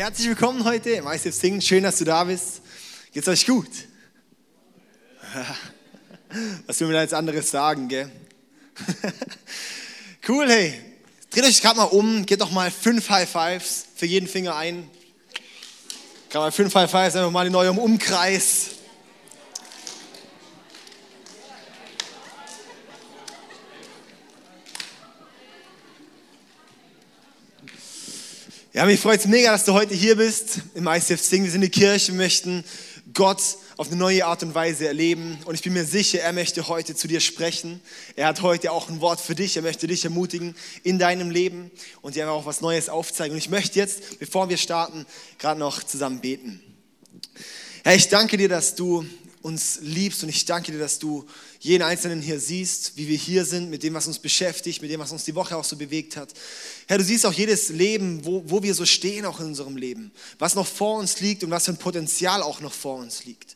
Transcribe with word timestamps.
herzlich 0.00 0.28
willkommen 0.28 0.64
heute 0.64 0.92
im 0.92 1.06
ICF 1.06 1.34
Singen. 1.34 1.60
Schön, 1.60 1.82
dass 1.82 1.98
du 1.98 2.06
da 2.06 2.24
bist. 2.24 2.62
Geht's 3.12 3.28
euch 3.28 3.46
gut? 3.46 3.68
Was 6.66 6.80
will 6.80 6.86
mir 6.86 6.94
da 6.94 7.02
jetzt 7.02 7.12
anderes 7.12 7.50
sagen, 7.50 7.86
gell? 7.88 8.10
Cool, 10.26 10.48
hey. 10.48 10.80
Dreht 11.28 11.44
euch 11.44 11.60
gerade 11.60 11.76
mal 11.76 11.84
um, 11.84 12.24
geht 12.24 12.40
doch 12.40 12.50
mal 12.50 12.70
fünf 12.70 13.10
High 13.10 13.28
Fives 13.28 13.88
für 13.94 14.06
jeden 14.06 14.26
Finger 14.26 14.56
ein. 14.56 14.88
Kann 16.30 16.40
mal 16.40 16.52
fünf 16.52 16.74
High 16.74 16.90
Fives 16.90 17.14
einfach 17.16 17.30
mal 17.30 17.46
in 17.46 17.54
eurem 17.54 17.76
Umkreis. 17.76 18.79
Ja, 28.80 28.86
mich 28.86 28.98
freut 28.98 29.20
es 29.20 29.26
mega, 29.26 29.52
dass 29.52 29.66
du 29.66 29.74
heute 29.74 29.92
hier 29.92 30.16
bist 30.16 30.62
im 30.74 30.86
ICF 30.86 31.20
Sing. 31.20 31.44
Wir 31.44 31.50
sind 31.50 31.60
die 31.60 31.68
Kirche, 31.68 32.14
möchten 32.14 32.64
Gott 33.12 33.42
auf 33.76 33.88
eine 33.88 33.96
neue 33.96 34.24
Art 34.24 34.42
und 34.42 34.54
Weise 34.54 34.86
erleben. 34.86 35.36
Und 35.44 35.54
ich 35.54 35.60
bin 35.60 35.74
mir 35.74 35.84
sicher, 35.84 36.20
er 36.20 36.32
möchte 36.32 36.66
heute 36.66 36.94
zu 36.94 37.06
dir 37.06 37.20
sprechen. 37.20 37.82
Er 38.16 38.26
hat 38.26 38.40
heute 38.40 38.72
auch 38.72 38.88
ein 38.88 39.02
Wort 39.02 39.20
für 39.20 39.34
dich. 39.34 39.54
Er 39.54 39.62
möchte 39.62 39.86
dich 39.86 40.06
ermutigen 40.06 40.56
in 40.82 40.98
deinem 40.98 41.30
Leben 41.30 41.70
und 42.00 42.14
dir 42.14 42.30
auch 42.30 42.46
was 42.46 42.62
Neues 42.62 42.88
aufzeigen. 42.88 43.32
Und 43.34 43.38
ich 43.38 43.50
möchte 43.50 43.78
jetzt, 43.78 44.18
bevor 44.18 44.48
wir 44.48 44.56
starten, 44.56 45.04
gerade 45.38 45.60
noch 45.60 45.82
zusammen 45.82 46.22
beten. 46.22 46.62
Herr, 47.84 47.96
ich 47.96 48.08
danke 48.08 48.38
dir, 48.38 48.48
dass 48.48 48.76
du 48.76 49.04
uns 49.42 49.80
liebst 49.82 50.22
und 50.22 50.30
ich 50.30 50.46
danke 50.46 50.72
dir, 50.72 50.78
dass 50.78 50.98
du 50.98 51.26
jeden 51.60 51.82
Einzelnen 51.82 52.22
hier 52.22 52.40
siehst, 52.40 52.96
wie 52.96 53.06
wir 53.06 53.18
hier 53.18 53.44
sind, 53.44 53.68
mit 53.68 53.82
dem, 53.82 53.92
was 53.92 54.06
uns 54.06 54.18
beschäftigt, 54.18 54.80
mit 54.80 54.90
dem, 54.90 54.98
was 54.98 55.12
uns 55.12 55.24
die 55.24 55.34
Woche 55.34 55.56
auch 55.56 55.64
so 55.64 55.76
bewegt 55.76 56.16
hat. 56.16 56.30
Herr, 56.88 56.96
du 56.96 57.04
siehst 57.04 57.26
auch 57.26 57.32
jedes 57.34 57.68
Leben, 57.68 58.24
wo, 58.24 58.42
wo 58.46 58.62
wir 58.62 58.74
so 58.74 58.86
stehen, 58.86 59.26
auch 59.26 59.40
in 59.40 59.46
unserem 59.46 59.76
Leben, 59.76 60.10
was 60.38 60.54
noch 60.54 60.66
vor 60.66 60.98
uns 60.98 61.20
liegt 61.20 61.44
und 61.44 61.50
was 61.50 61.66
für 61.66 61.72
ein 61.72 61.76
Potenzial 61.76 62.42
auch 62.42 62.60
noch 62.60 62.72
vor 62.72 62.96
uns 62.96 63.26
liegt. 63.26 63.54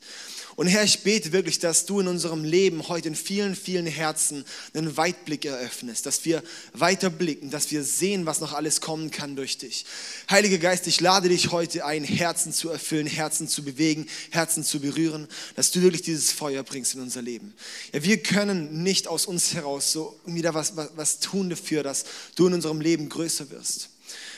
Und 0.55 0.67
Herr, 0.67 0.85
ich 0.85 1.03
bete 1.03 1.33
wirklich, 1.33 1.59
dass 1.59 1.85
du 1.85 1.99
in 1.99 2.07
unserem 2.07 2.45
Leben 2.45 2.87
heute 2.87 3.09
in 3.09 3.15
vielen, 3.15 3.55
vielen 3.55 3.85
Herzen 3.85 4.45
einen 4.73 4.95
Weitblick 4.95 5.43
eröffnest, 5.43 6.05
dass 6.05 6.23
wir 6.23 6.41
weiter 6.71 7.09
blicken, 7.09 7.51
dass 7.51 7.71
wir 7.71 7.83
sehen, 7.83 8.25
was 8.25 8.39
noch 8.39 8.53
alles 8.53 8.79
kommen 8.79 9.11
kann 9.11 9.35
durch 9.35 9.57
dich. 9.57 9.85
Heiliger 10.29 10.57
Geist, 10.57 10.87
ich 10.87 11.01
lade 11.01 11.27
dich 11.27 11.51
heute 11.51 11.85
ein, 11.85 12.05
Herzen 12.05 12.53
zu 12.53 12.69
erfüllen, 12.69 13.05
Herzen 13.05 13.49
zu 13.49 13.65
bewegen, 13.65 14.07
Herzen 14.29 14.63
zu 14.63 14.79
berühren, 14.79 15.27
dass 15.57 15.71
du 15.71 15.81
wirklich 15.81 16.03
dieses 16.03 16.31
Feuer 16.31 16.63
bringst 16.63 16.95
in 16.95 17.01
unser 17.01 17.21
Leben. 17.21 17.53
Ja, 17.91 18.01
wir 18.03 18.23
können 18.23 18.81
nicht 18.81 19.09
aus 19.09 19.25
uns 19.25 19.53
heraus 19.53 19.91
so 19.91 20.17
wieder 20.25 20.53
was, 20.53 20.77
was, 20.77 20.91
was 20.95 21.19
tun 21.19 21.49
dafür, 21.49 21.83
dass 21.83 22.05
du 22.35 22.47
in 22.47 22.53
unserem 22.53 22.79
Leben 22.79 23.09
größer 23.09 23.49
wirst. 23.49 23.89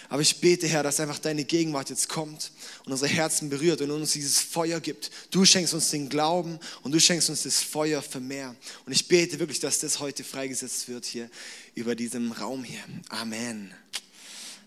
Aber 0.10 0.22
ich 0.22 0.40
bete, 0.40 0.68
Herr, 0.68 0.84
dass 0.84 1.00
einfach 1.00 1.20
deine 1.20 1.44
Gegenwart 1.44 1.90
jetzt 1.90 2.08
kommt 2.08 2.52
und 2.86 2.92
unsere 2.92 3.12
Herzen 3.12 3.50
berührt 3.50 3.82
und 3.82 3.92
uns 3.92 4.14
dieses 4.14 4.40
Feuer 4.40 4.80
gibt. 4.80 5.12
Du 5.32 5.44
schenkst 5.44 5.74
uns 5.74 5.90
den 5.90 6.08
Glauben 6.08 6.60
und 6.84 6.94
du 6.94 7.00
schenkst 7.00 7.30
uns 7.30 7.44
das 7.44 7.62
Feuer 7.62 8.02
für 8.02 8.20
mehr. 8.20 8.56
Und 8.86 8.94
ich 8.94 9.08
bete 9.08 9.40
wirklich, 9.40 9.60
dass 9.60 9.80
das 9.80 10.00
heute 10.00 10.24
freigesetzt 10.24 10.88
wird 10.88 11.06
hier 11.06 11.30
über 11.76 11.96
diesem 11.96 12.32
Raum 12.32 12.64
hier. 12.64 12.80
Amen. 13.10 13.74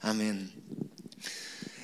Amen. 0.00 0.52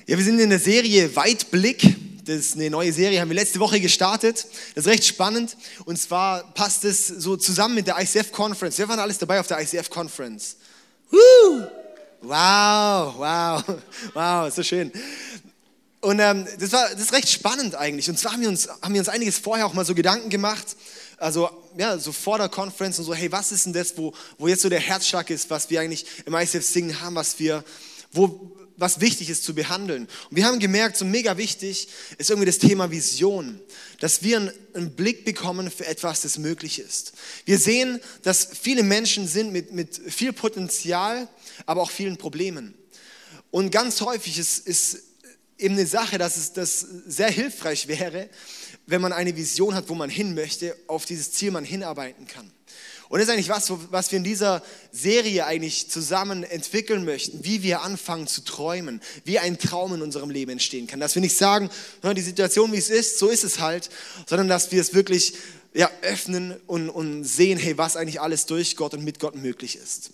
Ja, 0.05 0.17
wir 0.17 0.23
sind 0.23 0.39
in 0.39 0.49
der 0.49 0.59
Serie 0.59 1.15
Weitblick. 1.15 1.83
Das 2.25 2.37
ist 2.37 2.55
eine 2.55 2.69
neue 2.69 2.91
Serie, 2.91 3.21
haben 3.21 3.29
wir 3.29 3.35
letzte 3.35 3.59
Woche 3.59 3.79
gestartet. 3.79 4.45
Das 4.75 4.85
ist 4.85 4.91
recht 4.91 5.05
spannend. 5.05 5.57
Und 5.85 5.97
zwar 5.97 6.53
passt 6.53 6.83
es 6.83 7.07
so 7.07 7.37
zusammen 7.37 7.75
mit 7.75 7.87
der 7.87 7.99
ICF 7.99 8.31
Conference. 8.31 8.77
Wer 8.77 8.87
war 8.87 8.99
alles 8.99 9.17
dabei 9.17 9.39
auf 9.39 9.47
der 9.47 9.61
ICF 9.61 9.89
Conference? 9.89 10.57
Woo! 11.09 11.86
Wow, 12.21 13.13
wow, 13.17 13.63
wow, 14.13 14.53
so 14.53 14.63
schön. 14.63 14.91
Und 16.01 16.19
ähm, 16.19 16.47
das, 16.59 16.71
war, 16.71 16.89
das 16.89 17.01
ist 17.01 17.13
recht 17.13 17.29
spannend 17.29 17.75
eigentlich. 17.75 18.09
Und 18.09 18.17
zwar 18.17 18.33
haben 18.33 18.41
wir, 18.41 18.49
uns, 18.49 18.67
haben 18.81 18.93
wir 18.93 19.01
uns 19.01 19.09
einiges 19.09 19.37
vorher 19.37 19.65
auch 19.65 19.73
mal 19.73 19.85
so 19.85 19.93
Gedanken 19.93 20.29
gemacht, 20.29 20.75
also 21.17 21.49
ja, 21.77 21.97
so 21.97 22.11
vor 22.11 22.37
der 22.37 22.49
Conference 22.49 22.99
und 22.99 23.05
so, 23.05 23.13
hey, 23.13 23.31
was 23.31 23.51
ist 23.51 23.65
denn 23.65 23.73
das, 23.73 23.97
wo, 23.97 24.13
wo 24.37 24.47
jetzt 24.47 24.61
so 24.61 24.69
der 24.69 24.79
Herzschlag 24.79 25.29
ist, 25.29 25.49
was 25.49 25.69
wir 25.69 25.81
eigentlich 25.81 26.05
im 26.25 26.33
ICF 26.33 26.65
Singen 26.65 27.01
haben, 27.01 27.15
was 27.15 27.39
wir, 27.39 27.63
wo, 28.11 28.56
was 28.77 29.01
wichtig 29.01 29.29
ist 29.29 29.43
zu 29.43 29.53
behandeln. 29.53 30.07
Und 30.29 30.37
wir 30.37 30.45
haben 30.45 30.59
gemerkt, 30.59 30.97
so 30.97 31.05
mega 31.05 31.37
wichtig 31.37 31.89
ist 32.17 32.29
irgendwie 32.29 32.45
das 32.45 32.59
Thema 32.59 32.89
Vision, 32.91 33.59
dass 33.99 34.23
wir 34.23 34.53
einen, 34.73 34.95
Blick 34.95 35.25
bekommen 35.25 35.71
für 35.71 35.85
etwas, 35.87 36.21
das 36.21 36.37
möglich 36.37 36.79
ist. 36.79 37.13
Wir 37.45 37.57
sehen, 37.57 37.99
dass 38.21 38.49
viele 38.61 38.83
Menschen 38.83 39.27
sind 39.27 39.51
mit, 39.51 39.73
mit 39.73 39.99
viel 40.07 40.31
Potenzial, 40.31 41.27
aber 41.65 41.81
auch 41.81 41.91
vielen 41.91 42.17
Problemen. 42.17 42.75
Und 43.49 43.71
ganz 43.71 44.01
häufig 44.01 44.37
ist, 44.37 44.67
ist 44.67 44.99
eben 45.57 45.73
eine 45.73 45.87
Sache, 45.87 46.17
dass 46.17 46.37
es 46.37 46.53
das 46.53 46.85
sehr 47.07 47.31
hilfreich 47.31 47.87
wäre, 47.87 48.29
wenn 48.85 49.01
man 49.01 49.13
eine 49.13 49.35
Vision 49.35 49.73
hat, 49.73 49.89
wo 49.89 49.95
man 49.95 50.09
hin 50.09 50.35
möchte, 50.35 50.75
auf 50.87 51.05
dieses 51.05 51.31
Ziel 51.31 51.51
man 51.51 51.65
hinarbeiten 51.65 52.27
kann. 52.27 52.51
Und 53.09 53.19
das 53.19 53.27
ist 53.27 53.33
eigentlich 53.33 53.49
was, 53.49 53.71
was 53.91 54.11
wir 54.11 54.17
in 54.17 54.23
dieser 54.23 54.61
Serie 54.91 55.45
eigentlich 55.45 55.89
zusammen 55.89 56.43
entwickeln 56.43 57.05
möchten, 57.05 57.43
wie 57.43 57.63
wir 57.63 57.81
anfangen 57.81 58.27
zu 58.27 58.41
träumen, 58.41 59.01
wie 59.23 59.39
ein 59.39 59.57
Traum 59.57 59.93
in 59.93 60.01
unserem 60.01 60.29
Leben 60.29 60.51
entstehen 60.51 60.87
kann. 60.87 60.99
Dass 60.99 61.15
wir 61.15 61.21
nicht 61.21 61.37
sagen, 61.37 61.69
die 62.03 62.21
Situation, 62.21 62.71
wie 62.73 62.77
es 62.77 62.89
ist, 62.89 63.19
so 63.19 63.29
ist 63.29 63.43
es 63.43 63.59
halt, 63.59 63.89
sondern 64.25 64.47
dass 64.47 64.71
wir 64.71 64.81
es 64.81 64.93
wirklich 64.93 65.33
ja, 65.73 65.89
öffnen 66.01 66.55
und, 66.67 66.89
und 66.89 67.23
sehen, 67.23 67.57
hey, 67.57 67.77
was 67.77 67.95
eigentlich 67.95 68.19
alles 68.19 68.45
durch 68.45 68.75
Gott 68.75 68.93
und 68.93 69.03
mit 69.03 69.19
Gott 69.19 69.35
möglich 69.35 69.77
ist. 69.77 70.11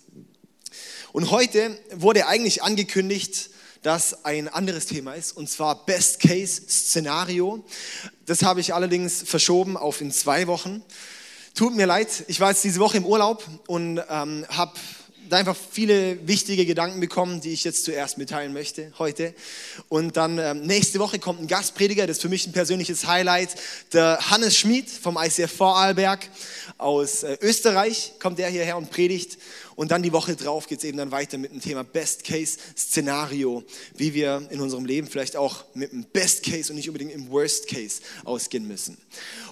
Und 1.12 1.30
heute 1.30 1.78
wurde 1.92 2.26
eigentlich 2.26 2.62
angekündigt, 2.62 3.50
dass 3.82 4.24
ein 4.24 4.48
anderes 4.48 4.86
Thema 4.86 5.14
ist, 5.14 5.36
und 5.36 5.48
zwar 5.48 5.84
Best 5.84 6.20
Case 6.20 6.62
Szenario. 6.68 7.64
Das 8.24 8.42
habe 8.42 8.60
ich 8.60 8.72
allerdings 8.72 9.22
verschoben 9.22 9.76
auf 9.76 10.00
in 10.00 10.10
zwei 10.10 10.46
Wochen. 10.46 10.82
Tut 11.54 11.76
mir 11.76 11.86
leid, 11.86 12.24
ich 12.26 12.40
war 12.40 12.50
jetzt 12.50 12.64
diese 12.64 12.80
Woche 12.80 12.96
im 12.96 13.06
Urlaub 13.06 13.44
und 13.68 14.02
ähm, 14.10 14.44
habe 14.48 14.72
einfach 15.30 15.56
viele 15.56 16.26
wichtige 16.26 16.66
Gedanken 16.66 17.00
bekommen, 17.00 17.40
die 17.40 17.52
ich 17.52 17.64
jetzt 17.64 17.84
zuerst 17.84 18.18
mitteilen 18.18 18.52
möchte 18.52 18.92
heute. 18.98 19.34
Und 19.88 20.16
dann 20.16 20.38
ähm, 20.38 20.62
nächste 20.62 20.98
Woche 20.98 21.18
kommt 21.18 21.40
ein 21.40 21.46
Gastprediger, 21.46 22.06
das 22.06 22.18
ist 22.18 22.22
für 22.22 22.28
mich 22.28 22.46
ein 22.46 22.52
persönliches 22.52 23.06
Highlight, 23.06 23.50
der 23.92 24.18
Hannes 24.30 24.56
Schmid 24.56 24.88
vom 24.88 25.18
ICF 25.20 25.52
Vorarlberg 25.52 26.28
aus 26.78 27.22
äh, 27.22 27.38
Österreich, 27.40 28.12
kommt 28.18 28.38
der 28.38 28.48
hierher 28.48 28.76
und 28.76 28.90
predigt. 28.90 29.38
Und 29.76 29.90
dann 29.90 30.02
die 30.02 30.12
Woche 30.12 30.36
drauf 30.36 30.66
geht 30.66 30.78
es 30.78 30.84
eben 30.84 30.98
dann 30.98 31.10
weiter 31.10 31.36
mit 31.36 31.50
dem 31.50 31.60
Thema 31.60 31.82
Best 31.82 32.24
Case 32.24 32.58
Szenario, 32.76 33.64
wie 33.96 34.14
wir 34.14 34.46
in 34.50 34.60
unserem 34.60 34.84
Leben 34.84 35.08
vielleicht 35.08 35.36
auch 35.36 35.64
mit 35.74 35.92
dem 35.92 36.04
Best 36.04 36.44
Case 36.44 36.70
und 36.70 36.76
nicht 36.76 36.88
unbedingt 36.88 37.12
im 37.12 37.30
Worst 37.30 37.66
Case 37.68 38.00
ausgehen 38.24 38.68
müssen. 38.68 38.96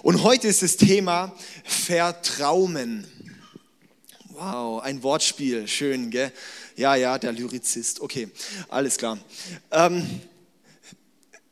Und 0.01 0.23
heute 0.23 0.47
ist 0.47 0.61
das 0.61 0.77
Thema 0.77 1.35
Vertrauen. 1.65 3.05
Wow, 4.35 4.81
ein 4.81 5.03
Wortspiel, 5.03 5.67
schön, 5.67 6.09
gell? 6.09 6.31
Ja, 6.75 6.95
ja, 6.95 7.19
der 7.19 7.31
Lyrizist. 7.31 8.01
Okay, 8.01 8.29
alles 8.67 8.97
klar. 8.97 9.19
Ähm, 9.69 10.21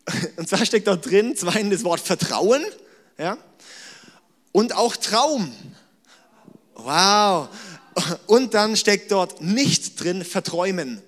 und 0.37 0.49
zwar 0.49 0.65
steckt 0.65 0.87
dort 0.87 1.05
drin, 1.05 1.35
zwar 1.35 1.53
das 1.61 1.83
Wort 1.83 1.99
Vertrauen, 1.99 2.65
ja, 3.19 3.37
und 4.51 4.73
auch 4.75 4.95
Traum. 4.95 5.53
Wow. 6.73 7.49
Und 8.25 8.55
dann 8.55 8.75
steckt 8.75 9.11
dort 9.11 9.41
nicht 9.41 10.01
drin 10.01 10.25
Verträumen. 10.25 11.03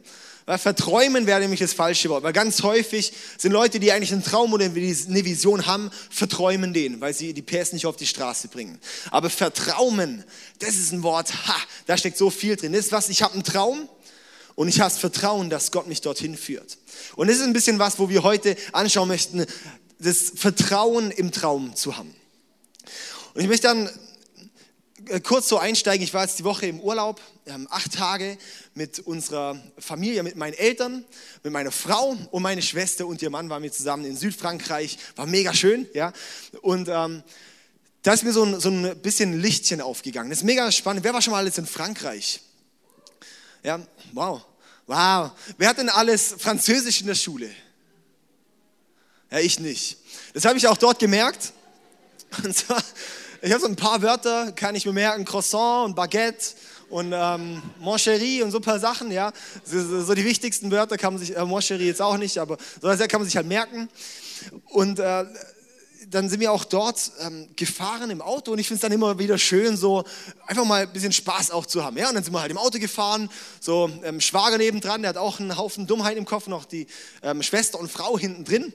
Weil 0.45 0.57
verträumen 0.57 1.25
wäre 1.25 1.39
nämlich 1.39 1.61
das 1.61 1.73
falsche 1.73 2.09
Wort. 2.09 2.23
Weil 2.23 2.33
ganz 2.33 2.63
häufig 2.63 3.13
sind 3.37 3.53
Leute, 3.53 3.79
die 3.79 3.91
eigentlich 3.91 4.11
einen 4.11 4.23
Traum 4.23 4.51
oder 4.53 4.65
eine 4.65 4.75
Vision 4.75 5.65
haben, 5.65 5.89
verträumen 6.09 6.73
den, 6.73 6.99
weil 6.99 7.13
sie 7.13 7.33
die 7.33 7.41
PS 7.41 7.73
nicht 7.73 7.85
auf 7.85 7.95
die 7.95 8.07
Straße 8.07 8.49
bringen. 8.49 8.79
Aber 9.11 9.29
vertrauen, 9.29 10.23
das 10.59 10.75
ist 10.75 10.91
ein 10.91 11.03
Wort, 11.03 11.33
ha, 11.47 11.55
da 11.85 11.97
steckt 11.97 12.17
so 12.17 12.29
viel 12.29 12.55
drin. 12.55 12.73
Das 12.73 12.85
ist 12.85 12.91
was, 12.91 13.09
ich 13.09 13.21
habe 13.21 13.33
einen 13.33 13.43
Traum 13.43 13.87
und 14.55 14.67
ich 14.67 14.81
habe 14.81 14.89
das 14.89 14.99
Vertrauen, 14.99 15.49
dass 15.49 15.71
Gott 15.71 15.87
mich 15.87 16.01
dorthin 16.01 16.35
führt. 16.35 16.77
Und 17.15 17.27
das 17.27 17.37
ist 17.37 17.43
ein 17.43 17.53
bisschen 17.53 17.79
was, 17.79 17.97
wo 17.99 18.09
wir 18.09 18.23
heute 18.23 18.57
anschauen 18.73 19.07
möchten, 19.07 19.45
das 19.99 20.33
Vertrauen 20.35 21.11
im 21.11 21.31
Traum 21.31 21.75
zu 21.75 21.95
haben. 21.97 22.13
Und 23.33 23.41
ich 23.41 23.47
möchte 23.47 23.67
dann 23.67 23.89
kurz 25.23 25.47
so 25.47 25.57
einsteigen. 25.57 26.03
Ich 26.03 26.13
war 26.13 26.23
jetzt 26.23 26.39
die 26.39 26.43
Woche 26.43 26.65
im 26.65 26.79
Urlaub, 26.79 27.21
ähm, 27.45 27.67
acht 27.69 27.93
Tage 27.93 28.37
mit 28.73 28.99
unserer 28.99 29.61
Familie, 29.77 30.23
mit 30.23 30.35
meinen 30.35 30.53
Eltern, 30.53 31.05
mit 31.43 31.53
meiner 31.53 31.71
Frau 31.71 32.17
und 32.31 32.43
meine 32.43 32.61
Schwester 32.61 33.05
und 33.07 33.21
ihr 33.21 33.29
Mann 33.29 33.49
waren 33.49 33.63
wir 33.63 33.71
zusammen 33.71 34.05
in 34.05 34.15
Südfrankreich. 34.15 34.97
War 35.15 35.25
mega 35.25 35.53
schön, 35.53 35.87
ja. 35.93 36.13
Und 36.61 36.89
ähm, 36.89 37.23
da 38.01 38.13
ist 38.13 38.23
mir 38.23 38.33
so 38.33 38.43
ein, 38.43 38.59
so 38.59 38.69
ein 38.69 38.97
bisschen 39.01 39.39
Lichtchen 39.39 39.81
aufgegangen. 39.81 40.29
Das 40.29 40.39
ist 40.39 40.45
mega 40.45 40.71
spannend. 40.71 41.03
Wer 41.03 41.13
war 41.13 41.21
schon 41.21 41.31
mal 41.31 41.39
alles 41.39 41.57
in 41.57 41.65
Frankreich? 41.65 42.41
Ja, 43.63 43.79
wow, 44.11 44.41
wow. 44.87 45.31
Wer 45.57 45.69
hat 45.69 45.77
denn 45.77 45.89
alles 45.89 46.35
Französisch 46.37 47.01
in 47.01 47.07
der 47.07 47.15
Schule? 47.15 47.49
Ja, 49.31 49.39
ich 49.39 49.59
nicht. 49.59 49.97
Das 50.33 50.45
habe 50.45 50.57
ich 50.57 50.67
auch 50.67 50.77
dort 50.77 50.99
gemerkt. 50.99 51.53
Und 52.43 52.55
zwar 52.55 52.83
ich 53.45 53.51
habe 53.51 53.61
so 53.61 53.67
ein 53.67 53.75
paar 53.75 54.01
Wörter, 54.01 54.53
kann 54.53 54.73
ich 54.73 54.85
mir 54.85 54.93
merken, 54.93 55.25
Croissant 55.25 55.87
und 55.87 55.95
Baguette 55.95 56.55
und 56.89 57.11
ähm, 57.13 57.61
Mon 57.77 57.97
chéri 57.97 58.41
und 58.41 58.51
so 58.51 58.59
ein 58.59 58.63
paar 58.63 58.79
Sachen, 58.79 59.11
ja. 59.11 59.33
So, 59.65 60.01
so 60.01 60.13
die 60.13 60.23
wichtigsten 60.23 60.71
Wörter 60.71 60.97
kann 60.97 61.13
man 61.13 61.21
sich, 61.21 61.35
äh, 61.35 61.43
Mon 61.43 61.59
chéri 61.59 61.83
jetzt 61.83 62.01
auch 62.01 62.15
nicht, 62.15 62.37
aber 62.37 62.57
so 62.81 62.87
kann 62.87 63.19
man 63.19 63.25
sich 63.25 63.35
halt 63.35 63.47
merken. 63.47 63.89
Und 64.69 64.99
äh, 64.99 65.25
dann 66.09 66.29
sind 66.29 66.39
wir 66.39 66.53
auch 66.53 66.63
dort 66.63 67.11
ähm, 67.19 67.49
gefahren 67.55 68.09
im 68.11 68.21
Auto 68.21 68.51
und 68.51 68.59
ich 68.59 68.67
finde 68.67 68.77
es 68.77 68.81
dann 68.81 68.91
immer 68.91 69.19
wieder 69.19 69.37
schön, 69.37 69.75
so 69.75 70.03
einfach 70.47 70.63
mal 70.63 70.83
ein 70.83 70.93
bisschen 70.93 71.11
Spaß 71.11 71.51
auch 71.51 71.65
zu 71.65 71.83
haben. 71.83 71.97
Ja, 71.97 72.09
und 72.09 72.15
dann 72.15 72.23
sind 72.23 72.33
wir 72.33 72.41
halt 72.41 72.51
im 72.51 72.57
Auto 72.57 72.79
gefahren, 72.79 73.29
so 73.59 73.89
ähm, 74.03 74.21
Schwager 74.21 74.57
nebendran, 74.57 75.01
der 75.01 75.09
hat 75.09 75.17
auch 75.17 75.39
einen 75.39 75.57
Haufen 75.57 75.87
Dummheit 75.87 76.17
im 76.17 76.25
Kopf, 76.25 76.47
noch 76.47 76.65
die 76.65 76.87
ähm, 77.23 77.43
Schwester 77.43 77.79
und 77.79 77.91
Frau 77.91 78.17
hinten 78.17 78.45
drin. 78.45 78.71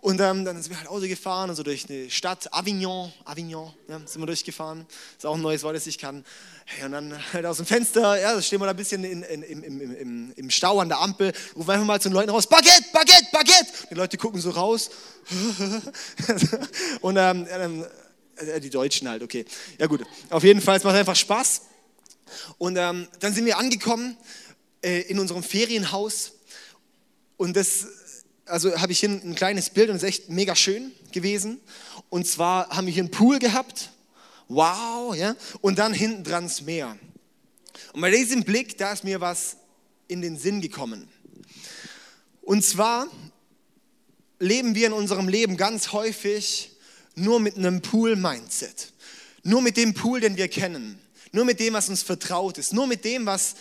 Und 0.00 0.20
ähm, 0.20 0.44
dann 0.44 0.62
sind 0.62 0.70
wir 0.70 0.78
halt 0.78 0.88
Auto 0.88 1.06
gefahren 1.06 1.50
und 1.50 1.56
so 1.56 1.62
durch 1.62 1.88
eine 1.88 2.10
Stadt, 2.10 2.52
Avignon, 2.52 3.12
Avignon, 3.24 3.72
ja, 3.88 4.00
sind 4.04 4.20
wir 4.20 4.26
durchgefahren. 4.26 4.86
Ist 5.16 5.26
auch 5.26 5.34
ein 5.34 5.42
neues 5.42 5.62
Wort, 5.62 5.74
das 5.74 5.86
ich 5.86 5.98
kann. 5.98 6.24
Hey, 6.64 6.84
und 6.84 6.92
dann 6.92 7.32
halt 7.32 7.46
aus 7.46 7.56
dem 7.56 7.66
Fenster, 7.66 8.20
ja, 8.20 8.34
da 8.34 8.42
stehen 8.42 8.60
wir 8.60 8.66
da 8.66 8.70
ein 8.70 8.76
bisschen 8.76 9.04
in, 9.04 9.22
in, 9.22 9.42
im, 9.42 9.62
im, 9.62 9.96
im, 9.96 10.32
im 10.36 10.50
Stau 10.50 10.80
an 10.80 10.88
der 10.88 11.00
Ampel, 11.00 11.32
rufen 11.56 11.70
einfach 11.70 11.86
mal 11.86 12.00
zu 12.00 12.08
den 12.08 12.14
Leuten 12.14 12.30
raus, 12.30 12.46
Baguette, 12.46 12.84
Baguette, 12.92 13.26
Baguette. 13.32 13.72
Die 13.90 13.94
Leute 13.94 14.16
gucken 14.16 14.40
so 14.40 14.50
raus. 14.50 14.90
und 17.00 17.16
ähm, 17.16 17.84
äh, 18.36 18.60
die 18.60 18.70
Deutschen 18.70 19.08
halt, 19.08 19.22
okay. 19.22 19.44
Ja 19.78 19.86
gut, 19.86 20.02
auf 20.30 20.44
jeden 20.44 20.60
Fall, 20.60 20.76
es 20.76 20.84
macht 20.84 20.96
einfach 20.96 21.16
Spaß. 21.16 21.62
Und 22.58 22.76
ähm, 22.76 23.08
dann 23.20 23.32
sind 23.32 23.46
wir 23.46 23.58
angekommen 23.58 24.16
äh, 24.82 25.02
in 25.02 25.18
unserem 25.18 25.42
Ferienhaus. 25.42 26.32
Und 27.36 27.56
das, 27.56 27.86
also 28.46 28.80
habe 28.80 28.92
ich 28.92 29.00
hier 29.00 29.10
ein 29.10 29.34
kleines 29.34 29.70
Bild 29.70 29.90
und 29.90 29.96
es 29.96 30.02
ist 30.02 30.08
echt 30.08 30.30
mega 30.30 30.56
schön 30.56 30.92
gewesen. 31.12 31.60
Und 32.08 32.26
zwar 32.26 32.68
haben 32.70 32.86
wir 32.86 32.94
hier 32.94 33.02
einen 33.02 33.10
Pool 33.10 33.38
gehabt 33.38 33.90
wow, 34.48 35.14
ja, 35.14 35.36
und 35.60 35.78
dann 35.78 35.92
hinten 35.92 36.24
dran 36.24 36.44
das 36.44 36.62
Meer. 36.62 36.96
Und 37.92 38.00
bei 38.00 38.10
diesem 38.10 38.44
Blick, 38.44 38.78
da 38.78 38.92
ist 38.92 39.04
mir 39.04 39.20
was 39.20 39.56
in 40.08 40.22
den 40.22 40.38
Sinn 40.38 40.60
gekommen. 40.60 41.08
Und 42.42 42.64
zwar 42.64 43.08
leben 44.38 44.74
wir 44.74 44.86
in 44.86 44.92
unserem 44.92 45.28
Leben 45.28 45.56
ganz 45.56 45.92
häufig 45.92 46.76
nur 47.14 47.40
mit 47.40 47.56
einem 47.56 47.82
Pool-Mindset. 47.82 48.92
Nur 49.42 49.62
mit 49.62 49.76
dem 49.76 49.94
Pool, 49.94 50.20
den 50.20 50.36
wir 50.36 50.48
kennen. 50.48 51.00
Nur 51.32 51.44
mit 51.44 51.60
dem, 51.60 51.74
was 51.74 51.88
uns 51.88 52.02
vertraut 52.02 52.58
ist. 52.58 52.72
Nur 52.72 52.86
mit 52.86 53.04
dem, 53.04 53.26
was 53.26 53.54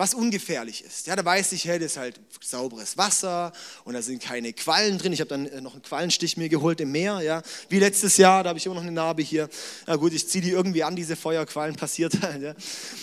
was 0.00 0.14
ungefährlich 0.14 0.82
ist. 0.82 1.06
Ja, 1.06 1.14
da 1.14 1.22
weiß 1.22 1.52
ich, 1.52 1.66
hey, 1.66 1.78
das 1.78 1.92
ist 1.92 1.96
halt 1.98 2.18
sauberes 2.40 2.96
Wasser 2.96 3.52
und 3.84 3.92
da 3.92 4.00
sind 4.00 4.22
keine 4.22 4.54
Quallen 4.54 4.96
drin. 4.96 5.12
Ich 5.12 5.20
habe 5.20 5.28
dann 5.28 5.44
äh, 5.44 5.60
noch 5.60 5.74
einen 5.74 5.82
Quallenstich 5.82 6.38
mir 6.38 6.48
geholt 6.48 6.80
im 6.80 6.90
Meer, 6.90 7.20
ja, 7.20 7.42
wie 7.68 7.78
letztes 7.78 8.16
Jahr, 8.16 8.42
da 8.42 8.48
habe 8.48 8.58
ich 8.58 8.64
immer 8.64 8.76
noch 8.76 8.82
eine 8.82 8.92
Narbe 8.92 9.20
hier. 9.20 9.50
Na 9.86 9.96
gut, 9.96 10.14
ich 10.14 10.26
ziehe 10.26 10.42
die 10.42 10.52
irgendwie 10.52 10.84
an, 10.84 10.96
diese 10.96 11.16
Feuerquallen 11.16 11.76
passiert 11.76 12.22
halt. 12.22 12.56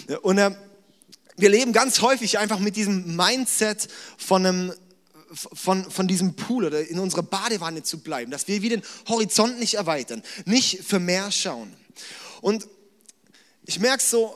Ja. 0.10 0.18
Und 0.24 0.40
äh, 0.40 0.56
wir 1.36 1.50
leben 1.50 1.72
ganz 1.72 2.02
häufig 2.02 2.40
einfach 2.40 2.58
mit 2.58 2.76
diesem 2.76 3.16
Mindset 3.16 3.88
von 4.18 4.46
einem 4.46 4.74
von, 5.32 5.92
von 5.92 6.08
diesem 6.08 6.36
Pool 6.36 6.66
oder 6.66 6.88
in 6.88 6.98
unserer 6.98 7.22
Badewanne 7.22 7.84
zu 7.84 8.00
bleiben, 8.00 8.32
dass 8.32 8.48
wir 8.48 8.64
wie 8.64 8.70
den 8.70 8.82
Horizont 9.08 9.60
nicht 9.60 9.76
erweitern, 9.76 10.24
nicht 10.46 10.84
für 10.84 11.00
mehr 11.00 11.32
schauen. 11.32 11.72
Und 12.42 12.68
ich 13.66 13.80
merke 13.80 14.02
so, 14.02 14.34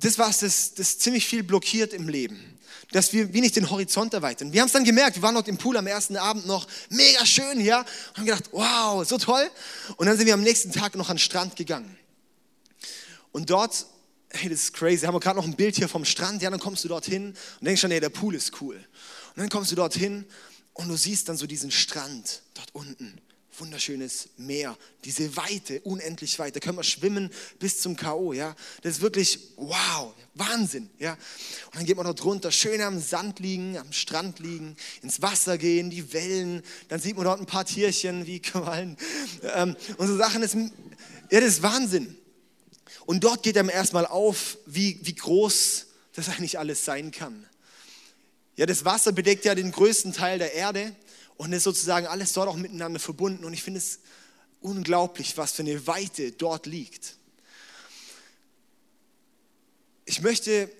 das 0.00 0.18
war 0.18 0.28
das, 0.28 0.74
das 0.74 0.98
ziemlich 0.98 1.26
viel 1.26 1.42
blockiert 1.42 1.92
im 1.92 2.08
Leben. 2.08 2.58
Dass 2.92 3.12
wir 3.12 3.34
wie 3.34 3.40
nicht 3.40 3.56
den 3.56 3.68
Horizont 3.68 4.14
erweitern. 4.14 4.52
Wir 4.52 4.60
haben 4.60 4.68
es 4.68 4.72
dann 4.72 4.84
gemerkt, 4.84 5.16
wir 5.16 5.22
waren 5.22 5.34
dort 5.34 5.48
im 5.48 5.58
Pool 5.58 5.76
am 5.76 5.86
ersten 5.86 6.16
Abend 6.16 6.46
noch, 6.46 6.66
mega 6.88 7.26
schön, 7.26 7.60
ja, 7.60 7.80
und 7.80 8.16
haben 8.16 8.24
gedacht, 8.24 8.44
wow, 8.52 9.06
so 9.06 9.18
toll. 9.18 9.50
Und 9.96 10.06
dann 10.06 10.16
sind 10.16 10.26
wir 10.26 10.34
am 10.34 10.42
nächsten 10.42 10.72
Tag 10.72 10.94
noch 10.94 11.10
an 11.10 11.16
den 11.16 11.22
Strand 11.22 11.56
gegangen. 11.56 11.98
Und 13.32 13.50
dort, 13.50 13.86
hey, 14.30 14.48
das 14.48 14.60
ist 14.60 14.72
crazy, 14.72 15.04
haben 15.04 15.14
wir 15.14 15.20
gerade 15.20 15.36
noch 15.36 15.44
ein 15.44 15.56
Bild 15.56 15.76
hier 15.76 15.88
vom 15.88 16.04
Strand, 16.04 16.40
ja, 16.40 16.48
dann 16.48 16.60
kommst 16.60 16.84
du 16.84 16.88
dorthin 16.88 17.34
und 17.60 17.64
denkst 17.64 17.80
schon, 17.80 17.90
hey, 17.90 18.00
der 18.00 18.08
Pool 18.08 18.34
ist 18.34 18.62
cool. 18.62 18.76
Und 18.76 19.42
dann 19.42 19.48
kommst 19.50 19.70
du 19.72 19.76
dorthin 19.76 20.24
und 20.72 20.88
du 20.88 20.96
siehst 20.96 21.28
dann 21.28 21.36
so 21.36 21.46
diesen 21.46 21.70
Strand 21.70 22.42
dort 22.54 22.74
unten 22.74 23.20
wunderschönes 23.60 24.28
Meer, 24.36 24.76
diese 25.04 25.36
Weite, 25.36 25.80
unendlich 25.80 26.38
weit. 26.38 26.56
Da 26.56 26.60
können 26.60 26.78
wir 26.78 26.84
schwimmen 26.84 27.30
bis 27.58 27.80
zum 27.80 27.96
K.O., 27.96 28.32
ja. 28.32 28.54
Das 28.82 28.96
ist 28.96 29.00
wirklich, 29.00 29.38
wow, 29.56 30.14
Wahnsinn, 30.34 30.90
ja. 30.98 31.12
Und 31.66 31.76
dann 31.76 31.84
geht 31.86 31.96
man 31.96 32.06
dort 32.06 32.24
runter, 32.24 32.52
schön 32.52 32.80
am 32.80 33.00
Sand 33.00 33.40
liegen, 33.40 33.76
am 33.76 33.92
Strand 33.92 34.38
liegen, 34.38 34.76
ins 35.02 35.22
Wasser 35.22 35.58
gehen, 35.58 35.90
die 35.90 36.12
Wellen, 36.12 36.62
dann 36.88 37.00
sieht 37.00 37.16
man 37.16 37.24
dort 37.24 37.40
ein 37.40 37.46
paar 37.46 37.64
Tierchen 37.64 38.26
wie 38.26 38.40
Quallen 38.42 38.96
ähm, 39.54 39.76
und 39.96 40.06
so 40.06 40.16
Sachen. 40.16 40.42
Das, 40.42 40.54
ja, 40.54 41.40
das 41.40 41.44
ist 41.44 41.62
Wahnsinn. 41.62 42.16
Und 43.06 43.24
dort 43.24 43.42
geht 43.42 43.56
einem 43.56 43.70
erstmal 43.70 44.06
auf, 44.06 44.58
wie, 44.66 44.98
wie 45.02 45.14
groß 45.14 45.86
das 46.14 46.28
eigentlich 46.28 46.58
alles 46.58 46.84
sein 46.84 47.10
kann. 47.10 47.46
Ja, 48.56 48.66
das 48.66 48.84
Wasser 48.84 49.12
bedeckt 49.12 49.44
ja 49.44 49.54
den 49.54 49.70
größten 49.70 50.12
Teil 50.12 50.38
der 50.38 50.52
Erde 50.52 50.94
und 51.38 51.52
ist 51.52 51.64
sozusagen 51.64 52.06
alles 52.06 52.34
dort 52.34 52.48
auch 52.48 52.56
miteinander 52.56 53.00
verbunden. 53.00 53.44
Und 53.44 53.54
ich 53.54 53.62
finde 53.62 53.78
es 53.78 54.00
unglaublich, 54.60 55.38
was 55.38 55.52
für 55.52 55.62
eine 55.62 55.86
Weite 55.86 56.32
dort 56.32 56.66
liegt. 56.66 57.16
Ich 60.04 60.20
möchte 60.20 60.70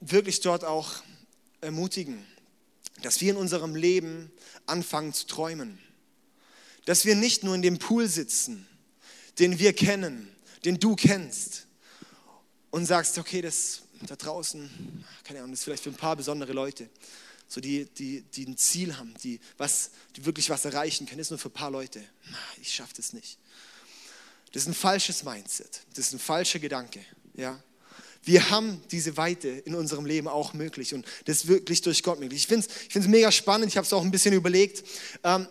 wirklich 0.00 0.40
dort 0.40 0.64
auch 0.64 1.02
ermutigen, 1.60 2.24
dass 3.02 3.20
wir 3.20 3.30
in 3.30 3.36
unserem 3.36 3.74
Leben 3.74 4.30
anfangen 4.66 5.12
zu 5.12 5.26
träumen. 5.26 5.78
Dass 6.84 7.04
wir 7.04 7.16
nicht 7.16 7.42
nur 7.42 7.54
in 7.54 7.62
dem 7.62 7.78
Pool 7.78 8.06
sitzen, 8.06 8.68
den 9.38 9.58
wir 9.58 9.72
kennen, 9.72 10.28
den 10.64 10.78
du 10.78 10.94
kennst, 10.94 11.66
und 12.70 12.84
sagst, 12.84 13.16
okay, 13.16 13.40
das 13.40 13.82
da 14.02 14.16
draußen, 14.16 14.68
keine 15.24 15.38
Ahnung, 15.38 15.52
das 15.52 15.60
ist 15.60 15.64
vielleicht 15.64 15.84
für 15.84 15.90
ein 15.90 15.96
paar 15.96 16.16
besondere 16.16 16.52
Leute 16.52 16.90
so 17.48 17.60
die, 17.60 17.84
die, 17.84 18.22
die 18.22 18.46
ein 18.46 18.56
Ziel 18.56 18.96
haben, 18.96 19.14
die, 19.22 19.40
was, 19.56 19.90
die 20.16 20.24
wirklich 20.24 20.50
was 20.50 20.64
erreichen 20.64 21.06
können, 21.06 21.20
ist 21.20 21.30
nur 21.30 21.38
für 21.38 21.48
ein 21.48 21.52
paar 21.52 21.70
Leute. 21.70 22.02
Ich 22.60 22.74
schaffe 22.74 22.94
das 22.96 23.12
nicht. 23.12 23.38
Das 24.52 24.62
ist 24.62 24.68
ein 24.68 24.74
falsches 24.74 25.22
Mindset. 25.22 25.82
Das 25.94 26.06
ist 26.06 26.12
ein 26.14 26.18
falscher 26.18 26.58
Gedanke. 26.58 27.00
Ja? 27.34 27.62
Wir 28.26 28.50
haben 28.50 28.82
diese 28.90 29.16
Weite 29.16 29.48
in 29.48 29.76
unserem 29.76 30.04
Leben 30.04 30.26
auch 30.26 30.52
möglich 30.52 30.94
und 30.94 31.06
das 31.26 31.38
ist 31.38 31.46
wirklich 31.46 31.82
durch 31.82 32.02
Gott 32.02 32.18
möglich. 32.18 32.40
Ich 32.40 32.46
finde 32.48 32.66
es 32.66 32.96
ich 32.96 33.08
mega 33.08 33.30
spannend, 33.30 33.68
ich 33.68 33.76
habe 33.76 33.86
es 33.86 33.92
auch 33.92 34.02
ein 34.02 34.10
bisschen 34.10 34.34
überlegt. 34.34 34.82
Ähm, 35.22 35.46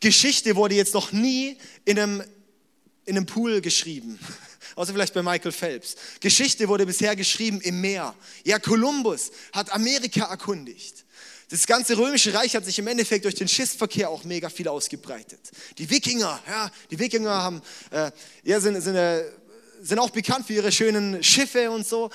Geschichte 0.00 0.56
wurde 0.56 0.74
jetzt 0.74 0.94
noch 0.94 1.12
nie 1.12 1.56
in 1.84 1.98
einem, 1.98 2.22
in 3.04 3.16
einem 3.16 3.26
Pool 3.26 3.60
geschrieben, 3.60 4.18
außer 4.74 4.92
vielleicht 4.92 5.14
bei 5.14 5.22
Michael 5.22 5.52
Phelps. 5.52 5.94
Geschichte 6.18 6.66
wurde 6.68 6.86
bisher 6.86 7.14
geschrieben 7.14 7.60
im 7.60 7.80
Meer. 7.80 8.14
Ja, 8.44 8.58
Kolumbus 8.58 9.30
hat 9.52 9.70
Amerika 9.72 10.24
erkundigt. 10.24 11.04
Das 11.50 11.66
ganze 11.66 11.96
römische 11.96 12.34
Reich 12.34 12.54
hat 12.54 12.66
sich 12.66 12.78
im 12.78 12.86
Endeffekt 12.88 13.24
durch 13.24 13.34
den 13.34 13.48
Schiffsverkehr 13.48 14.10
auch 14.10 14.22
mega 14.24 14.50
viel 14.50 14.68
ausgebreitet. 14.68 15.40
Die 15.78 15.88
Wikinger, 15.88 16.38
ja, 16.46 16.70
die 16.90 16.98
Wikinger 16.98 17.30
haben, 17.30 17.62
äh, 17.90 18.10
ja, 18.44 18.60
sind, 18.60 18.80
sind, 18.82 18.96
äh, 18.96 19.24
sind 19.80 19.98
auch 19.98 20.10
bekannt 20.10 20.46
für 20.46 20.52
ihre 20.52 20.70
schönen 20.70 21.22
Schiffe 21.22 21.70
und 21.70 21.86
so. 21.86 22.10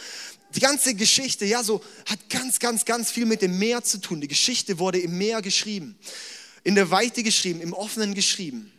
Die 0.54 0.60
ganze 0.60 0.94
Geschichte, 0.94 1.46
ja, 1.46 1.64
so 1.64 1.82
hat 2.06 2.20
ganz, 2.30 2.60
ganz, 2.60 2.86
ganz 2.86 3.10
viel 3.10 3.26
mit 3.26 3.42
dem 3.42 3.58
Meer 3.58 3.84
zu 3.84 4.00
tun. 4.00 4.22
Die 4.22 4.28
Geschichte 4.28 4.78
wurde 4.78 5.00
im 5.00 5.18
Meer 5.18 5.42
geschrieben, 5.42 5.98
in 6.64 6.76
der 6.76 6.92
Weite 6.92 7.24
geschrieben, 7.24 7.60
im 7.60 7.74
Offenen 7.74 8.14
geschrieben. 8.14 8.72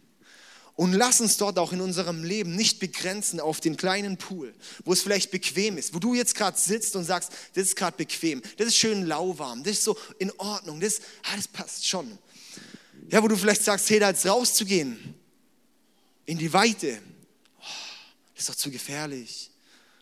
Und 0.76 0.92
lass 0.92 1.20
uns 1.20 1.36
dort 1.36 1.58
auch 1.58 1.72
in 1.72 1.80
unserem 1.80 2.24
Leben 2.24 2.56
nicht 2.56 2.80
begrenzen 2.80 3.38
auf 3.38 3.60
den 3.60 3.76
kleinen 3.76 4.16
Pool, 4.16 4.52
wo 4.84 4.92
es 4.92 5.02
vielleicht 5.02 5.30
bequem 5.30 5.78
ist, 5.78 5.94
wo 5.94 6.00
du 6.00 6.14
jetzt 6.14 6.34
gerade 6.34 6.58
sitzt 6.58 6.96
und 6.96 7.04
sagst, 7.04 7.30
das 7.54 7.68
ist 7.68 7.76
gerade 7.76 7.96
bequem, 7.96 8.42
das 8.56 8.68
ist 8.68 8.76
schön 8.76 9.06
lauwarm, 9.06 9.62
das 9.62 9.74
ist 9.74 9.84
so 9.84 9.96
in 10.18 10.32
Ordnung, 10.32 10.80
das, 10.80 11.00
ah, 11.24 11.36
das 11.36 11.46
passt 11.46 11.86
schon. 11.86 12.18
Ja, 13.08 13.22
wo 13.22 13.28
du 13.28 13.36
vielleicht 13.36 13.62
sagst, 13.62 13.88
hey, 13.90 14.00
da 14.00 14.08
jetzt 14.08 14.26
rauszugehen, 14.26 15.14
in 16.26 16.38
die 16.38 16.52
Weite, 16.52 17.00
oh, 17.60 17.64
das 18.34 18.42
ist 18.42 18.48
doch 18.48 18.54
zu 18.54 18.70
gefährlich. 18.70 19.50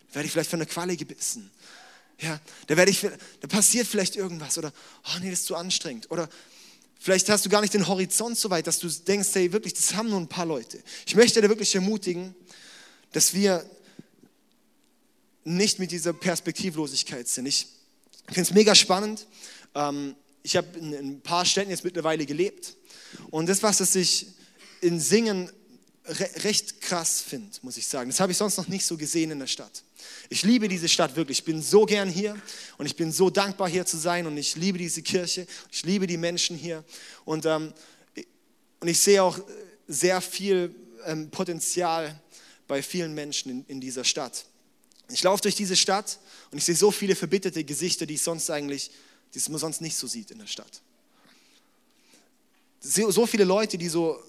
Da 0.09 0.17
werde 0.17 0.27
ich 0.27 0.33
vielleicht 0.33 0.51
von 0.51 0.61
einer 0.61 0.71
Qualle 0.71 0.97
gebissen. 0.97 1.51
Ja, 2.19 2.41
da, 2.69 2.77
werde 2.77 2.91
ich, 2.91 3.01
da 3.01 3.49
passiert 3.49 3.87
vielleicht 3.87 4.17
irgendwas 4.17 4.57
oder, 4.57 4.73
oh 5.05 5.19
nee, 5.21 5.31
das 5.31 5.41
ist 5.41 5.47
zu 5.47 5.57
anstrengend. 5.57 6.11
Oder 6.11 6.29
Vielleicht 7.03 7.29
hast 7.31 7.45
du 7.45 7.49
gar 7.49 7.63
nicht 7.63 7.75
den 7.75 7.89
Horizont 7.89 8.39
so 8.39 8.49
weit, 8.49 8.69
dass 8.69 8.79
du 8.79 8.89
denkst, 8.89 9.31
hey, 9.33 9.53
wirklich, 9.53 9.75
das 9.75 9.93
haben 9.97 10.09
nur 10.09 10.21
ein 10.21 10.29
paar 10.29 10.47
Leute. 10.47 10.81
Ich 11.05 11.17
möchte 11.17 11.43
dir 11.43 11.49
wirklich 11.49 11.75
ermutigen, 11.75 12.33
dass 13.11 13.35
wir 13.35 13.69
nicht 15.43 15.81
mit 15.81 15.91
dieser 15.91 16.13
Perspektivlosigkeit 16.13 17.27
sind. 17.27 17.47
Ich 17.47 17.67
finde 18.29 18.43
es 18.43 18.55
mega 18.55 18.77
spannend. 18.77 19.27
Ähm, 19.75 20.15
ich 20.45 20.55
habe 20.55 20.79
in 20.79 20.95
ein 20.95 21.21
paar 21.23 21.45
Städten 21.45 21.71
jetzt 21.71 21.83
mittlerweile 21.83 22.25
gelebt. 22.25 22.77
Und 23.33 23.49
das, 23.49 23.65
was 23.65 23.97
ich 23.97 24.29
in 24.81 25.01
Singen 25.01 25.51
recht 26.05 26.81
krass 26.81 27.21
finde, 27.21 27.57
muss 27.63 27.77
ich 27.77 27.87
sagen. 27.87 28.11
Das 28.11 28.19
habe 28.19 28.33
ich 28.33 28.39
sonst 28.39 28.57
noch 28.57 28.67
nicht 28.67 28.85
so 28.85 28.97
gesehen 28.97 29.31
in 29.31 29.39
der 29.39 29.47
Stadt. 29.47 29.85
Ich 30.29 30.43
liebe 30.43 30.67
diese 30.67 30.89
Stadt 30.89 31.15
wirklich. 31.15 31.39
Ich 31.39 31.45
bin 31.45 31.63
so 31.63 31.87
gern 31.87 32.09
hier 32.09 32.37
und 32.79 32.87
ich 32.87 32.97
bin 32.97 33.13
so 33.13 33.31
dankbar 33.31 33.69
hier 33.69 33.87
zu 33.87 33.97
sein 33.97 34.27
und 34.27 34.37
ich 34.37 34.57
liebe 34.57 34.79
diese 34.79 35.03
Kirche. 35.03 35.47
Ich 35.71 35.85
liebe 35.85 36.07
die 36.07 36.17
Menschen 36.17 36.57
hier 36.57 36.85
und, 37.25 37.47
ähm, 37.47 37.73
und 38.81 38.89
ich 38.89 38.99
sehe 38.99 39.23
auch 39.23 39.39
sehr 39.87 40.21
viel 40.21 40.75
ähm, 41.05 41.31
Potenzial 41.31 42.21
bei 42.67 42.83
vielen 42.83 43.15
Menschen 43.15 43.51
in, 43.51 43.65
in 43.67 43.81
dieser 43.81 44.05
Stadt. 44.05 44.47
Ich 45.09 45.23
laufe 45.23 45.43
durch 45.43 45.55
diese 45.55 45.77
Stadt 45.77 46.19
und 46.51 46.59
ich 46.59 46.65
sehe 46.65 46.75
so 46.75 46.91
viele 46.91 47.15
verbitterte 47.15 47.63
Gesichter, 47.63 48.07
die 48.07 48.15
ich 48.15 48.23
sonst 48.23 48.51
eigentlich, 48.51 48.91
die 49.35 49.51
man 49.51 49.59
sonst 49.59 49.81
nicht 49.81 49.97
so 49.97 50.07
sieht 50.07 50.31
in 50.31 50.39
der 50.39 50.47
Stadt. 50.47 50.81
So 52.81 53.27
viele 53.27 53.45
Leute, 53.45 53.79
die 53.79 53.89
so 53.89 54.21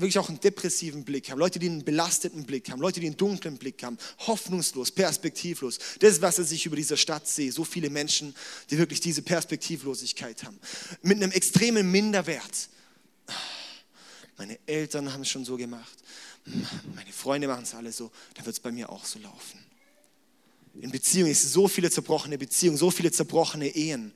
wirklich 0.00 0.18
auch 0.18 0.28
einen 0.28 0.40
depressiven 0.40 1.04
Blick 1.04 1.30
haben, 1.30 1.38
Leute, 1.38 1.58
die 1.58 1.68
einen 1.68 1.84
belasteten 1.84 2.44
Blick 2.44 2.70
haben, 2.70 2.80
Leute, 2.80 3.00
die 3.00 3.06
einen 3.06 3.16
dunklen 3.16 3.58
Blick 3.58 3.82
haben, 3.82 3.98
hoffnungslos, 4.26 4.90
perspektivlos. 4.90 5.78
Das 5.98 6.12
ist, 6.12 6.22
was 6.22 6.38
ich 6.38 6.66
über 6.66 6.76
dieser 6.76 6.96
Stadt 6.96 7.28
sehe. 7.28 7.52
So 7.52 7.64
viele 7.64 7.90
Menschen, 7.90 8.34
die 8.70 8.78
wirklich 8.78 9.00
diese 9.00 9.22
Perspektivlosigkeit 9.22 10.44
haben. 10.44 10.58
Mit 11.02 11.18
einem 11.18 11.32
extremen 11.32 11.90
Minderwert. 11.90 12.68
Meine 14.36 14.58
Eltern 14.66 15.12
haben 15.12 15.22
es 15.22 15.28
schon 15.28 15.44
so 15.44 15.56
gemacht. 15.56 15.98
Meine 16.94 17.12
Freunde 17.12 17.46
machen 17.46 17.64
es 17.64 17.74
alle 17.74 17.92
so. 17.92 18.10
Dann 18.34 18.46
wird 18.46 18.56
es 18.56 18.60
bei 18.60 18.72
mir 18.72 18.88
auch 18.90 19.04
so 19.04 19.18
laufen. 19.18 19.58
In 20.80 20.90
Beziehungen 20.90 21.32
ist 21.32 21.52
so 21.52 21.68
viele 21.68 21.90
zerbrochene 21.90 22.38
Beziehungen, 22.38 22.78
so 22.78 22.90
viele 22.90 23.10
zerbrochene 23.10 23.68
Ehen. 23.68 24.12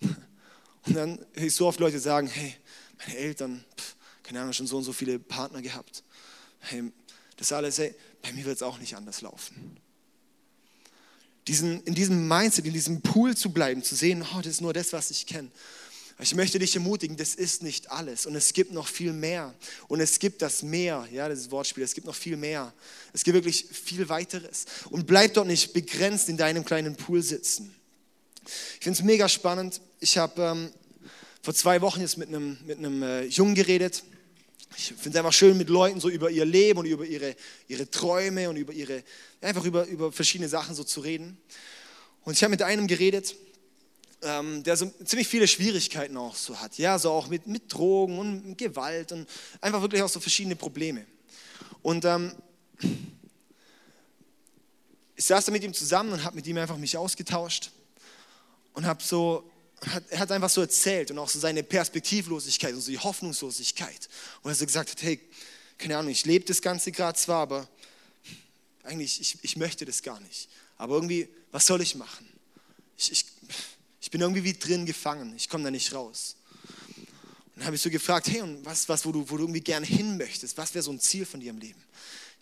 Und 0.00 0.94
dann 0.94 1.18
höre 1.34 1.46
ich 1.46 1.54
so 1.54 1.66
oft 1.66 1.80
Leute 1.80 1.98
sagen, 1.98 2.28
hey, 2.28 2.54
meine 2.98 3.18
Eltern, 3.18 3.64
pff, 3.76 3.95
keine 4.26 4.40
Ahnung, 4.40 4.52
schon 4.52 4.66
so 4.66 4.76
und 4.76 4.84
so 4.84 4.92
viele 4.92 5.18
Partner 5.18 5.62
gehabt. 5.62 6.02
Hey, 6.58 6.90
das 7.36 7.52
alles, 7.52 7.78
hey, 7.78 7.94
bei 8.22 8.32
mir 8.32 8.44
wird 8.44 8.56
es 8.56 8.62
auch 8.62 8.78
nicht 8.78 8.96
anders 8.96 9.20
laufen. 9.20 9.76
Diesen, 11.46 11.80
in 11.84 11.94
diesem 11.94 12.26
Mindset, 12.26 12.66
in 12.66 12.72
diesem 12.72 13.02
Pool 13.02 13.36
zu 13.36 13.50
bleiben, 13.52 13.84
zu 13.84 13.94
sehen, 13.94 14.22
oh, 14.22 14.38
das 14.38 14.54
ist 14.54 14.60
nur 14.60 14.72
das, 14.72 14.92
was 14.92 15.12
ich 15.12 15.26
kenne. 15.26 15.48
Ich 16.18 16.34
möchte 16.34 16.58
dich 16.58 16.74
ermutigen, 16.74 17.16
das 17.16 17.34
ist 17.34 17.62
nicht 17.62 17.90
alles 17.90 18.26
und 18.26 18.34
es 18.34 18.52
gibt 18.52 18.72
noch 18.72 18.88
viel 18.88 19.12
mehr. 19.12 19.54
Und 19.86 20.00
es 20.00 20.18
gibt 20.18 20.42
das 20.42 20.62
Meer, 20.62 21.06
ja, 21.12 21.28
das 21.28 21.50
Wortspiel, 21.50 21.84
es 21.84 21.94
gibt 21.94 22.06
noch 22.06 22.14
viel 22.14 22.36
mehr. 22.36 22.72
Es 23.12 23.22
gibt 23.22 23.34
wirklich 23.34 23.66
viel 23.70 24.08
weiteres. 24.08 24.64
Und 24.90 25.06
bleib 25.06 25.34
dort 25.34 25.46
nicht 25.46 25.72
begrenzt 25.72 26.28
in 26.28 26.36
deinem 26.36 26.64
kleinen 26.64 26.96
Pool 26.96 27.22
sitzen. 27.22 27.72
Ich 28.44 28.84
finde 28.84 28.98
es 28.98 29.04
mega 29.04 29.28
spannend. 29.28 29.80
Ich 30.00 30.16
habe 30.16 30.42
ähm, 30.42 30.70
vor 31.42 31.54
zwei 31.54 31.80
Wochen 31.82 32.00
jetzt 32.00 32.16
mit 32.16 32.28
einem, 32.28 32.58
mit 32.64 32.82
äh, 32.82 33.24
Jungen 33.26 33.54
geredet, 33.54 34.02
ich 34.76 34.88
finde 34.88 35.10
es 35.10 35.16
einfach 35.16 35.32
schön, 35.32 35.56
mit 35.56 35.68
Leuten 35.68 36.00
so 36.00 36.08
über 36.08 36.30
ihr 36.30 36.44
Leben 36.44 36.78
und 36.78 36.86
über 36.86 37.04
ihre, 37.04 37.34
ihre 37.68 37.90
Träume 37.90 38.50
und 38.50 38.56
über 38.56 38.72
ihre, 38.72 39.02
einfach 39.40 39.64
über, 39.64 39.86
über 39.86 40.12
verschiedene 40.12 40.48
Sachen 40.48 40.74
so 40.74 40.84
zu 40.84 41.00
reden. 41.00 41.38
Und 42.24 42.34
ich 42.34 42.42
habe 42.42 42.50
mit 42.50 42.62
einem 42.62 42.86
geredet, 42.86 43.36
ähm, 44.22 44.62
der 44.62 44.76
so 44.76 44.90
ziemlich 45.04 45.28
viele 45.28 45.48
Schwierigkeiten 45.48 46.16
auch 46.16 46.34
so 46.34 46.58
hat. 46.58 46.76
Ja, 46.78 46.98
so 46.98 47.10
auch 47.10 47.28
mit, 47.28 47.46
mit 47.46 47.72
Drogen 47.72 48.18
und 48.18 48.58
Gewalt 48.58 49.12
und 49.12 49.28
einfach 49.60 49.80
wirklich 49.80 50.02
auch 50.02 50.08
so 50.08 50.20
verschiedene 50.20 50.56
Probleme. 50.56 51.06
Und 51.82 52.04
ähm, 52.04 52.32
ich 55.14 55.24
saß 55.24 55.46
da 55.46 55.52
mit 55.52 55.64
ihm 55.64 55.72
zusammen 55.72 56.12
und 56.12 56.24
habe 56.24 56.36
mit 56.36 56.46
ihm 56.46 56.58
einfach 56.58 56.76
mich 56.76 56.96
ausgetauscht 56.96 57.70
und 58.74 58.84
habe 58.84 59.02
so 59.02 59.50
er 60.10 60.18
hat 60.18 60.32
einfach 60.32 60.50
so 60.50 60.60
erzählt 60.60 61.10
und 61.10 61.18
auch 61.18 61.28
so 61.28 61.38
seine 61.38 61.62
Perspektivlosigkeit 61.62 62.74
und 62.74 62.80
so 62.80 62.90
die 62.90 62.98
Hoffnungslosigkeit. 62.98 64.08
Und 64.42 64.50
er 64.50 64.54
so 64.54 64.64
gesagt 64.64 64.90
hat, 64.90 65.02
hey, 65.02 65.20
keine 65.78 65.98
Ahnung, 65.98 66.10
ich 66.10 66.24
lebe 66.24 66.44
das 66.44 66.62
Ganze 66.62 66.92
gerade 66.92 67.18
zwar, 67.18 67.42
aber 67.42 67.68
eigentlich, 68.82 69.20
ich, 69.20 69.38
ich 69.42 69.56
möchte 69.56 69.84
das 69.84 70.02
gar 70.02 70.20
nicht. 70.20 70.48
Aber 70.78 70.94
irgendwie, 70.94 71.28
was 71.52 71.66
soll 71.66 71.82
ich 71.82 71.94
machen? 71.94 72.28
Ich, 72.96 73.12
ich, 73.12 73.24
ich 74.00 74.10
bin 74.10 74.20
irgendwie 74.20 74.44
wie 74.44 74.54
drin 74.54 74.86
gefangen, 74.86 75.34
ich 75.36 75.48
komme 75.48 75.64
da 75.64 75.70
nicht 75.70 75.92
raus. 75.92 76.36
Und 76.96 77.56
dann 77.56 77.66
habe 77.66 77.76
ich 77.76 77.82
so 77.82 77.90
gefragt, 77.90 78.28
hey, 78.28 78.40
und 78.40 78.64
was, 78.64 78.88
was 78.88 79.04
wo, 79.04 79.12
du, 79.12 79.28
wo 79.28 79.36
du 79.36 79.44
irgendwie 79.44 79.60
gerne 79.60 79.84
hin 79.84 80.16
möchtest? 80.16 80.56
Was 80.56 80.74
wäre 80.74 80.82
so 80.82 80.92
ein 80.92 81.00
Ziel 81.00 81.26
von 81.26 81.40
dir 81.40 81.50
im 81.50 81.58
Leben? 81.58 81.82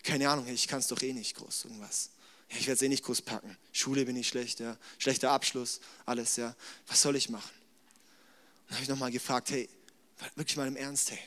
Keine 0.03 0.29
Ahnung, 0.29 0.47
ich 0.47 0.69
kann 0.69 0.81
es 0.81 0.89
doch 0.89 1.01
eh 1.03 1.13
nicht 1.13 1.35
groß, 1.37 1.65
irgendwas 1.65 2.11
ja, 2.51 2.57
ich 2.59 2.67
werde 2.67 2.75
es 2.75 2.83
eh 2.83 2.89
nicht 2.89 3.05
groß 3.05 3.23
packen. 3.23 3.57
Schule 3.73 4.05
bin 4.05 4.17
ich 4.17 4.29
schlecht, 4.29 4.61
ja. 4.61 4.77
schlechter 4.99 5.31
Abschluss, 5.31 5.81
alles, 6.07 6.37
ja. 6.37 6.55
Was 6.87 7.03
soll 7.03 7.17
ich 7.17 7.29
machen? 7.29 7.51
Dann 8.67 8.77
habe 8.77 8.83
ich 8.83 8.89
nochmal 8.89 9.11
gefragt, 9.11 9.51
hey, 9.51 9.69
wirklich 10.37 10.57
mal 10.57 10.69
im 10.69 10.77
Ernst, 10.77 11.11
hey, 11.11 11.19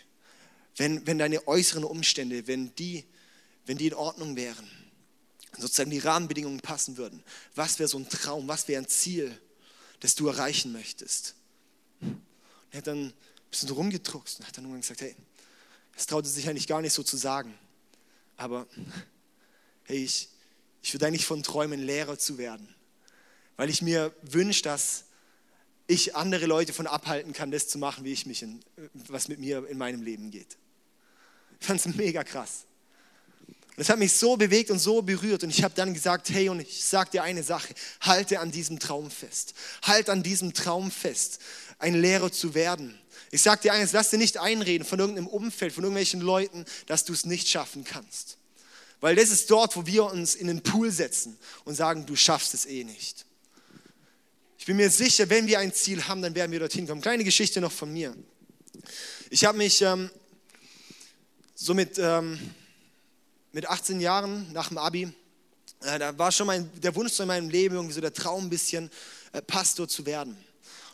wenn, 0.78 1.06
wenn 1.08 1.18
deine 1.18 1.48
äußeren 1.48 1.84
Umstände, 1.84 2.48
wenn 2.48 2.74
die, 2.76 3.06
wenn 3.66 3.78
die 3.78 3.88
in 3.88 3.94
Ordnung 3.94 4.36
wären, 4.36 4.70
sozusagen 5.58 5.90
die 5.90 6.00
Rahmenbedingungen 6.00 6.60
passen 6.60 6.98
würden, 6.98 7.24
was 7.56 7.80
wäre 7.80 7.90
so 7.90 7.98
ein 7.98 8.08
Traum, 8.10 8.48
was 8.48 8.68
wäre 8.68 8.82
ein 8.82 8.88
Ziel, 8.88 9.40
das 10.00 10.16
du 10.16 10.28
erreichen 10.28 10.72
möchtest? 10.72 11.36
Und 12.00 12.22
er 12.72 12.78
hat 12.80 12.88
dann 12.88 13.08
ein 13.08 13.14
bisschen 13.50 13.70
rumgedruckst 13.70 14.40
und 14.40 14.48
hat 14.48 14.58
dann 14.58 14.66
irgendwann 14.66 14.82
gesagt, 14.82 15.02
hey, 15.02 15.16
das 15.96 16.06
traute 16.06 16.30
sich 16.30 16.48
eigentlich 16.48 16.68
gar 16.68 16.82
nicht 16.82 16.94
so 16.94 17.02
zu 17.02 17.18
sagen, 17.18 17.58
aber 18.36 18.68
hey, 19.86 20.04
ich, 20.04 20.30
ich 20.88 20.94
würde 20.94 21.06
eigentlich 21.08 21.26
von 21.26 21.44
träumen, 21.44 21.82
Lehrer 21.82 22.18
zu 22.18 22.38
werden, 22.38 22.74
weil 23.58 23.70
ich 23.70 23.82
mir 23.82 24.16
wünsche, 24.22 24.62
dass 24.62 25.04
ich 25.86 26.16
andere 26.16 26.46
Leute 26.46 26.72
von 26.72 26.88
abhalten 26.88 27.34
kann, 27.34 27.52
das 27.52 27.68
zu 27.68 27.78
machen, 27.78 28.06
wie 28.06 28.14
ich 28.14 28.26
mich 28.26 28.42
in, 28.42 28.62
was 28.94 29.28
mit 29.28 29.38
mir 29.38 29.68
in 29.68 29.78
meinem 29.78 30.02
Leben 30.02 30.32
geht. 30.32 30.58
Ich 31.60 31.68
fand 31.68 31.86
es 31.86 31.94
mega 31.94 32.24
krass. 32.24 32.68
Und 33.48 33.82
es 33.82 33.90
hat 33.90 34.00
mich 34.00 34.14
so 34.14 34.38
bewegt 34.38 34.72
und 34.72 34.80
so 34.80 35.02
berührt. 35.02 35.44
Und 35.44 35.50
ich 35.50 35.62
habe 35.62 35.74
dann 35.74 35.94
gesagt, 35.94 36.30
hey, 36.30 36.48
und 36.48 36.62
ich 36.62 36.86
sage 36.86 37.12
dir 37.12 37.24
eine 37.24 37.44
Sache, 37.44 37.74
halte 38.00 38.40
an 38.40 38.52
diesem 38.52 38.80
Traum 38.80 39.12
fest. 39.12 39.56
Halt 39.84 40.10
an 40.10 40.24
diesem 40.24 40.54
Traum 40.54 40.90
fest, 40.90 41.42
ein 41.80 41.96
Lehrer 41.96 42.32
zu 42.32 42.54
werden. 42.56 42.98
Ich 43.30 43.42
sage 43.42 43.64
dir 43.64 43.74
eines, 43.74 43.92
lass 43.92 44.10
dir 44.10 44.20
nicht 44.20 44.38
einreden 44.38 44.88
von 44.88 45.00
irgendeinem 45.00 45.28
Umfeld, 45.28 45.74
von 45.74 45.84
irgendwelchen 45.84 46.22
Leuten, 46.22 46.64
dass 46.86 47.04
du 47.04 47.12
es 47.12 47.26
nicht 47.26 47.50
schaffen 47.50 47.84
kannst. 47.84 48.38
Weil 49.00 49.16
das 49.16 49.30
ist 49.30 49.50
dort, 49.52 49.76
wo 49.76 49.86
wir 49.86 50.06
uns 50.06 50.36
in 50.36 50.48
den 50.48 50.62
Pool 50.62 50.92
setzen 50.92 51.38
und 51.66 51.76
sagen, 51.76 52.06
du 52.06 52.16
schaffst 52.16 52.54
es 52.54 52.66
eh 52.66 52.84
nicht. 52.84 53.26
Ich 54.58 54.66
bin 54.66 54.78
mir 54.78 54.90
sicher, 54.90 55.30
wenn 55.30 55.48
wir 55.48 55.60
ein 55.60 55.74
Ziel 55.74 56.08
haben, 56.08 56.22
dann 56.22 56.36
werden 56.36 56.52
wir 56.52 56.60
dorthin 56.60 56.88
kommen. 56.88 57.02
Kleine 57.02 57.24
Geschichte 57.24 57.62
noch 57.62 57.72
von 57.72 57.94
mir. 57.94 58.16
Ich 59.30 59.46
habe 59.46 59.58
mich 59.58 59.82
ähm, 59.82 60.10
so 61.56 61.74
mit, 61.74 61.98
ähm, 62.00 62.40
mit 63.52 63.68
18 63.68 64.00
Jahren 64.00 64.52
nach 64.52 64.70
dem 64.70 64.78
Abi, 64.78 65.14
äh, 65.82 66.00
da 66.00 66.18
war 66.18 66.32
schon 66.32 66.48
mein, 66.48 66.70
der 66.82 66.96
Wunsch 66.96 67.14
so 67.14 67.24
in 67.24 67.28
meinem 67.28 67.50
Leben, 67.50 67.76
irgendwie 67.76 67.94
so 67.94 68.02
der 68.02 68.14
Traum 68.14 68.46
ein 68.46 68.50
bisschen, 68.50 68.90
äh, 69.32 69.42
Pastor 69.42 69.88
zu 69.88 70.06
werden. 70.06 70.38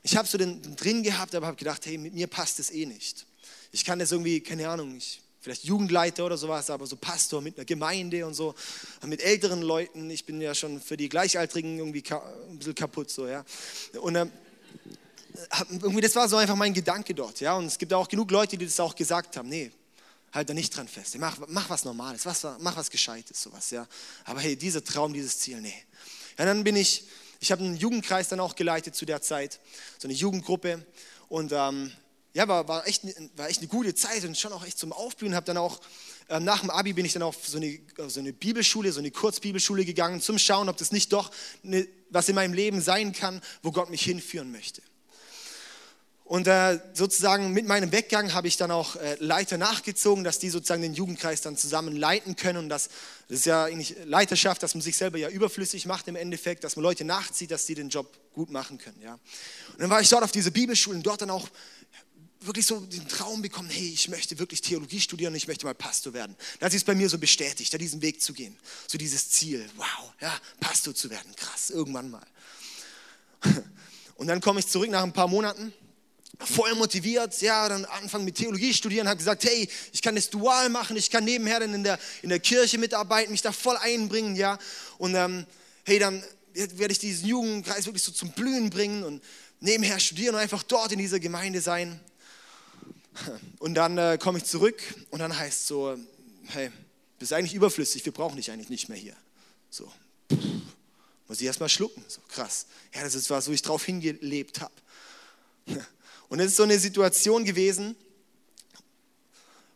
Ich 0.04 0.18
habe 0.18 0.28
so 0.28 0.38
den, 0.38 0.76
drin 0.76 1.02
gehabt, 1.04 1.34
aber 1.34 1.48
habe 1.48 1.58
gedacht, 1.58 1.86
hey, 1.86 1.98
mit 1.98 2.14
mir 2.14 2.28
passt 2.28 2.60
es 2.60 2.70
eh 2.72 2.86
nicht. 2.86 3.26
Ich 3.72 3.86
kann 3.86 4.00
das 4.00 4.12
irgendwie, 4.12 4.42
keine 4.42 4.68
Ahnung, 4.68 4.98
ich 4.98 5.22
vielleicht 5.44 5.66
Jugendleiter 5.66 6.26
oder 6.26 6.38
sowas, 6.38 6.70
aber 6.70 6.88
so 6.88 6.96
Pastor 6.96 7.42
mit 7.42 7.58
einer 7.58 7.66
Gemeinde 7.66 8.26
und 8.26 8.34
so, 8.34 8.56
mit 9.06 9.22
älteren 9.22 9.62
Leuten. 9.62 10.10
Ich 10.10 10.26
bin 10.26 10.40
ja 10.40 10.56
schon 10.56 10.80
für 10.80 10.96
die 10.96 11.10
Gleichaltrigen 11.10 11.78
irgendwie 11.78 12.04
ein 12.10 12.58
bisschen 12.58 12.74
kaputt, 12.74 13.12
so, 13.12 13.28
ja. 13.28 13.44
Und 14.00 14.16
ähm, 14.16 14.32
irgendwie, 15.70 16.00
das 16.00 16.16
war 16.16 16.30
so 16.30 16.38
einfach 16.38 16.56
mein 16.56 16.74
Gedanke 16.74 17.14
dort, 17.14 17.42
ja. 17.42 17.58
Und 17.58 17.66
es 17.66 17.78
gibt 17.78 17.94
auch 17.94 18.08
genug 18.08 18.32
Leute, 18.32 18.58
die 18.58 18.66
das 18.66 18.80
auch 18.80 18.96
gesagt 18.96 19.36
haben, 19.36 19.50
nee, 19.50 19.70
halt 20.32 20.50
da 20.50 20.54
nicht 20.54 20.76
dran 20.76 20.88
fest. 20.88 21.18
Mach, 21.20 21.38
mach 21.50 21.70
was 21.70 21.84
Normales, 21.84 22.26
was, 22.26 22.48
mach 22.60 22.78
was 22.78 22.90
Gescheites, 22.90 23.44
sowas, 23.44 23.70
ja. 23.72 23.86
Aber 24.24 24.40
hey, 24.40 24.56
dieser 24.56 24.82
Traum, 24.82 25.12
dieses 25.12 25.40
Ziel, 25.40 25.60
nee. 25.60 25.76
Ja, 26.40 26.46
dann 26.46 26.64
bin 26.64 26.78
ich, 26.78 27.04
ich 27.42 27.52
habe 27.52 27.62
einen 27.62 27.76
Jugendkreis 27.76 28.30
dann 28.30 28.40
auch 28.40 28.56
geleitet 28.56 28.96
zu 28.96 29.06
der 29.06 29.22
Zeit, 29.22 29.60
so 29.98 30.08
eine 30.08 30.16
Jugendgruppe. 30.16 30.86
Und 31.28 31.52
ähm, 31.52 31.92
ja, 32.34 32.48
war, 32.48 32.68
war, 32.68 32.88
echt, 32.88 33.04
war 33.38 33.48
echt 33.48 33.60
eine 33.60 33.68
gute 33.68 33.94
Zeit 33.94 34.24
und 34.26 34.38
schon 34.38 34.54
auch 34.54 34.66
echt 34.66 34.80
zum 34.80 34.92
Aufblühen. 34.92 35.36
Habe 35.36 35.46
dann 35.46 35.58
auch 35.58 35.80
äh, 36.30 36.40
nach 36.40 36.62
dem 36.62 36.72
Abi 36.72 36.94
bin 36.94 37.06
ich 37.06 37.14
dann 37.14 37.22
auf 37.22 37.48
so 37.48 37.58
eine, 37.58 37.80
so 38.08 38.20
eine 38.20 38.34
Bibelschule, 38.34 38.92
so 38.92 39.00
eine 39.00 39.12
Kurzbibelschule 39.12 39.86
gegangen, 39.86 40.20
zum 40.20 40.40
Schauen, 40.40 40.68
ob 40.68 40.78
das 40.78 40.92
nicht 40.92 41.14
doch 41.14 41.32
eine, 41.64 41.88
was 42.10 42.30
in 42.30 42.36
meinem 42.36 42.54
Leben 42.54 42.82
sein 42.82 43.14
kann, 43.14 43.42
wo 43.62 43.72
Gott 43.72 43.90
mich 43.92 44.04
hinführen 44.04 44.52
möchte. 44.52 44.82
Und 46.26 46.48
äh, 46.48 46.80
sozusagen 46.94 47.52
mit 47.52 47.68
meinem 47.68 47.92
Weggang 47.92 48.34
habe 48.34 48.48
ich 48.48 48.58
dann 48.58 48.72
auch 48.72 48.96
äh, 48.96 49.18
Leiter 49.20 49.58
nachgezogen, 49.58 50.24
dass 50.24 50.40
die 50.40 50.50
sozusagen 50.50 50.82
den 50.82 50.94
Jugendkreis 50.94 51.42
dann 51.42 51.58
zusammen 51.58 51.96
leiten 51.96 52.36
können. 52.36 52.58
Und 52.60 52.70
das, 52.70 52.90
das 53.28 53.40
ist 53.40 53.46
ja 53.46 53.66
eigentlich 53.66 53.96
Leiterschaft, 54.06 54.64
dass 54.64 54.74
man 54.74 54.82
sich 54.82 54.98
selber 54.98 55.20
ja 55.20 55.30
überflüssig 55.30 55.86
macht 55.86 56.08
im 56.08 56.16
Endeffekt, 56.16 56.64
dass 56.64 56.78
man 56.78 56.84
Leute 56.84 57.04
nachzieht, 57.04 57.52
dass 57.52 57.66
die 57.68 57.76
den 57.76 57.90
Job 57.90 58.08
gut 58.34 58.50
machen 58.50 58.80
können. 58.80 59.00
Ja. 59.04 59.14
Und 59.74 59.82
dann 59.82 59.90
war 59.90 60.02
ich 60.02 60.10
dort 60.10 60.24
auf 60.24 60.32
diese 60.32 60.52
und 60.88 61.04
dort 61.04 61.22
dann 61.22 61.30
auch 61.30 61.50
wirklich 62.46 62.66
so 62.66 62.80
den 62.80 63.08
Traum 63.08 63.42
bekommen, 63.42 63.70
hey, 63.70 63.92
ich 63.94 64.10
möchte 64.10 64.38
wirklich 64.40 64.62
Theologie 64.62 65.00
studieren 65.00 65.34
ich 65.36 65.48
möchte 65.48 65.66
mal 65.66 65.74
Pastor 65.74 66.14
werden. 66.14 66.36
Da 66.60 66.66
hat 66.66 66.72
sich 66.72 66.82
es 66.82 66.86
bei 66.86 66.96
mir 66.96 67.10
so 67.10 67.18
bestätigt, 67.18 67.74
da 67.74 67.78
diesen 67.78 68.02
Weg 68.02 68.22
zu 68.22 68.34
gehen. 68.34 68.58
So 68.88 68.98
dieses 68.98 69.30
Ziel, 69.30 69.70
wow, 69.76 70.14
ja, 70.22 70.34
Pastor 70.60 70.94
zu 70.94 71.10
werden, 71.10 71.36
krass, 71.36 71.70
irgendwann 71.70 72.10
mal. 72.10 72.26
Und 74.16 74.28
dann 74.28 74.42
komme 74.42 74.60
ich 74.60 74.68
zurück 74.68 74.90
nach 74.90 75.04
ein 75.04 75.14
paar 75.14 75.28
Monaten, 75.28 75.74
voll 76.40 76.74
motiviert, 76.76 77.42
ja, 77.42 77.68
dann 77.70 77.86
anfangen 77.86 78.26
mit 78.26 78.36
Theologie 78.36 78.74
studieren, 78.74 79.08
habe 79.08 79.18
gesagt, 79.18 79.44
hey, 79.44 79.68
ich 79.92 80.02
kann 80.02 80.16
das 80.16 80.30
dual 80.30 80.70
machen, 80.70 80.98
ich 80.98 81.10
kann 81.10 81.24
nebenher 81.24 81.60
dann 81.60 81.74
in 81.74 81.84
der, 81.84 82.00
in 82.22 82.30
der 82.30 82.40
Kirche 82.40 82.78
mitarbeiten, 82.78 83.32
mich 83.32 83.42
da 83.42 83.52
voll 83.52 83.78
einbringen, 83.78 84.36
ja. 84.36 84.58
Und 84.98 85.16
ähm, 85.16 85.46
hey, 85.84 86.00
dann 86.00 86.24
werde 86.54 86.92
ich 86.92 87.00
diesen 87.00 87.28
Jugendkreis 87.28 87.86
wirklich 87.86 88.04
so 88.04 88.12
zum 88.12 88.32
Blühen 88.32 88.70
bringen 88.70 89.04
und 89.04 89.24
nebenher 89.60 90.00
studieren 90.00 90.36
und 90.36 90.42
einfach 90.42 90.64
dort 90.64 90.92
in 90.92 91.00
dieser 91.00 91.20
Gemeinde 91.20 91.62
sein. 91.62 92.00
Und 93.60 93.76
dann 93.76 93.98
äh, 93.98 94.18
komme 94.20 94.40
ich 94.40 94.46
zurück 94.46 94.82
und 95.12 95.20
dann 95.20 95.38
heißt 95.38 95.68
so, 95.68 95.98
hey, 96.48 96.72
bist 97.20 97.34
eigentlich 97.34 97.54
überflüssig, 97.54 98.04
wir 98.06 98.12
brauchen 98.12 98.36
dich 98.36 98.52
eigentlich 98.52 98.70
nicht 98.70 98.90
mehr 98.90 98.98
hier. 98.98 99.16
So, 99.70 99.92
muss 101.28 101.40
ich 101.40 101.48
erstmal 101.48 101.70
schlucken. 101.70 102.04
So 102.08 102.22
krass. 102.28 102.66
Ja, 102.94 103.04
das 103.04 103.30
war 103.30 103.42
so, 103.42 103.52
wie 103.52 103.56
ich 103.56 103.62
drauf 103.62 103.86
hingelebt 103.86 104.62
habe. 104.62 104.74
Und 106.30 106.40
es 106.40 106.48
ist 106.48 106.58
so 106.58 106.64
eine 106.64 106.80
Situation 106.80 107.46
gewesen, 107.46 107.96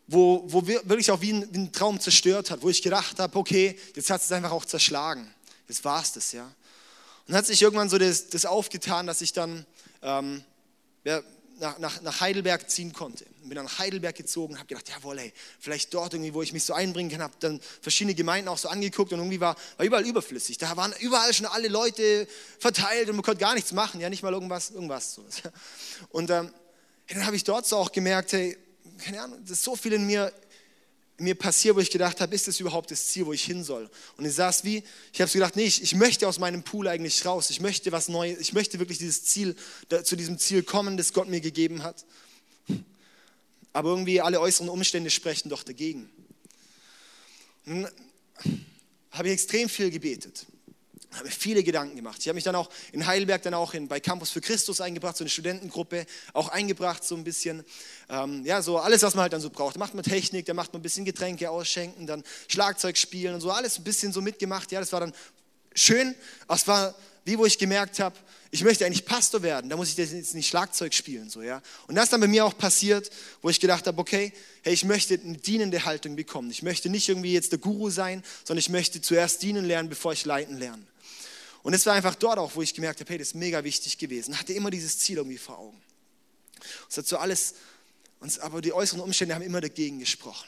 wo, 0.07 0.43
wo 0.47 0.65
wirklich 0.65 1.11
auch 1.11 1.21
wie 1.21 1.33
ein, 1.33 1.47
wie 1.53 1.59
ein 1.59 1.71
Traum 1.71 1.99
zerstört 1.99 2.49
hat, 2.49 2.61
wo 2.61 2.69
ich 2.69 2.81
gedacht 2.81 3.19
habe, 3.19 3.37
okay, 3.37 3.77
jetzt 3.95 4.09
hat 4.09 4.21
es 4.21 4.31
einfach 4.31 4.51
auch 4.51 4.65
zerschlagen. 4.65 5.33
Jetzt 5.67 5.83
war 5.83 6.01
es 6.01 6.13
das, 6.13 6.31
ja. 6.31 6.45
Und 6.45 6.53
dann 7.27 7.37
hat 7.37 7.45
sich 7.45 7.61
irgendwann 7.61 7.89
so 7.89 7.97
das, 7.97 8.29
das 8.29 8.45
aufgetan, 8.45 9.05
dass 9.05 9.21
ich 9.21 9.33
dann 9.33 9.65
ähm, 10.01 10.43
ja, 11.03 11.21
nach, 11.59 11.79
nach, 11.79 12.01
nach, 12.01 12.21
Heidelberg 12.21 12.69
ziehen 12.69 12.93
konnte. 12.93 13.25
Bin 13.43 13.55
dann 13.55 13.65
nach 13.65 13.79
Heidelberg 13.79 14.15
gezogen 14.15 14.57
habe 14.57 14.67
gedacht, 14.67 14.89
jawohl, 14.89 15.19
ey, 15.19 15.33
vielleicht 15.59 15.93
dort 15.93 16.13
irgendwie, 16.13 16.33
wo 16.33 16.41
ich 16.41 16.53
mich 16.53 16.63
so 16.63 16.73
einbringen 16.73 17.11
kann. 17.11 17.21
Habe 17.21 17.33
dann 17.39 17.59
verschiedene 17.81 18.15
Gemeinden 18.15 18.49
auch 18.49 18.57
so 18.57 18.69
angeguckt 18.69 19.13
und 19.13 19.19
irgendwie 19.19 19.39
war, 19.39 19.55
war 19.77 19.85
überall 19.85 20.05
überflüssig. 20.05 20.57
Da 20.57 20.75
waren 20.77 20.93
überall 20.99 21.33
schon 21.33 21.45
alle 21.45 21.67
Leute 21.67 22.27
verteilt 22.59 23.09
und 23.09 23.15
man 23.15 23.23
konnte 23.23 23.39
gar 23.39 23.55
nichts 23.55 23.71
machen, 23.71 23.99
ja, 24.01 24.09
nicht 24.09 24.23
mal 24.23 24.33
irgendwas, 24.33 24.71
irgendwas. 24.71 25.19
Und 26.09 26.29
ähm, 26.29 26.51
dann 27.07 27.25
habe 27.25 27.35
ich 27.35 27.43
dort 27.43 27.65
so 27.65 27.77
auch 27.77 27.91
gemerkt, 27.91 28.33
hey, 28.33 28.57
keine 29.03 29.21
Ahnung, 29.21 29.39
das 29.41 29.51
ist 29.51 29.63
so 29.63 29.75
viel 29.75 29.93
in 29.93 30.05
mir, 30.05 30.31
mir 31.17 31.35
passiert, 31.35 31.75
wo 31.75 31.79
ich 31.79 31.89
gedacht 31.89 32.21
habe, 32.21 32.35
ist 32.35 32.47
das 32.47 32.59
überhaupt 32.59 32.91
das 32.91 33.07
Ziel, 33.07 33.25
wo 33.25 33.33
ich 33.33 33.43
hin 33.43 33.63
soll? 33.63 33.89
Und 34.17 34.25
ich 34.25 34.33
saß 34.33 34.63
wie, 34.63 34.83
ich 35.11 35.21
habe 35.21 35.29
so 35.29 35.39
gedacht, 35.39 35.55
nee, 35.55 35.63
ich, 35.63 35.81
ich, 35.81 35.95
möchte 35.95 36.27
aus 36.27 36.37
meinem 36.37 36.63
Pool 36.63 36.87
eigentlich 36.87 37.25
raus. 37.25 37.49
Ich 37.49 37.59
möchte 37.59 37.91
was 37.91 38.07
Neues, 38.07 38.39
ich 38.39 38.53
möchte 38.53 38.77
wirklich 38.79 38.99
dieses 38.99 39.23
Ziel, 39.23 39.55
da, 39.89 40.03
zu 40.03 40.15
diesem 40.15 40.37
Ziel 40.37 40.61
kommen, 40.63 40.95
das 40.97 41.13
Gott 41.13 41.27
mir 41.27 41.41
gegeben 41.41 41.81
hat. 41.81 42.05
Aber 43.73 43.89
irgendwie 43.89 44.21
alle 44.21 44.39
äußeren 44.39 44.69
Umstände 44.69 45.09
sprechen 45.09 45.49
doch 45.49 45.63
dagegen. 45.63 46.09
Habe 49.11 49.27
ich 49.27 49.33
extrem 49.33 49.69
viel 49.69 49.89
gebetet 49.89 50.45
habe 51.13 51.29
viele 51.29 51.63
Gedanken 51.63 51.95
gemacht. 51.95 52.17
Ich 52.19 52.27
habe 52.27 52.35
mich 52.35 52.43
dann 52.43 52.55
auch 52.55 52.69
in 52.91 53.07
Heidelberg, 53.07 53.41
dann 53.41 53.53
auch 53.53 53.73
in, 53.73 53.87
bei 53.87 53.99
Campus 53.99 54.29
für 54.29 54.41
Christus 54.41 54.81
eingebracht, 54.81 55.17
so 55.17 55.23
eine 55.23 55.29
Studentengruppe 55.29 56.05
auch 56.33 56.49
eingebracht, 56.49 57.03
so 57.03 57.15
ein 57.15 57.23
bisschen, 57.23 57.63
ähm, 58.09 58.45
ja, 58.45 58.61
so 58.61 58.77
alles, 58.77 59.03
was 59.03 59.15
man 59.15 59.23
halt 59.23 59.33
dann 59.33 59.41
so 59.41 59.49
braucht. 59.49 59.75
Da 59.75 59.79
macht 59.79 59.93
man 59.93 60.03
Technik, 60.03 60.45
da 60.45 60.53
macht 60.53 60.73
man 60.73 60.79
ein 60.79 60.83
bisschen 60.83 61.05
Getränke 61.05 61.49
ausschenken, 61.49 62.07
dann 62.07 62.23
Schlagzeug 62.47 62.97
spielen 62.97 63.35
und 63.35 63.41
so, 63.41 63.51
alles 63.51 63.77
ein 63.77 63.83
bisschen 63.83 64.11
so 64.11 64.21
mitgemacht. 64.21 64.71
Ja, 64.71 64.79
das 64.79 64.91
war 64.91 64.99
dann 64.99 65.13
schön, 65.73 66.13
aber 66.47 66.55
es 66.55 66.67
war 66.67 66.95
wie 67.27 67.37
wo 67.37 67.45
ich 67.45 67.57
gemerkt 67.57 67.99
habe, 67.99 68.15
ich 68.51 68.63
möchte 68.63 68.85
eigentlich 68.85 69.03
Pastor 69.03 69.43
werden, 69.43 69.69
da 69.69 69.75
muss 69.75 69.89
ich 69.89 69.97
jetzt 69.97 70.33
nicht 70.33 70.47
Schlagzeug 70.47 70.93
spielen. 70.93 71.29
So, 71.29 71.41
ja? 71.41 71.61
Und 71.87 71.95
das 71.95 72.05
ist 72.05 72.13
dann 72.13 72.21
bei 72.21 72.27
mir 72.27 72.45
auch 72.45 72.57
passiert, 72.57 73.09
wo 73.41 73.49
ich 73.49 73.59
gedacht 73.59 73.85
habe, 73.85 73.99
okay, 73.99 74.31
hey, 74.63 74.73
ich 74.73 74.85
möchte 74.85 75.19
eine 75.21 75.35
dienende 75.35 75.83
Haltung 75.83 76.15
bekommen. 76.15 76.49
Ich 76.51 76.63
möchte 76.63 76.89
nicht 76.89 77.09
irgendwie 77.09 77.33
jetzt 77.33 77.51
der 77.51 77.59
Guru 77.59 77.89
sein, 77.89 78.23
sondern 78.45 78.59
ich 78.59 78.69
möchte 78.69 79.01
zuerst 79.01 79.43
dienen 79.43 79.65
lernen, 79.65 79.89
bevor 79.89 80.13
ich 80.13 80.23
leiten 80.23 80.57
lerne. 80.57 80.81
Und 81.67 81.73
es 81.73 81.85
war 81.85 81.95
einfach 81.95 82.15
dort 82.15 82.39
auch, 82.39 82.55
wo 82.55 82.61
ich 82.61 82.73
gemerkt 82.73 83.01
habe, 83.01 83.09
hey, 83.09 83.17
das 83.17 83.27
ist 83.27 83.33
mega 83.33 83.61
wichtig 83.61 83.97
gewesen. 83.97 84.39
Hatte 84.39 84.53
immer 84.53 84.71
dieses 84.71 84.99
Ziel 84.99 85.17
irgendwie 85.17 85.37
vor 85.37 85.59
Augen. 85.59 85.81
Es 86.89 86.95
hat 86.97 87.05
so 87.05 87.17
alles, 87.17 87.55
aber 88.39 88.61
die 88.61 88.71
äußeren 88.71 89.01
Umstände 89.01 89.35
haben 89.35 89.41
immer 89.41 89.59
dagegen 89.59 89.99
gesprochen. 89.99 90.47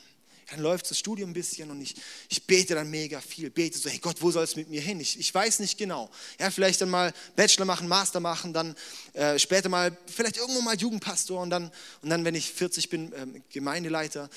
Dann 0.49 0.61
läuft 0.61 0.89
das 0.89 0.97
Studium 0.97 1.31
ein 1.31 1.33
bisschen 1.33 1.69
und 1.71 1.81
ich, 1.81 1.93
ich 2.29 2.47
bete 2.47 2.73
dann 2.73 2.89
mega 2.89 3.19
viel. 3.19 3.49
Bete 3.49 3.77
so, 3.77 3.89
hey 3.89 3.97
Gott, 3.97 4.21
wo 4.21 4.31
soll 4.31 4.45
es 4.45 4.55
mit 4.55 4.69
mir 4.69 4.79
hin? 4.79 5.01
Ich, 5.01 5.19
ich 5.19 5.35
weiß 5.35 5.59
nicht 5.59 5.77
genau. 5.77 6.09
Ja, 6.39 6.51
vielleicht 6.51 6.79
dann 6.79 6.89
mal 6.89 7.13
Bachelor 7.35 7.65
machen, 7.65 7.89
Master 7.89 8.21
machen, 8.21 8.53
dann 8.53 8.73
äh, 9.11 9.37
später 9.37 9.67
mal, 9.67 9.97
vielleicht 10.07 10.37
irgendwo 10.37 10.61
mal 10.61 10.77
Jugendpastor 10.77 11.41
und 11.41 11.49
dann, 11.49 11.69
und 12.01 12.11
dann 12.11 12.23
wenn 12.23 12.35
ich 12.35 12.49
40 12.49 12.87
bin, 12.87 13.11
ähm, 13.17 13.43
Gemeindeleiter. 13.49 14.29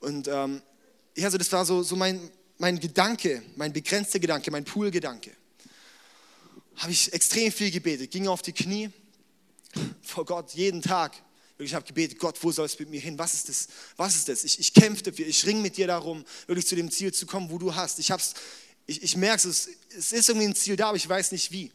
Und 0.00 0.28
ähm, 0.28 0.60
ja, 1.16 1.30
so 1.30 1.38
das 1.38 1.50
war 1.52 1.64
so, 1.64 1.82
so 1.82 1.96
mein, 1.96 2.30
mein 2.58 2.78
Gedanke, 2.78 3.42
mein 3.56 3.72
begrenzter 3.72 4.18
Gedanke, 4.18 4.50
mein 4.50 4.66
Pool-Gedanke 4.66 5.37
habe 6.78 6.92
ich 6.92 7.12
extrem 7.12 7.52
viel 7.52 7.70
gebetet, 7.70 8.10
ging 8.10 8.28
auf 8.28 8.42
die 8.42 8.52
Knie 8.52 8.90
vor 10.02 10.24
Gott 10.24 10.52
jeden 10.54 10.80
Tag. 10.80 11.12
Ich 11.58 11.74
habe 11.74 11.84
gebetet, 11.84 12.18
Gott, 12.18 12.38
wo 12.42 12.52
soll 12.52 12.66
es 12.66 12.78
mit 12.78 12.88
mir 12.88 13.00
hin? 13.00 13.18
Was 13.18 13.34
ist 13.34 13.48
das? 13.48 13.68
Was 13.96 14.14
ist 14.14 14.28
das? 14.28 14.44
Ich, 14.44 14.60
ich 14.60 14.72
kämpfe 14.72 15.02
dafür, 15.02 15.26
ich 15.26 15.44
ringe 15.44 15.60
mit 15.60 15.76
dir 15.76 15.88
darum, 15.88 16.24
wirklich 16.46 16.66
zu 16.66 16.76
dem 16.76 16.90
Ziel 16.90 17.12
zu 17.12 17.26
kommen, 17.26 17.50
wo 17.50 17.58
du 17.58 17.74
hast. 17.74 17.98
Ich, 17.98 18.12
ich, 18.86 19.02
ich 19.02 19.16
merke 19.16 19.48
es, 19.48 19.68
es 19.96 20.12
ist 20.12 20.28
irgendwie 20.28 20.46
ein 20.46 20.54
Ziel 20.54 20.76
da, 20.76 20.88
aber 20.88 20.96
ich 20.96 21.08
weiß 21.08 21.32
nicht 21.32 21.50
wie. 21.50 21.72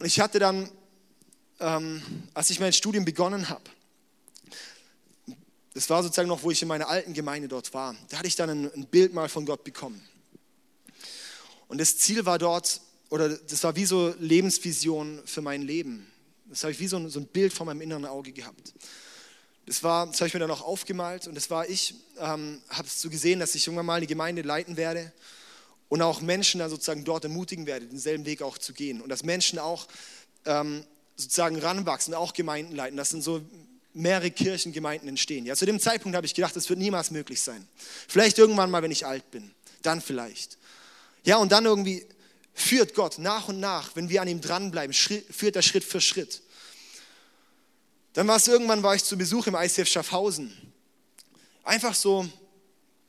Und 0.00 0.06
ich 0.06 0.18
hatte 0.18 0.40
dann, 0.40 0.68
ähm, 1.60 2.02
als 2.34 2.50
ich 2.50 2.58
mein 2.58 2.72
Studium 2.72 3.04
begonnen 3.04 3.48
habe, 3.48 3.62
das 5.74 5.88
war 5.88 6.02
sozusagen 6.02 6.28
noch, 6.28 6.42
wo 6.42 6.50
ich 6.50 6.60
in 6.60 6.68
meiner 6.68 6.88
alten 6.88 7.14
Gemeinde 7.14 7.46
dort 7.46 7.72
war, 7.72 7.94
da 8.08 8.18
hatte 8.18 8.26
ich 8.26 8.34
dann 8.34 8.50
ein, 8.50 8.72
ein 8.74 8.86
Bild 8.86 9.14
mal 9.14 9.28
von 9.28 9.46
Gott 9.46 9.62
bekommen. 9.62 10.02
Und 11.72 11.80
das 11.80 11.96
Ziel 11.96 12.26
war 12.26 12.38
dort, 12.38 12.82
oder 13.08 13.30
das 13.30 13.64
war 13.64 13.74
wie 13.76 13.86
so 13.86 14.14
Lebensvision 14.20 15.22
für 15.24 15.40
mein 15.40 15.62
Leben. 15.62 16.06
Das 16.44 16.64
habe 16.64 16.72
ich 16.72 16.80
wie 16.80 16.86
so 16.86 16.98
ein, 16.98 17.08
so 17.08 17.18
ein 17.18 17.24
Bild 17.24 17.50
vor 17.50 17.64
meinem 17.64 17.80
inneren 17.80 18.04
Auge 18.04 18.30
gehabt. 18.30 18.74
Das, 19.64 19.82
war, 19.82 20.06
das 20.06 20.20
habe 20.20 20.28
ich 20.28 20.34
mir 20.34 20.40
dann 20.40 20.50
auch 20.50 20.60
aufgemalt 20.60 21.28
und 21.28 21.34
das 21.34 21.48
war 21.48 21.66
ich, 21.66 21.94
ähm, 22.18 22.60
habe 22.68 22.86
es 22.86 23.00
so 23.00 23.08
gesehen, 23.08 23.40
dass 23.40 23.54
ich 23.54 23.66
irgendwann 23.66 23.86
mal 23.86 23.94
eine 23.94 24.06
Gemeinde 24.06 24.42
leiten 24.42 24.76
werde 24.76 25.14
und 25.88 26.02
auch 26.02 26.20
Menschen 26.20 26.58
dann 26.58 26.68
sozusagen 26.68 27.06
dort 27.06 27.24
ermutigen 27.24 27.64
werde, 27.64 27.86
denselben 27.86 28.26
Weg 28.26 28.42
auch 28.42 28.58
zu 28.58 28.74
gehen. 28.74 29.00
Und 29.00 29.08
dass 29.08 29.22
Menschen 29.22 29.58
auch 29.58 29.88
ähm, 30.44 30.84
sozusagen 31.16 31.58
ranwachsen, 31.58 32.12
auch 32.12 32.34
Gemeinden 32.34 32.76
leiten. 32.76 32.98
Das 32.98 33.08
sind 33.08 33.22
so 33.22 33.40
mehrere 33.94 34.30
Kirchengemeinden 34.30 35.08
entstehen. 35.08 35.46
Ja, 35.46 35.56
zu 35.56 35.64
dem 35.64 35.80
Zeitpunkt 35.80 36.16
habe 36.16 36.26
ich 36.26 36.34
gedacht, 36.34 36.54
das 36.54 36.68
wird 36.68 36.80
niemals 36.80 37.10
möglich 37.10 37.40
sein. 37.40 37.66
Vielleicht 38.08 38.36
irgendwann 38.36 38.70
mal, 38.70 38.82
wenn 38.82 38.90
ich 38.90 39.06
alt 39.06 39.30
bin. 39.30 39.52
Dann 39.80 40.02
vielleicht. 40.02 40.58
Ja, 41.24 41.36
und 41.36 41.52
dann 41.52 41.64
irgendwie 41.64 42.06
führt 42.54 42.94
Gott 42.94 43.18
nach 43.18 43.48
und 43.48 43.60
nach, 43.60 43.94
wenn 43.96 44.08
wir 44.08 44.22
an 44.22 44.28
ihm 44.28 44.40
dranbleiben, 44.40 44.94
führt 44.94 45.56
er 45.56 45.62
Schritt 45.62 45.84
für 45.84 46.00
Schritt. 46.00 46.42
Dann 48.12 48.28
war 48.28 48.36
es 48.36 48.48
irgendwann, 48.48 48.82
war 48.82 48.94
ich 48.94 49.04
zu 49.04 49.16
Besuch 49.16 49.46
im 49.46 49.54
ICF 49.54 49.88
Schaffhausen. 49.88 50.52
Einfach 51.64 51.94
so, 51.94 52.28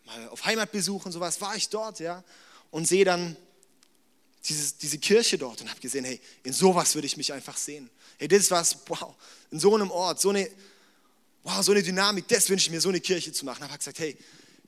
mal 0.05 0.29
auf 0.29 0.45
Heimatbesuch 0.45 1.05
und 1.05 1.11
sowas, 1.11 1.41
war 1.41 1.55
ich 1.55 1.69
dort, 1.69 1.99
ja, 1.99 2.23
und 2.71 2.87
sehe 2.87 3.03
dann 3.03 3.35
dieses, 4.47 4.77
diese 4.77 4.97
Kirche 4.97 5.37
dort 5.37 5.61
und 5.61 5.69
habe 5.69 5.79
gesehen, 5.79 6.05
hey, 6.05 6.19
in 6.43 6.53
sowas 6.53 6.95
würde 6.95 7.07
ich 7.07 7.17
mich 7.17 7.31
einfach 7.33 7.57
sehen. 7.57 7.89
Hey, 8.17 8.27
das 8.27 8.51
was, 8.51 8.77
wow, 8.87 9.15
in 9.51 9.59
so 9.59 9.73
einem 9.75 9.91
Ort, 9.91 10.21
so 10.21 10.29
eine, 10.29 10.49
wow, 11.43 11.61
so 11.63 11.71
eine 11.71 11.83
Dynamik, 11.83 12.27
das 12.27 12.49
wünsche 12.49 12.67
ich 12.67 12.71
mir, 12.71 12.81
so 12.81 12.89
eine 12.89 13.01
Kirche 13.01 13.31
zu 13.31 13.45
machen. 13.45 13.63
Habe 13.63 13.77
gesagt, 13.77 13.99
hey, 13.99 14.17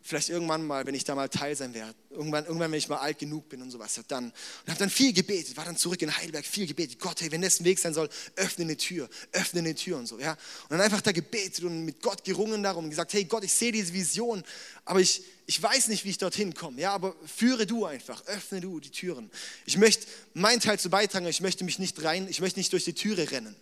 vielleicht 0.05 0.29
irgendwann 0.29 0.65
mal, 0.65 0.85
wenn 0.85 0.93
ich 0.93 1.03
da 1.03 1.15
mal 1.15 1.27
Teil 1.29 1.55
sein 1.55 1.73
werde, 1.73 1.95
irgendwann, 2.11 2.45
irgendwann 2.45 2.71
wenn 2.71 2.77
ich 2.77 2.87
mal 2.87 2.97
alt 2.97 3.17
genug 3.17 3.49
bin 3.49 3.63
und 3.63 3.71
sowas, 3.71 3.99
dann. 4.07 4.25
Und 4.25 4.33
habe 4.67 4.77
dann 4.77 4.91
viel 4.91 5.11
gebetet, 5.13 5.57
war 5.57 5.65
dann 5.65 5.77
zurück 5.77 5.99
in 6.03 6.15
Heidelberg, 6.15 6.45
viel 6.45 6.67
gebetet. 6.67 6.99
Gott, 6.99 7.21
hey, 7.21 7.31
wenn 7.31 7.41
das 7.41 7.59
ein 7.59 7.65
Weg 7.65 7.79
sein 7.79 7.95
soll, 7.95 8.07
öffne 8.35 8.65
eine 8.65 8.77
Tür, 8.77 9.09
öffne 9.31 9.61
eine 9.61 9.73
Tür 9.73 9.97
und 9.97 10.05
so, 10.05 10.19
ja. 10.19 10.33
Und 10.33 10.71
dann 10.71 10.81
einfach 10.81 11.01
da 11.01 11.11
gebetet 11.11 11.63
und 11.63 11.85
mit 11.85 12.03
Gott 12.03 12.23
gerungen 12.23 12.61
darum, 12.61 12.87
gesagt, 12.87 13.13
hey 13.13 13.25
Gott, 13.25 13.43
ich 13.43 13.51
sehe 13.51 13.71
diese 13.71 13.93
Vision, 13.93 14.43
aber 14.85 14.99
ich, 14.99 15.23
ich 15.47 15.61
weiß 15.61 15.87
nicht, 15.87 16.05
wie 16.05 16.11
ich 16.11 16.19
dorthin 16.19 16.53
komme, 16.53 16.79
ja, 16.79 16.93
aber 16.93 17.15
führe 17.25 17.65
du 17.65 17.85
einfach, 17.85 18.23
öffne 18.27 18.61
du 18.61 18.79
die 18.79 18.91
Türen. 18.91 19.31
Ich 19.65 19.77
möchte 19.77 20.05
meinen 20.35 20.59
Teil 20.59 20.77
zu 20.77 20.91
beitragen, 20.91 21.25
ich 21.25 21.41
möchte 21.41 21.63
mich 21.63 21.79
nicht 21.79 22.03
rein, 22.03 22.27
ich 22.29 22.41
möchte 22.41 22.59
nicht 22.59 22.71
durch 22.71 22.85
die 22.85 22.93
Türe 22.93 23.31
rennen. 23.31 23.55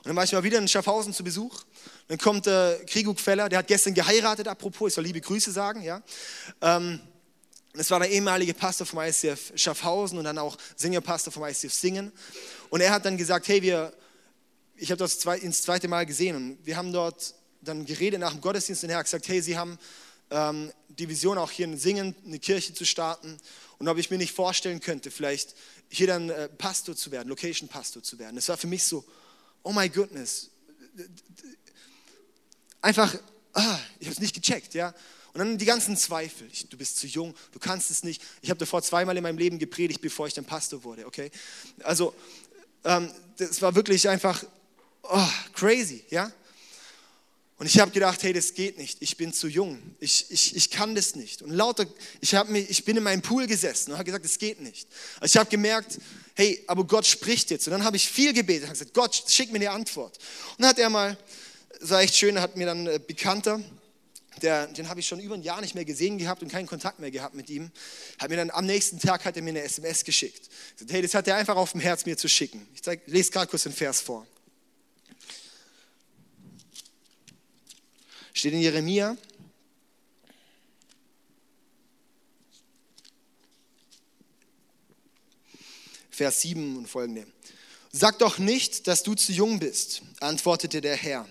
Und 0.00 0.06
dann 0.06 0.16
war 0.16 0.24
ich 0.24 0.32
mal 0.32 0.42
wieder 0.42 0.58
in 0.58 0.66
Schaffhausen 0.66 1.12
zu 1.12 1.22
Besuch. 1.22 1.62
Dann 2.08 2.16
kommt 2.16 2.46
äh, 2.46 2.78
Krieguk 2.86 3.20
Feller, 3.20 3.50
der 3.50 3.58
hat 3.58 3.66
gestern 3.66 3.92
geheiratet, 3.92 4.48
apropos, 4.48 4.88
ich 4.88 4.94
soll 4.94 5.04
liebe 5.04 5.20
Grüße 5.20 5.52
sagen, 5.52 5.82
ja. 5.82 6.02
Ähm, 6.62 7.00
das 7.74 7.90
war 7.90 8.00
der 8.00 8.10
ehemalige 8.10 8.54
Pastor 8.54 8.86
vom 8.86 8.98
ICF 9.00 9.52
Schaffhausen 9.54 10.18
und 10.18 10.24
dann 10.24 10.38
auch 10.38 10.56
Seniorpastor 10.74 11.32
vom 11.32 11.44
ICF 11.44 11.72
Singen. 11.72 12.12
Und 12.70 12.80
er 12.80 12.92
hat 12.92 13.04
dann 13.04 13.18
gesagt, 13.18 13.46
hey, 13.48 13.60
wir, 13.60 13.92
ich 14.76 14.90
habe 14.90 14.98
das 14.98 15.18
zwei, 15.18 15.36
ins 15.36 15.62
zweite 15.62 15.86
Mal 15.86 16.06
gesehen 16.06 16.34
und 16.34 16.58
wir 16.64 16.76
haben 16.78 16.92
dort 16.92 17.34
dann 17.60 17.84
geredet 17.84 18.20
nach 18.20 18.32
dem 18.32 18.40
Gottesdienst 18.40 18.82
und 18.84 18.90
er 18.90 18.96
hat 18.96 19.04
gesagt, 19.04 19.28
hey, 19.28 19.42
Sie 19.42 19.58
haben 19.58 19.78
ähm, 20.30 20.72
die 20.88 21.08
Vision 21.08 21.36
auch 21.36 21.50
hier 21.50 21.66
in 21.66 21.76
Singen, 21.76 22.16
eine 22.24 22.38
Kirche 22.38 22.72
zu 22.72 22.86
starten 22.86 23.36
und 23.78 23.86
ob 23.86 23.98
ich 23.98 24.10
mir 24.10 24.18
nicht 24.18 24.34
vorstellen 24.34 24.80
könnte, 24.80 25.10
vielleicht 25.10 25.54
hier 25.90 26.06
dann 26.06 26.30
äh, 26.30 26.48
Pastor 26.48 26.96
zu 26.96 27.10
werden, 27.10 27.28
Location 27.28 27.68
Pastor 27.68 28.02
zu 28.02 28.18
werden. 28.18 28.36
Das 28.36 28.48
war 28.48 28.56
für 28.56 28.66
mich 28.66 28.84
so, 28.84 29.04
oh 29.62 29.72
my 29.72 29.88
goodness. 29.88 30.50
Einfach, 32.80 33.14
ah, 33.52 33.78
ich 33.98 34.06
habe 34.06 34.14
es 34.14 34.20
nicht 34.20 34.34
gecheckt, 34.34 34.74
ja. 34.74 34.94
Und 35.32 35.38
dann 35.38 35.58
die 35.58 35.64
ganzen 35.64 35.96
Zweifel. 35.96 36.48
Ich, 36.52 36.68
du 36.68 36.76
bist 36.76 36.98
zu 36.98 37.06
jung, 37.06 37.34
du 37.52 37.58
kannst 37.58 37.90
es 37.90 38.02
nicht. 38.02 38.22
Ich 38.42 38.50
habe 38.50 38.58
davor 38.58 38.82
zweimal 38.82 39.16
in 39.16 39.22
meinem 39.22 39.38
Leben 39.38 39.58
gepredigt, 39.58 40.00
bevor 40.00 40.26
ich 40.26 40.34
dann 40.34 40.44
Pastor 40.44 40.82
wurde, 40.82 41.06
okay? 41.06 41.30
Also, 41.84 42.14
ähm, 42.84 43.12
das 43.36 43.62
war 43.62 43.74
wirklich 43.74 44.08
einfach 44.08 44.44
oh, 45.02 45.28
crazy, 45.52 46.04
ja? 46.10 46.32
Und 47.58 47.66
ich 47.66 47.78
habe 47.78 47.90
gedacht, 47.90 48.22
hey, 48.22 48.32
das 48.32 48.54
geht 48.54 48.78
nicht. 48.78 49.02
Ich 49.02 49.18
bin 49.18 49.34
zu 49.34 49.46
jung. 49.46 49.82
Ich, 50.00 50.30
ich, 50.30 50.56
ich 50.56 50.70
kann 50.70 50.94
das 50.94 51.14
nicht. 51.14 51.42
Und 51.42 51.50
lauter, 51.50 51.84
ich, 52.22 52.32
mich, 52.48 52.70
ich 52.70 52.86
bin 52.86 52.96
in 52.96 53.02
meinem 53.02 53.20
Pool 53.20 53.46
gesessen 53.46 53.90
und 53.90 53.98
habe 53.98 54.06
gesagt, 54.06 54.24
das 54.24 54.38
geht 54.38 54.62
nicht. 54.62 54.88
Also 55.20 55.34
ich 55.34 55.36
habe 55.36 55.50
gemerkt, 55.50 55.98
hey, 56.40 56.64
aber 56.66 56.84
Gott 56.84 57.06
spricht 57.06 57.50
jetzt. 57.50 57.66
Und 57.66 57.72
dann 57.72 57.84
habe 57.84 57.96
ich 57.96 58.08
viel 58.08 58.32
gebetet 58.32 58.64
und 58.64 58.70
gesagt, 58.70 58.94
Gott, 58.94 59.24
schick 59.28 59.52
mir 59.52 59.56
eine 59.56 59.70
Antwort. 59.70 60.16
Und 60.56 60.60
dann 60.60 60.68
hat 60.70 60.78
er 60.78 60.88
mal, 60.88 61.18
das 61.80 61.90
war 61.90 62.00
echt 62.00 62.16
schön, 62.16 62.40
hat 62.40 62.56
mir 62.56 62.66
dann 62.66 62.88
ein 62.88 63.06
Bekannter, 63.06 63.60
der, 64.40 64.68
den 64.68 64.88
habe 64.88 65.00
ich 65.00 65.06
schon 65.06 65.20
über 65.20 65.34
ein 65.34 65.42
Jahr 65.42 65.60
nicht 65.60 65.74
mehr 65.74 65.84
gesehen 65.84 66.16
gehabt 66.16 66.42
und 66.42 66.50
keinen 66.50 66.66
Kontakt 66.66 66.98
mehr 66.98 67.10
gehabt 67.10 67.34
mit 67.34 67.50
ihm. 67.50 67.70
Hat 68.18 68.30
mir 68.30 68.36
dann 68.36 68.50
am 68.50 68.64
nächsten 68.64 68.98
Tag 68.98 69.26
hat 69.26 69.36
er 69.36 69.42
mir 69.42 69.50
eine 69.50 69.62
SMS 69.62 70.02
geschickt. 70.02 70.48
Sagt, 70.76 70.90
hey, 70.90 71.02
das 71.02 71.12
hat 71.14 71.28
er 71.28 71.36
einfach 71.36 71.56
auf 71.56 71.72
dem 71.72 71.80
Herz 71.82 72.06
mir 72.06 72.16
zu 72.16 72.26
schicken. 72.26 72.66
Ich 72.74 72.82
zeig, 72.82 73.02
lese 73.06 73.30
gerade 73.30 73.48
kurz 73.48 73.64
den 73.64 73.72
Vers 73.74 74.00
vor. 74.00 74.26
Steht 78.32 78.54
in 78.54 78.60
Jeremia. 78.60 79.14
Vers 86.20 86.42
7 86.42 86.76
und 86.76 86.86
folgende. 86.86 87.26
Sag 87.92 88.18
doch 88.18 88.36
nicht, 88.36 88.86
dass 88.86 89.02
du 89.02 89.14
zu 89.14 89.32
jung 89.32 89.58
bist, 89.58 90.02
antwortete 90.20 90.82
der 90.82 90.94
Herr. 90.94 91.26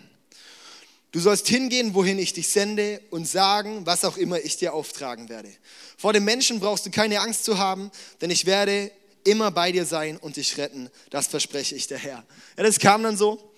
Du 1.11 1.19
sollst 1.19 1.47
hingehen, 1.47 1.93
wohin 1.93 2.17
ich 2.17 2.33
dich 2.33 2.47
sende 2.47 2.99
und 3.11 3.27
sagen, 3.27 3.85
was 3.85 4.03
auch 4.03 4.17
immer 4.17 4.39
ich 4.39 4.57
dir 4.57 4.73
auftragen 4.73 5.29
werde. 5.29 5.53
Vor 5.95 6.11
dem 6.11 6.23
Menschen 6.23 6.59
brauchst 6.59 6.87
du 6.87 6.89
keine 6.89 7.21
Angst 7.21 7.45
zu 7.45 7.59
haben, 7.59 7.91
denn 8.19 8.31
ich 8.31 8.47
werde 8.47 8.91
immer 9.25 9.51
bei 9.51 9.71
dir 9.71 9.85
sein 9.85 10.17
und 10.17 10.37
dich 10.37 10.57
retten. 10.57 10.89
Das 11.11 11.27
verspreche 11.27 11.75
ich 11.75 11.85
der 11.85 11.99
Herr. 11.99 12.25
Ja, 12.57 12.63
das 12.63 12.79
kam 12.79 13.03
dann 13.03 13.15
so. 13.15 13.53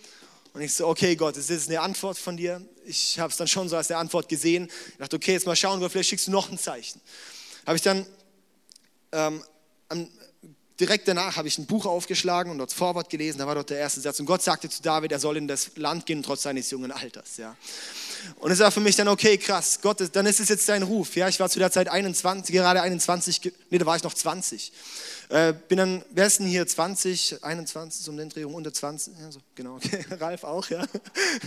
Und 0.51 0.59
ich 0.59 0.73
so, 0.73 0.85
okay 0.85 1.15
Gott, 1.15 1.37
das 1.37 1.49
ist 1.49 1.69
eine 1.69 1.79
Antwort 1.79 2.17
von 2.17 2.35
dir. 2.35 2.61
Ich 2.83 3.17
habe 3.19 3.31
es 3.31 3.37
dann 3.37 3.47
schon 3.47 3.69
so 3.69 3.77
als 3.77 3.89
eine 3.89 3.99
Antwort 4.01 4.27
gesehen. 4.27 4.69
Ich 4.89 4.97
dachte, 4.97 5.15
okay, 5.15 5.31
jetzt 5.31 5.45
mal 5.45 5.55
schauen, 5.55 5.79
Gott, 5.79 5.93
vielleicht 5.93 6.09
schickst 6.09 6.27
du 6.27 6.31
noch 6.31 6.51
ein 6.51 6.57
Zeichen. 6.57 6.99
Habe 7.65 7.77
ich 7.77 7.83
dann 7.83 8.05
ähm, 9.13 9.41
direkt 10.81 11.07
danach 11.07 11.37
habe 11.37 11.47
ich 11.47 11.57
ein 11.59 11.67
Buch 11.67 11.85
aufgeschlagen 11.85 12.51
und 12.51 12.57
dort 12.57 12.73
Vorwort 12.73 13.09
gelesen, 13.09 13.37
da 13.37 13.47
war 13.47 13.53
dort 13.53 13.69
der 13.69 13.77
erste 13.77 14.01
Satz. 14.01 14.19
Und 14.19 14.25
Gott 14.25 14.41
sagte 14.41 14.67
zu 14.67 14.81
David, 14.81 15.11
er 15.11 15.19
soll 15.19 15.37
in 15.37 15.47
das 15.47 15.77
Land 15.77 16.07
gehen, 16.07 16.23
trotz 16.23 16.41
seines 16.41 16.71
jungen 16.71 16.91
Alters. 16.91 17.37
Ja. 17.37 17.55
Und 18.37 18.51
es 18.51 18.59
war 18.59 18.71
für 18.71 18.79
mich 18.79 18.95
dann, 18.95 19.07
okay, 19.07 19.37
krass, 19.37 19.79
Gott, 19.81 20.03
dann 20.13 20.25
ist 20.25 20.39
es 20.39 20.49
jetzt 20.49 20.67
dein 20.67 20.81
Ruf. 20.81 21.15
Ja, 21.15 21.27
ich 21.29 21.39
war 21.39 21.49
zu 21.49 21.59
der 21.59 21.71
Zeit 21.71 21.87
21, 21.87 22.53
gerade 22.53 22.81
21, 22.81 23.53
nee, 23.69 23.77
da 23.77 23.85
war 23.85 23.95
ich 23.95 24.03
noch 24.03 24.13
20. 24.13 24.73
Äh, 25.29 25.53
bin 25.69 25.77
dann, 25.77 26.03
wer 26.09 26.25
ist 26.25 26.39
denn 26.39 26.47
hier 26.47 26.65
20, 26.65 27.43
21, 27.43 28.03
so 28.03 28.11
um 28.11 28.17
den 28.17 28.29
Drehung, 28.29 28.55
unter 28.55 28.73
20? 28.73 29.13
Ja, 29.19 29.31
so, 29.31 29.39
genau, 29.53 29.75
okay. 29.75 30.03
Ralf 30.19 30.43
auch, 30.43 30.67
ja. 30.69 30.83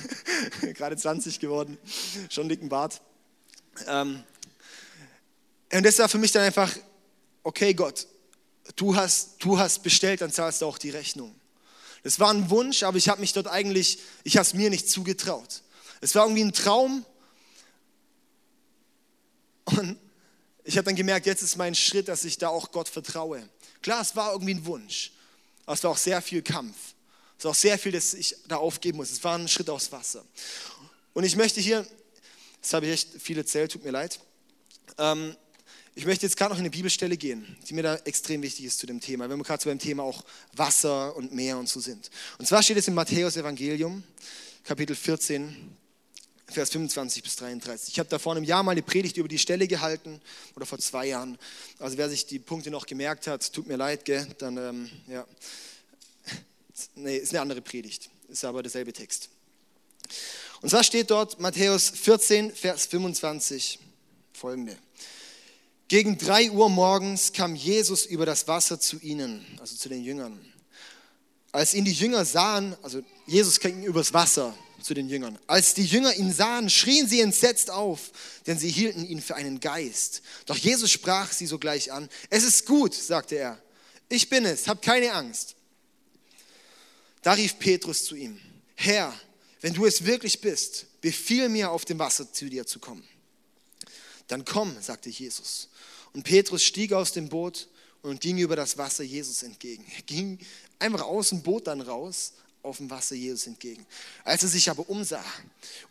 gerade 0.74 0.96
20 0.96 1.40
geworden, 1.40 1.76
schon 2.30 2.48
dicken 2.48 2.68
Bart. 2.68 3.00
Ähm, 3.88 4.22
und 5.72 5.84
das 5.84 5.98
war 5.98 6.08
für 6.08 6.18
mich 6.18 6.30
dann 6.30 6.44
einfach, 6.44 6.72
okay, 7.42 7.74
Gott, 7.74 8.06
du 8.76 8.96
hast, 8.96 9.36
du 9.40 9.58
hast 9.58 9.82
bestellt, 9.82 10.20
dann 10.20 10.32
zahlst 10.32 10.62
du 10.62 10.66
auch 10.66 10.78
die 10.78 10.90
Rechnung. 10.90 11.34
Das 12.02 12.20
war 12.20 12.30
ein 12.30 12.50
Wunsch, 12.50 12.82
aber 12.82 12.98
ich 12.98 13.08
habe 13.08 13.20
mich 13.20 13.32
dort 13.32 13.46
eigentlich, 13.46 13.98
ich 14.24 14.36
habe 14.36 14.46
es 14.46 14.54
mir 14.54 14.68
nicht 14.70 14.88
zugetraut. 14.88 15.62
Es 16.00 16.14
war 16.14 16.24
irgendwie 16.24 16.44
ein 16.44 16.52
Traum. 16.52 17.04
Und 19.64 19.98
ich 20.64 20.76
habe 20.76 20.84
dann 20.84 20.96
gemerkt, 20.96 21.26
jetzt 21.26 21.42
ist 21.42 21.56
mein 21.56 21.74
Schritt, 21.74 22.08
dass 22.08 22.24
ich 22.24 22.36
da 22.36 22.48
auch 22.48 22.72
Gott 22.72 22.88
vertraue. 22.88 23.48
Klar, 23.80 24.02
es 24.02 24.14
war 24.14 24.32
irgendwie 24.32 24.54
ein 24.54 24.66
Wunsch, 24.66 25.12
aber 25.64 25.74
es 25.74 25.84
war 25.84 25.90
auch 25.92 25.98
sehr 25.98 26.20
viel 26.20 26.42
Kampf. 26.42 26.76
Es 27.38 27.44
war 27.44 27.52
auch 27.52 27.56
sehr 27.56 27.78
viel, 27.78 27.92
das 27.92 28.14
ich 28.14 28.36
da 28.48 28.56
aufgeben 28.56 28.98
muss. 28.98 29.10
Es 29.10 29.24
war 29.24 29.36
ein 29.38 29.48
Schritt 29.48 29.70
aufs 29.70 29.90
Wasser. 29.92 30.24
Und 31.14 31.24
ich 31.24 31.36
möchte 31.36 31.60
hier, 31.60 31.86
das 32.60 32.72
habe 32.74 32.86
ich 32.86 32.92
echt 32.92 33.22
viel 33.22 33.38
erzählt, 33.38 33.72
tut 33.72 33.84
mir 33.84 33.90
leid, 33.90 34.20
ähm, 34.98 35.36
ich 35.96 36.06
möchte 36.06 36.26
jetzt 36.26 36.36
gerade 36.36 36.50
noch 36.50 36.58
in 36.58 36.62
eine 36.62 36.70
Bibelstelle 36.70 37.16
gehen, 37.16 37.56
die 37.68 37.74
mir 37.74 37.82
da 37.82 37.96
extrem 38.04 38.42
wichtig 38.42 38.64
ist 38.64 38.78
zu 38.78 38.86
dem 38.86 39.00
Thema, 39.00 39.28
wenn 39.30 39.38
wir 39.38 39.44
gerade 39.44 39.62
so 39.62 39.70
beim 39.70 39.78
Thema 39.78 40.02
auch 40.02 40.24
Wasser 40.54 41.14
und 41.14 41.32
Meer 41.32 41.56
und 41.56 41.68
so 41.68 41.78
sind. 41.78 42.10
Und 42.38 42.46
zwar 42.46 42.62
steht 42.62 42.76
es 42.76 42.88
im 42.88 42.94
Matthäus 42.94 43.36
Evangelium, 43.36 44.02
Kapitel 44.64 44.96
14, 44.96 45.76
Vers 46.46 46.70
25 46.70 47.22
bis 47.22 47.36
33. 47.36 47.92
Ich 47.92 47.98
habe 47.98 48.08
da 48.08 48.18
vor 48.18 48.34
einem 48.34 48.44
Jahr 48.44 48.62
mal 48.62 48.72
eine 48.72 48.82
Predigt 48.82 49.16
über 49.16 49.28
die 49.28 49.38
Stelle 49.38 49.68
gehalten 49.68 50.20
oder 50.56 50.66
vor 50.66 50.78
zwei 50.78 51.06
Jahren. 51.06 51.38
Also 51.78 51.96
wer 51.96 52.08
sich 52.08 52.26
die 52.26 52.38
Punkte 52.38 52.70
noch 52.70 52.86
gemerkt 52.86 53.26
hat, 53.26 53.52
tut 53.52 53.66
mir 53.66 53.76
leid, 53.76 54.04
gell? 54.04 54.26
dann 54.38 54.56
ähm, 54.56 54.90
ja, 55.08 55.26
nee, 56.96 57.16
ist 57.16 57.30
eine 57.30 57.40
andere 57.40 57.62
Predigt, 57.62 58.10
ist 58.28 58.44
aber 58.44 58.62
derselbe 58.62 58.92
Text. 58.92 59.30
Und 60.60 60.70
zwar 60.70 60.82
steht 60.82 61.10
dort 61.10 61.40
Matthäus 61.40 61.90
14, 61.90 62.52
Vers 62.52 62.86
25 62.86 63.78
folgende. 64.32 64.76
Gegen 65.88 66.16
drei 66.16 66.50
Uhr 66.50 66.70
morgens 66.70 67.32
kam 67.32 67.54
Jesus 67.54 68.06
über 68.06 68.24
das 68.24 68.48
Wasser 68.48 68.80
zu 68.80 68.98
ihnen, 69.00 69.44
also 69.60 69.76
zu 69.76 69.88
den 69.88 70.02
Jüngern. 70.02 70.40
Als 71.52 71.74
ihn 71.74 71.84
die 71.84 71.92
Jünger 71.92 72.24
sahen, 72.24 72.74
also 72.82 73.02
Jesus 73.26 73.60
ging 73.60 73.84
übers 73.84 74.12
Wasser 74.12 74.54
zu 74.80 74.94
den 74.94 75.08
Jüngern. 75.08 75.38
Als 75.46 75.74
die 75.74 75.84
Jünger 75.84 76.14
ihn 76.14 76.32
sahen, 76.32 76.68
schrien 76.70 77.06
sie 77.06 77.20
entsetzt 77.20 77.70
auf, 77.70 78.10
denn 78.46 78.58
sie 78.58 78.70
hielten 78.70 79.04
ihn 79.04 79.20
für 79.20 79.36
einen 79.36 79.60
Geist. 79.60 80.22
Doch 80.46 80.56
Jesus 80.56 80.90
sprach 80.90 81.32
sie 81.32 81.46
sogleich 81.46 81.92
an. 81.92 82.08
Es 82.30 82.44
ist 82.44 82.66
gut, 82.66 82.94
sagte 82.94 83.36
er. 83.36 83.62
Ich 84.08 84.28
bin 84.28 84.44
es, 84.44 84.68
hab 84.68 84.82
keine 84.82 85.12
Angst. 85.12 85.54
Da 87.22 87.32
rief 87.32 87.58
Petrus 87.58 88.04
zu 88.04 88.16
ihm, 88.16 88.38
Herr, 88.74 89.14
wenn 89.60 89.72
du 89.72 89.86
es 89.86 90.04
wirklich 90.04 90.40
bist, 90.40 90.86
befiehl 91.00 91.48
mir, 91.48 91.70
auf 91.70 91.84
dem 91.84 91.98
Wasser 91.98 92.30
zu 92.30 92.50
dir 92.50 92.66
zu 92.66 92.78
kommen. 92.78 93.06
Dann 94.28 94.44
komm, 94.44 94.76
sagte 94.80 95.10
Jesus. 95.10 95.68
Und 96.12 96.22
Petrus 96.22 96.62
stieg 96.62 96.92
aus 96.92 97.12
dem 97.12 97.28
Boot 97.28 97.68
und 98.02 98.20
ging 98.20 98.38
über 98.38 98.56
das 98.56 98.78
Wasser 98.78 99.04
Jesus 99.04 99.42
entgegen. 99.42 99.84
Er 99.96 100.02
ging 100.02 100.38
einfach 100.78 101.02
aus 101.02 101.30
dem 101.30 101.42
Boot 101.42 101.66
dann 101.66 101.80
raus 101.80 102.34
auf 102.62 102.78
dem 102.78 102.90
Wasser 102.90 103.14
Jesus 103.14 103.46
entgegen. 103.46 103.86
Als 104.24 104.42
er 104.42 104.48
sich 104.48 104.70
aber 104.70 104.88
umsah 104.88 105.24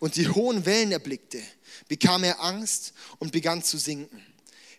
und 0.00 0.16
die 0.16 0.28
hohen 0.28 0.66
Wellen 0.66 0.92
erblickte, 0.92 1.42
bekam 1.88 2.24
er 2.24 2.40
Angst 2.40 2.92
und 3.18 3.32
begann 3.32 3.62
zu 3.62 3.78
sinken. 3.78 4.24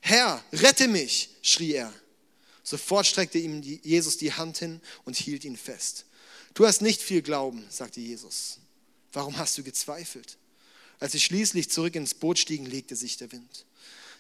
Herr, 0.02 0.44
rette 0.52 0.88
mich, 0.88 1.30
schrie 1.42 1.74
er. 1.74 1.94
Sofort 2.64 3.06
streckte 3.06 3.38
ihm 3.38 3.62
Jesus 3.62 4.18
die 4.18 4.34
Hand 4.34 4.58
hin 4.58 4.82
und 5.06 5.16
hielt 5.16 5.46
ihn 5.46 5.58
fest. 5.58 6.06
Du 6.54 6.66
hast 6.66 6.82
nicht 6.82 7.02
viel 7.02 7.22
Glauben, 7.22 7.66
sagte 7.70 8.02
Jesus. 8.02 8.60
Warum 9.14 9.38
hast 9.38 9.58
du 9.58 9.64
gezweifelt? 9.64 10.38
Als 11.00 11.12
sie 11.12 11.20
schließlich 11.20 11.70
zurück 11.70 11.96
ins 11.96 12.14
Boot 12.14 12.40
stiegen, 12.40 12.66
legte 12.66 12.96
sich 12.96 13.18
der 13.18 13.32
Wind. 13.32 13.66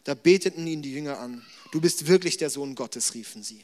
Da 0.03 0.13
beteten 0.13 0.67
ihn 0.67 0.81
die 0.81 0.93
Jünger 0.93 1.19
an. 1.19 1.45
Du 1.71 1.81
bist 1.81 2.07
wirklich 2.07 2.37
der 2.37 2.49
Sohn 2.49 2.75
Gottes, 2.75 3.13
riefen 3.13 3.43
sie. 3.43 3.63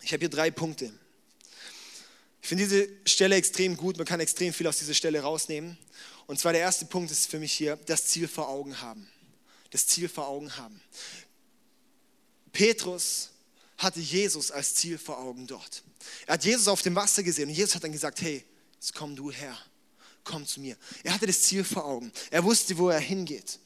Ich 0.00 0.12
habe 0.12 0.20
hier 0.20 0.30
drei 0.30 0.50
Punkte. 0.50 0.92
Ich 2.40 2.48
finde 2.48 2.64
diese 2.64 2.88
Stelle 3.04 3.34
extrem 3.34 3.76
gut. 3.76 3.96
Man 3.96 4.06
kann 4.06 4.20
extrem 4.20 4.52
viel 4.52 4.68
aus 4.68 4.78
dieser 4.78 4.94
Stelle 4.94 5.20
rausnehmen. 5.20 5.76
Und 6.28 6.38
zwar 6.38 6.52
der 6.52 6.62
erste 6.62 6.84
Punkt 6.86 7.10
ist 7.10 7.28
für 7.28 7.40
mich 7.40 7.52
hier 7.52 7.76
das 7.86 8.06
Ziel 8.06 8.28
vor 8.28 8.48
Augen 8.48 8.80
haben. 8.80 9.08
Das 9.70 9.86
Ziel 9.88 10.08
vor 10.08 10.28
Augen 10.28 10.56
haben. 10.56 10.80
Petrus 12.52 13.30
hatte 13.78 14.00
Jesus 14.00 14.50
als 14.50 14.74
Ziel 14.74 14.98
vor 14.98 15.18
Augen 15.18 15.46
dort. 15.46 15.82
Er 16.26 16.34
hat 16.34 16.44
Jesus 16.44 16.68
auf 16.68 16.82
dem 16.82 16.94
Wasser 16.94 17.22
gesehen 17.22 17.48
und 17.48 17.54
Jesus 17.54 17.74
hat 17.74 17.84
dann 17.84 17.92
gesagt, 17.92 18.20
hey, 18.22 18.44
jetzt 18.74 18.94
komm 18.94 19.16
du 19.16 19.30
her 19.30 19.56
komm 20.26 20.46
zu 20.46 20.60
mir. 20.60 20.76
Er 21.04 21.14
hatte 21.14 21.26
das 21.26 21.40
Ziel 21.40 21.64
vor 21.64 21.84
Augen. 21.84 22.12
Er 22.30 22.44
wusste, 22.44 22.76
wo 22.76 22.90
er 22.90 22.98
hingeht. 22.98 23.58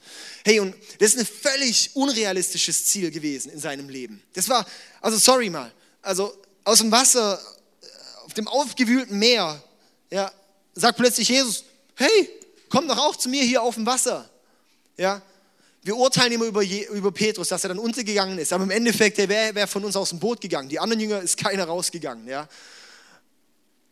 Hey, 0.45 0.61
und 0.61 0.75
das 0.99 1.15
ist 1.15 1.19
ein 1.19 1.27
völlig 1.27 1.91
unrealistisches 1.95 2.87
Ziel 2.87 3.11
gewesen 3.11 3.51
in 3.51 3.59
seinem 3.59 3.89
Leben. 3.89 4.23
Das 4.35 4.49
war, 4.49 4.65
also 5.01 5.19
sorry 5.19 5.51
mal, 5.51 5.73
also 6.03 6.33
aus 6.63 6.79
dem 6.79 6.93
Wasser, 6.93 7.41
äh, 7.83 7.87
auf 8.27 8.35
dem 8.35 8.47
aufgewühlten 8.47 9.19
Meer, 9.19 9.63
ja, 10.11 10.31
sagt 10.75 10.99
plötzlich 10.99 11.29
Jesus, 11.29 11.65
hey, 11.97 12.31
komm 12.69 12.87
doch 12.87 12.99
auch 12.99 13.17
zu 13.17 13.29
mir 13.29 13.43
hier 13.43 13.63
auf 13.63 13.75
dem 13.75 13.87
Wasser. 13.87 14.31
Ja, 14.97 15.23
wir 15.83 15.97
urteilen 15.97 16.33
immer 16.33 16.45
über, 16.45 16.63
über 16.63 17.11
Petrus, 17.11 17.49
dass 17.49 17.65
er 17.65 17.69
dann 17.69 17.79
untergegangen 17.79 18.39
ist. 18.39 18.53
Aber 18.53 18.65
im 18.65 18.71
Endeffekt, 18.71 19.19
der 19.19 19.29
wäre 19.29 19.55
wär 19.55 19.67
von 19.67 19.85
uns 19.85 19.97
aus 19.97 20.11
dem 20.11 20.19
Boot 20.19 20.41
gegangen. 20.41 20.69
Die 20.69 20.79
anderen 20.79 21.01
Jünger 21.01 21.21
ist 21.21 21.39
keiner 21.39 21.65
rausgegangen. 21.65 22.29
Ja? 22.29 22.49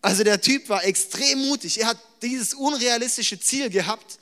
Also 0.02 0.22
der 0.22 0.40
Typ 0.40 0.68
war 0.68 0.84
extrem 0.84 1.46
mutig. 1.46 1.80
Er 1.80 1.88
hat 1.88 1.98
dieses 2.22 2.54
unrealistische 2.54 3.40
Ziel 3.40 3.70
gehabt 3.70 4.18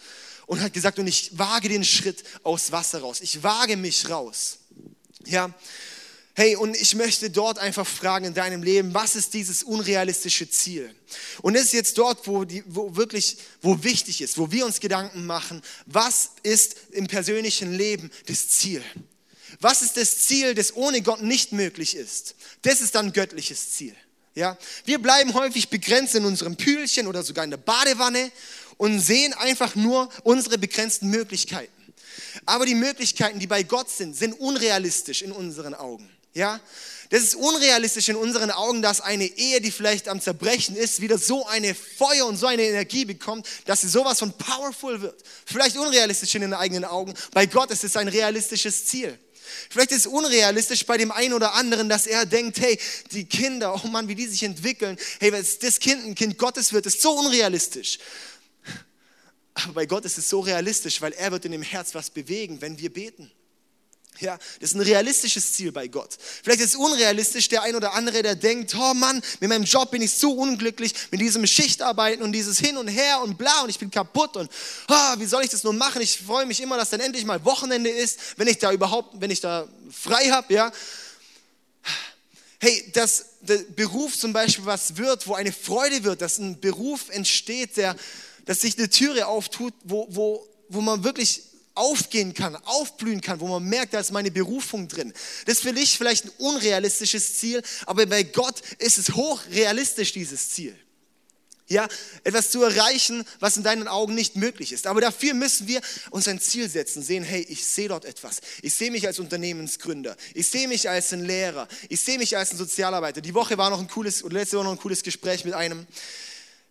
und 0.47 0.61
hat 0.61 0.73
gesagt, 0.73 0.99
und 0.99 1.09
ich 1.09 1.37
wage 1.37 1.69
den 1.69 1.85
Schritt 1.85 2.23
aus 2.45 2.71
Wasser 2.71 3.01
raus. 3.01 3.21
Ich 3.21 3.43
wage 3.43 3.77
mich 3.77 4.09
raus. 4.09 4.59
Ja. 5.25 5.51
Hey, 6.39 6.55
und 6.55 6.77
ich 6.77 6.95
möchte 6.95 7.31
dort 7.31 7.59
einfach 7.59 7.87
fragen 7.87 8.27
in 8.27 8.35
deinem 8.35 8.63
Leben, 8.63 8.93
was 8.93 9.17
ist 9.17 9.33
dieses 9.33 9.63
unrealistische 9.63 10.51
Ziel? 10.51 10.95
Und 11.41 11.55
das 11.55 11.65
ist 11.65 11.73
jetzt 11.73 11.97
dort, 11.97 12.27
wo, 12.27 12.45
die, 12.45 12.63
wo 12.67 12.95
wirklich, 12.95 13.39
wo 13.63 13.83
wichtig 13.83 14.21
ist, 14.21 14.37
wo 14.37 14.53
wir 14.53 14.67
uns 14.67 14.81
Gedanken 14.81 15.25
machen, 15.25 15.63
was 15.87 16.33
ist 16.43 16.77
im 16.91 17.07
persönlichen 17.07 17.73
Leben 17.73 18.11
das 18.27 18.51
Ziel? 18.51 18.83
Was 19.61 19.81
ist 19.81 19.97
das 19.97 20.27
Ziel, 20.27 20.55
das 20.55 20.77
ohne 20.77 21.01
Gott 21.01 21.23
nicht 21.23 21.53
möglich 21.53 21.97
ist? 21.97 22.35
Das 22.61 22.83
ist 22.83 22.95
dann 22.95 23.15
göttliches 23.15 23.73
Ziel. 23.73 23.97
Ja? 24.35 24.59
Wir 24.85 24.99
bleiben 24.99 25.33
häufig 25.33 25.71
begrenzt 25.71 26.17
in 26.17 26.27
unserem 26.27 26.57
Pühlchen 26.57 27.07
oder 27.07 27.23
sogar 27.23 27.45
in 27.45 27.51
der 27.51 27.57
Badewanne 27.57 28.31
und 28.77 29.01
sehen 29.01 29.33
einfach 29.33 29.75
nur 29.75 30.11
unsere 30.23 30.59
begrenzten 30.59 31.09
Möglichkeiten. 31.09 31.73
Aber 32.45 32.67
die 32.67 32.75
Möglichkeiten, 32.75 33.39
die 33.39 33.47
bei 33.47 33.63
Gott 33.63 33.89
sind, 33.89 34.15
sind 34.15 34.39
unrealistisch 34.39 35.23
in 35.23 35.33
unseren 35.33 35.73
Augen. 35.73 36.11
Ja, 36.37 36.61
das 37.09 37.23
ist 37.23 37.35
unrealistisch 37.35 38.11
in 38.11 38.17
unseren 38.17 38.51
Augen, 38.51 38.83
dass 38.83 39.01
eine 39.01 39.25
Ehe, 39.25 39.63
die 39.63 39.71
vielleicht 39.71 40.07
am 40.07 40.21
Zerbrechen 40.21 40.77
ist, 40.77 41.01
wieder 41.01 41.17
so 41.17 41.47
eine 41.47 41.75
Feuer 41.75 42.27
und 42.27 42.37
so 42.37 42.47
eine 42.47 42.63
Energie 42.63 43.07
bekommt, 43.07 43.49
dass 43.65 43.81
sie 43.81 43.89
sowas 43.89 44.19
von 44.19 44.37
powerful 44.37 45.01
wird. 45.01 45.19
Vielleicht 45.47 45.79
unrealistisch 45.79 46.35
in 46.35 46.43
den 46.43 46.53
eigenen 46.53 46.85
Augen. 46.85 47.15
Bei 47.33 47.47
Gott 47.47 47.71
ist 47.71 47.85
es 47.85 47.97
ein 47.97 48.09
realistisches 48.09 48.85
Ziel. 48.85 49.19
Vielleicht 49.71 49.93
ist 49.93 50.01
es 50.01 50.07
unrealistisch 50.09 50.85
bei 50.85 50.99
dem 50.99 51.11
einen 51.11 51.33
oder 51.33 51.55
anderen, 51.55 51.89
dass 51.89 52.07
er 52.07 52.27
denkt, 52.27 52.61
hey, 52.61 52.79
die 53.13 53.25
Kinder, 53.25 53.83
oh 53.83 53.89
Mann, 53.89 54.07
wie 54.07 54.15
die 54.15 54.27
sich 54.27 54.43
entwickeln, 54.43 54.99
hey, 55.21 55.33
wenn 55.33 55.43
das 55.63 55.81
Kind 55.81 56.05
ein 56.05 56.15
Kind 56.15 56.37
Gottes 56.37 56.75
wird, 56.75 56.85
ist 56.85 57.01
so 57.01 57.13
unrealistisch. 57.13 57.99
Aber 59.55 59.73
bei 59.73 59.87
Gott 59.87 60.05
ist 60.05 60.19
es 60.19 60.29
so 60.29 60.41
realistisch, 60.41 61.01
weil 61.01 61.15
er 61.15 61.33
wird 61.33 61.47
in 61.47 61.53
dem 61.53 61.63
Herz 61.63 61.95
was 61.95 62.11
bewegen, 62.11 62.61
wenn 62.61 62.79
wir 62.79 62.93
beten. 62.93 63.33
Ja, 64.21 64.39
das 64.61 64.71
ist 64.71 64.77
ein 64.77 64.81
realistisches 64.81 65.53
Ziel 65.53 65.73
bei 65.73 65.89
Gott. 65.89 66.17
Vielleicht 66.43 66.61
ist 66.61 66.71
es 66.71 66.75
unrealistisch 66.77 67.49
der 67.49 67.63
ein 67.63 67.75
oder 67.77 67.93
andere, 67.93 68.23
der 68.23 68.35
denkt, 68.35 68.75
oh 68.75 68.95
Mann, 68.95 69.23
mit 69.41 69.51
meinem 69.51 69.65
Job 69.65 69.91
bin 69.91 70.01
ich 70.01 70.13
so 70.13 70.33
unglücklich, 70.33 70.95
mit 71.11 71.21
diesem 71.21 71.47
Schichtarbeiten 71.47 72.23
und 72.23 72.33
dieses 72.33 72.59
Hin 72.59 72.79
und 72.79 72.89
Her 72.89 73.21
und 73.23 73.37
bla 73.37 73.63
und 73.63 73.69
ich 73.69 73.79
bin 73.79 73.91
kaputt 73.91 74.37
und 74.37 74.51
oh, 74.89 75.19
wie 75.19 75.27
soll 75.27 75.45
ich 75.45 75.51
das 75.51 75.65
nur 75.65 75.75
machen? 75.75 76.01
Ich 76.01 76.19
freue 76.19 76.47
mich 76.47 76.63
immer, 76.63 76.79
dass 76.79 76.91
dann 76.91 77.01
endlich 77.01 77.25
mal 77.25 77.45
Wochenende 77.45 77.91
ist, 77.91 78.39
wenn 78.39 78.49
ich 78.49 78.59
da 78.59 78.73
überhaupt, 78.73 79.21
wenn 79.21 79.31
ich 79.31 79.41
da 79.41 79.69
frei 79.93 80.31
habe, 80.31 80.53
ja. 80.53 80.73
Hey, 82.59 82.91
dass 82.95 83.27
der 83.43 83.59
Beruf 83.59 84.19
zum 84.19 84.33
Beispiel 84.33 84.65
was 84.65 84.97
wird, 84.97 85.27
wo 85.27 85.35
eine 85.35 85.53
Freude 85.53 86.05
wird, 86.05 86.23
dass 86.23 86.39
ein 86.39 86.59
Beruf 86.59 87.11
entsteht, 87.11 87.77
der, 87.77 87.95
dass 88.47 88.63
sich 88.63 88.79
eine 88.79 88.89
Türe 88.89 89.27
auftut, 89.27 89.75
wo, 89.85 90.07
wo, 90.09 90.49
wo 90.69 90.81
man 90.81 91.05
wirklich 91.05 91.43
aufgehen 91.77 92.35
kann, 92.35 92.57
aufblühen 92.57 93.21
kann, 93.21 93.41
wo 93.41 93.49
man 93.49 93.65
merkt, 93.65 93.95
da 93.95 94.01
ist 94.01 94.13
meine 94.13 94.31
Berufung 94.31 94.89
drin. 94.89 95.13
Das 95.45 95.59
ist 95.59 95.63
für 95.63 95.73
dich 95.73 95.97
vielleicht 95.97 96.25
ein 96.25 96.33
unrealistisches 96.39 97.39
Ziel, 97.39 97.63
aber 97.87 98.07
bei 98.07 98.23
Gott 98.23 98.61
ist 98.79 98.99
es 98.99 99.15
hochrealistisch, 99.15 100.13
dieses 100.13 100.51
Ziel. 100.51 100.77
Ja, 101.69 101.89
etwas 102.23 102.51
zu 102.53 102.63
erreichen, 102.63 103.25
was 103.41 103.57
in 103.57 103.65
deinen 103.65 103.89
Augen 103.89 104.15
nicht 104.15 104.37
möglich 104.37 104.73
ist. 104.73 104.87
Aber 104.87 105.01
dafür 105.01 105.35
müssen 105.35 105.67
wir 105.67 105.81
uns 106.11 106.29
ein 106.29 106.41
Ziel 106.41 106.69
setzen, 106.69 107.03
sehen, 107.03 107.25
hey, 107.25 107.45
ich 107.49 107.67
sehe 107.67 107.89
dort 107.89 108.05
etwas. 108.05 108.41
Ich 108.63 108.75
sehe 108.75 108.93
mich 108.93 109.05
als 109.05 109.19
Unternehmensgründer. 109.19 110.17
Ich 110.33 110.49
sehe 110.49 110.69
mich 110.69 110.89
als 110.89 111.13
ein 111.13 111.25
Lehrer. 111.25 111.67
Ich 111.89 112.01
sehe 112.01 112.19
mich 112.19 112.37
als 112.37 112.53
ein 112.53 112.57
Sozialarbeiter. 112.57 113.21
Die 113.21 113.35
Woche 113.35 113.59
war 113.59 113.71
noch 113.71 113.81
ein 113.81 113.89
cooles, 113.89 114.23
oder 114.23 114.35
letzte 114.35 114.59
Woche 114.59 114.67
noch 114.67 114.73
ein 114.73 114.79
cooles 114.79 115.03
Gespräch 115.03 115.45
mit 115.45 115.55
einem. 115.55 115.87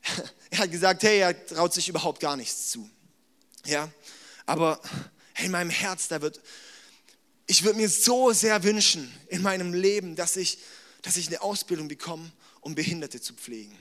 Er 0.51 0.59
hat 0.59 0.71
gesagt, 0.71 1.03
hey, 1.03 1.19
er 1.19 1.45
traut 1.45 1.73
sich 1.73 1.89
überhaupt 1.89 2.21
gar 2.21 2.37
nichts 2.37 2.69
zu. 2.69 2.89
Ja, 3.65 3.91
aber 4.45 4.79
in 5.37 5.51
meinem 5.51 5.69
Herz, 5.69 6.07
da 6.07 6.21
wird, 6.21 6.41
ich 7.47 7.63
würde 7.63 7.77
mir 7.77 7.89
so 7.89 8.31
sehr 8.31 8.63
wünschen 8.63 9.11
in 9.27 9.41
meinem 9.41 9.73
Leben, 9.73 10.15
dass 10.15 10.37
ich, 10.37 10.59
dass 11.01 11.17
ich 11.17 11.27
eine 11.27 11.41
Ausbildung 11.41 11.87
bekomme, 11.87 12.31
um 12.61 12.75
Behinderte 12.75 13.21
zu 13.21 13.33
pflegen. 13.33 13.75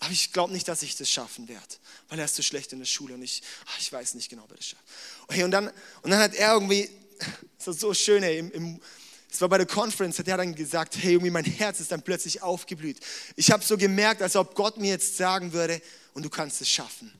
Aber 0.00 0.12
ich 0.12 0.32
glaube 0.32 0.52
nicht, 0.52 0.68
dass 0.68 0.82
ich 0.82 0.96
das 0.96 1.10
schaffen 1.10 1.48
werde, 1.48 1.66
weil 2.08 2.18
er 2.18 2.24
ist 2.26 2.36
so 2.36 2.42
schlecht 2.42 2.72
in 2.72 2.78
der 2.78 2.86
Schule 2.86 3.14
und 3.14 3.22
ich, 3.22 3.42
ach, 3.66 3.78
ich 3.80 3.92
weiß 3.92 4.14
nicht 4.14 4.28
genau, 4.28 4.44
ob 4.44 4.50
er 4.52 4.56
das 4.56 4.66
schafft. 4.66 4.84
Okay, 5.26 5.42
und, 5.42 5.50
dann, 5.50 5.68
und 6.02 6.10
dann 6.10 6.20
hat 6.20 6.34
er 6.34 6.54
irgendwie, 6.54 6.88
das 7.58 7.66
war 7.66 7.74
so 7.74 7.94
schön, 7.94 8.22
ey, 8.22 8.38
im, 8.38 8.50
im, 8.52 8.80
es 9.30 9.40
war 9.40 9.48
bei 9.48 9.58
der 9.58 9.66
Conference, 9.66 10.18
hat 10.18 10.28
er 10.28 10.36
dann 10.36 10.54
gesagt, 10.54 10.96
hey, 10.96 11.14
irgendwie 11.14 11.30
mein 11.30 11.44
Herz 11.44 11.80
ist 11.80 11.90
dann 11.92 12.02
plötzlich 12.02 12.42
aufgeblüht. 12.42 12.98
Ich 13.36 13.50
habe 13.50 13.64
so 13.64 13.76
gemerkt, 13.76 14.22
als 14.22 14.36
ob 14.36 14.54
Gott 14.54 14.78
mir 14.78 14.90
jetzt 14.90 15.16
sagen 15.16 15.52
würde, 15.52 15.82
und 16.14 16.24
du 16.24 16.30
kannst 16.30 16.60
es 16.60 16.68
schaffen 16.68 17.12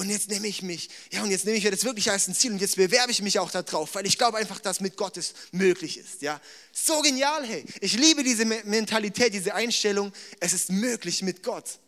und 0.00 0.08
jetzt 0.08 0.30
nehme 0.30 0.46
ich 0.46 0.62
mich, 0.62 0.88
ja, 1.12 1.22
und 1.22 1.30
jetzt 1.30 1.44
nehme 1.44 1.58
ich 1.58 1.64
mir 1.64 1.72
das 1.72 1.84
wirklich 1.84 2.10
als 2.10 2.26
ein 2.26 2.34
Ziel 2.34 2.52
und 2.52 2.58
jetzt 2.62 2.76
bewerbe 2.76 3.12
ich 3.12 3.20
mich 3.20 3.38
auch 3.38 3.50
darauf, 3.50 3.94
weil 3.94 4.06
ich 4.06 4.16
glaube 4.16 4.38
einfach, 4.38 4.58
dass 4.58 4.80
mit 4.80 4.96
Gott 4.96 5.18
es 5.18 5.34
möglich 5.52 5.98
ist, 5.98 6.22
ja. 6.22 6.40
So 6.72 7.02
genial, 7.02 7.46
hey. 7.46 7.66
Ich 7.82 7.92
liebe 7.98 8.24
diese 8.24 8.46
Mentalität, 8.46 9.34
diese 9.34 9.54
Einstellung, 9.54 10.10
es 10.40 10.54
ist 10.54 10.70
möglich 10.70 11.20
mit 11.20 11.42
Gott, 11.42 11.78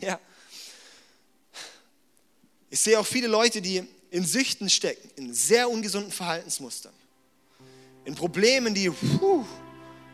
ja. 0.00 0.18
Ich 2.70 2.80
sehe 2.80 2.98
auch 2.98 3.06
viele 3.06 3.28
Leute, 3.28 3.60
die 3.60 3.86
in 4.10 4.24
Süchten 4.24 4.70
stecken, 4.70 5.10
in 5.16 5.34
sehr 5.34 5.68
ungesunden 5.68 6.12
Verhaltensmustern, 6.12 6.94
in 8.06 8.14
Problemen, 8.14 8.74
die, 8.74 8.88
puh, 8.88 9.44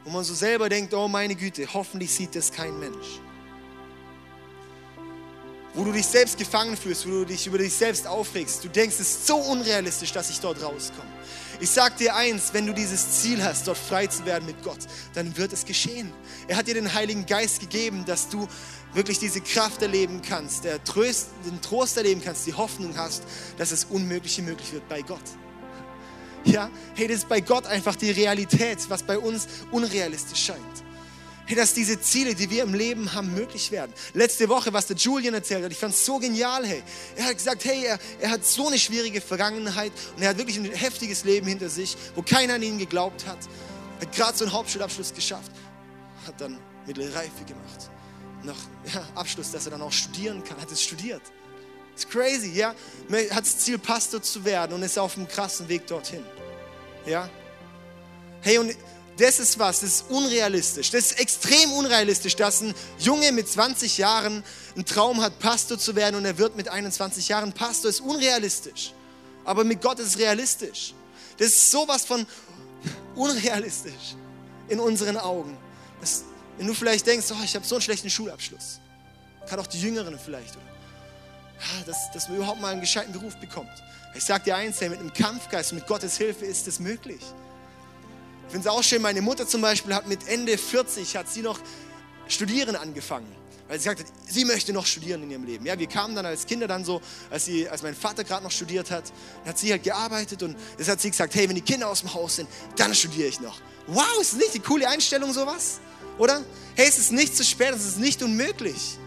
wo 0.03 0.11
man 0.11 0.25
so 0.25 0.35
selber 0.35 0.69
denkt, 0.69 0.93
oh 0.95 1.07
meine 1.07 1.37
Güte, 1.37 1.73
hoffentlich 1.73 2.11
sieht 2.11 2.35
das 2.35 2.51
kein 2.51 2.77
Mensch 2.81 3.21
wo 5.75 5.85
du 5.85 5.93
dich 5.93 6.07
selbst 6.07 6.37
gefangen 6.37 6.77
fühlst, 6.77 7.07
wo 7.07 7.11
du 7.11 7.25
dich 7.25 7.47
über 7.47 7.59
dich 7.59 7.73
selbst 7.73 8.07
aufregst. 8.07 8.65
Du 8.65 8.69
denkst, 8.69 8.97
es 8.99 9.11
ist 9.11 9.27
so 9.27 9.37
unrealistisch, 9.37 10.13
dass 10.13 10.31
ich 10.31 10.41
dort 10.41 10.63
rauskomme. 10.63 11.09
Ich 11.61 11.71
sag 11.71 11.97
dir 11.99 12.17
eins, 12.17 12.53
wenn 12.53 12.67
du 12.67 12.73
dieses 12.73 13.21
Ziel 13.21 13.43
hast, 13.43 13.69
dort 13.69 13.79
frei 13.79 14.07
zu 14.07 14.25
werden 14.25 14.47
mit 14.47 14.63
Gott, 14.63 14.79
dann 15.15 15.37
wird 15.37 15.53
es 15.53 15.65
geschehen. 15.65 16.13
Er 16.49 16.57
hat 16.57 16.67
dir 16.67 16.75
den 16.75 16.93
Heiligen 16.93 17.27
Geist 17.27 17.61
gegeben, 17.61 18.05
dass 18.07 18.29
du 18.29 18.49
wirklich 18.95 19.19
diese 19.19 19.41
Kraft 19.41 19.83
erleben 19.83 20.23
kannst, 20.23 20.65
der 20.65 20.83
Tröst, 20.83 21.29
den 21.45 21.61
Trost 21.61 21.97
erleben 21.97 22.23
kannst, 22.25 22.47
die 22.47 22.55
Hoffnung 22.55 22.97
hast, 22.97 23.23
dass 23.59 23.71
das 23.71 23.85
Unmögliche 23.85 24.43
möglich 24.43 24.73
wird 24.73 24.89
bei 24.89 25.03
Gott. 25.03 25.21
Ja, 26.45 26.71
hey, 26.95 27.07
das 27.07 27.19
ist 27.19 27.29
bei 27.29 27.41
Gott 27.41 27.67
einfach 27.67 27.95
die 27.95 28.11
Realität, 28.11 28.79
was 28.89 29.03
bei 29.03 29.19
uns 29.19 29.47
unrealistisch 29.71 30.43
scheint 30.43 30.90
hey, 31.51 31.57
dass 31.57 31.75
diese 31.75 32.01
Ziele, 32.01 32.37
die 32.37 32.49
wir 32.49 32.63
im 32.63 32.75
Leben 32.75 33.13
haben, 33.13 33.35
möglich 33.35 33.73
werden. 33.73 33.93
Letzte 34.15 34.49
Woche, 34.49 34.73
was 34.73 34.87
der 34.87 34.97
Julian 34.97 35.35
erzählt 35.35 35.65
hat, 35.65 35.73
ich 35.73 35.79
fand 35.79 35.93
es 35.93 36.07
so 36.07 36.19
genial, 36.19 36.65
hey. 36.65 36.81
Er 37.17 37.25
hat 37.25 37.37
gesagt, 37.37 37.65
hey, 37.65 37.87
er, 37.87 37.99
er 38.21 38.31
hat 38.31 38.45
so 38.45 38.69
eine 38.69 38.79
schwierige 38.79 39.21
Vergangenheit 39.21 39.91
und 40.15 40.23
er 40.23 40.29
hat 40.29 40.39
wirklich 40.39 40.57
ein 40.57 40.67
heftiges 40.67 41.25
Leben 41.25 41.49
hinter 41.49 41.69
sich, 41.69 41.97
wo 42.15 42.23
keiner 42.23 42.55
an 42.55 42.63
ihn 42.63 42.79
geglaubt 42.79 43.27
hat. 43.27 43.39
Er 43.99 44.07
hat 44.07 44.15
gerade 44.15 44.39
so 44.39 44.45
einen 44.45 44.53
Hauptschulabschluss 44.53 45.13
geschafft, 45.13 45.51
hat 46.25 46.41
dann 46.41 46.57
mittlere 46.87 47.13
Reife 47.17 47.45
gemacht. 47.45 47.91
Noch 48.45 48.57
ja, 48.95 49.05
Abschluss, 49.17 49.51
dass 49.51 49.65
er 49.65 49.73
dann 49.73 49.83
auch 49.83 49.93
studieren 49.93 50.45
kann, 50.45 50.61
hat 50.61 50.71
es 50.71 50.81
studiert. 50.81 51.23
Ist 51.97 52.09
crazy, 52.09 52.53
ja. 52.53 52.77
Er 53.11 53.35
hat 53.35 53.43
das 53.43 53.59
Ziel, 53.59 53.77
Pastor 53.77 54.23
zu 54.23 54.45
werden 54.45 54.75
und 54.75 54.85
ist 54.85 54.97
auf 55.01 55.17
einem 55.17 55.27
krassen 55.27 55.69
Weg 55.69 55.89
dorthin. 55.89 56.23
Ja. 57.07 57.29
Hey, 58.41 58.59
und 58.59 58.73
das 59.17 59.39
ist 59.39 59.59
was, 59.59 59.81
das 59.81 59.91
ist 59.91 60.05
unrealistisch. 60.11 60.91
Das 60.91 61.07
ist 61.07 61.21
extrem 61.21 61.73
unrealistisch, 61.73 62.37
dass 62.37 62.63
ein 62.63 62.75
Junge 62.99 63.33
mit 63.33 63.49
20 63.49 63.99
Jahren 63.99 64.43
einen 64.75 64.85
Traum 64.85 65.21
hat, 65.21 65.39
Pastor 65.39 65.79
zu 65.79 65.95
werden 65.95 66.17
und 66.17 66.25
er 66.25 66.39
wird 66.39 66.57
mit 66.57 66.69
21 66.69 67.29
Jahren 67.29 67.53
Pastor. 67.53 67.91
Das 67.91 67.97
ist 67.97 68.07
unrealistisch. 68.07 68.93
Aber 69.45 69.65
mit 69.65 69.83
Gott 69.83 69.99
ist 69.99 70.09
es 70.09 70.19
realistisch. 70.19 70.95
Das 71.39 71.49
ist 71.49 71.71
sowas 71.71 72.05
von 72.05 72.27
unrealistisch 73.15 74.15
in 74.69 74.81
unseren 74.81 75.17
Augen. 75.17 75.57
Das, 76.01 76.25
wenn 76.57 76.67
du 76.67 76.75
vielleicht 76.75 77.07
denkst, 77.07 77.27
oh, 77.31 77.45
ich 77.45 77.55
habe 77.55 77.67
so 77.67 77.75
einen 77.75 77.83
schlechten 77.83 78.11
Schulabschluss, 78.11 78.81
kann 79.49 79.59
auch 79.59 79.67
die 79.67 79.81
Jüngeren 79.81 80.19
vielleicht, 80.19 80.57
oder? 80.57 80.65
Dass, 81.85 82.11
dass 82.13 82.29
man 82.29 82.39
überhaupt 82.39 82.61
mal 82.61 82.73
einen 82.73 82.81
gescheiten 82.81 83.13
Beruf 83.13 83.37
bekommt. 83.37 83.71
Ich 84.15 84.25
sage 84.25 84.45
dir 84.45 84.57
eins, 84.57 84.81
mit 84.81 84.99
einem 84.99 85.13
Kampfgeist, 85.13 85.73
mit 85.73 85.87
Gottes 85.87 86.17
Hilfe 86.17 86.47
ist 86.47 86.67
es 86.67 86.81
möglich. 86.81 87.21
Ich 88.51 88.53
finde 88.53 88.69
es 88.69 88.75
auch 88.75 88.83
schön, 88.83 89.01
meine 89.01 89.23
Mutter 89.23 89.47
zum 89.47 89.61
Beispiel 89.61 89.95
hat 89.95 90.09
mit 90.09 90.27
Ende 90.27 90.59
40, 90.59 91.17
hat 91.17 91.29
sie 91.29 91.41
noch 91.41 91.61
studieren 92.27 92.75
angefangen. 92.75 93.33
Weil 93.69 93.79
sie 93.79 93.85
sagte, 93.85 94.05
sie 94.27 94.45
möchte 94.45 94.73
noch 94.73 94.87
studieren 94.87 95.23
in 95.23 95.31
ihrem 95.31 95.45
Leben. 95.45 95.67
Ja, 95.67 95.79
wir 95.79 95.87
kamen 95.87 96.17
dann 96.17 96.27
als 96.27 96.47
Kinder 96.47 96.67
dann 96.67 96.85
so, 96.85 97.01
als, 97.31 97.45
sie, 97.45 97.69
als 97.69 97.85
mein 97.85 97.95
Vater 97.95 98.25
gerade 98.25 98.43
noch 98.43 98.51
studiert 98.51 98.91
hat, 98.91 99.05
hat 99.47 99.57
sie 99.57 99.71
halt 99.71 99.85
gearbeitet 99.85 100.43
und 100.43 100.57
das 100.79 100.89
hat 100.89 101.01
sie 101.01 101.13
gesagt, 101.13 101.37
hey, 101.37 101.49
wenn 101.49 101.55
die 101.55 101.63
Kinder 101.63 101.87
aus 101.87 102.01
dem 102.01 102.13
Haus 102.13 102.35
sind, 102.35 102.49
dann 102.75 102.93
studiere 102.93 103.29
ich 103.29 103.39
noch. 103.39 103.57
Wow, 103.87 104.21
ist 104.21 104.33
das 104.33 104.41
nicht 104.41 104.55
die 104.55 104.59
coole 104.59 104.89
Einstellung 104.89 105.33
sowas? 105.33 105.79
Oder? 106.19 106.43
Hey, 106.75 106.89
es 106.89 106.99
ist 106.99 107.13
nicht 107.13 107.37
zu 107.37 107.45
spät, 107.45 107.73
es 107.73 107.87
ist 107.87 108.01
nicht 108.01 108.21
unmöglich. 108.21 108.99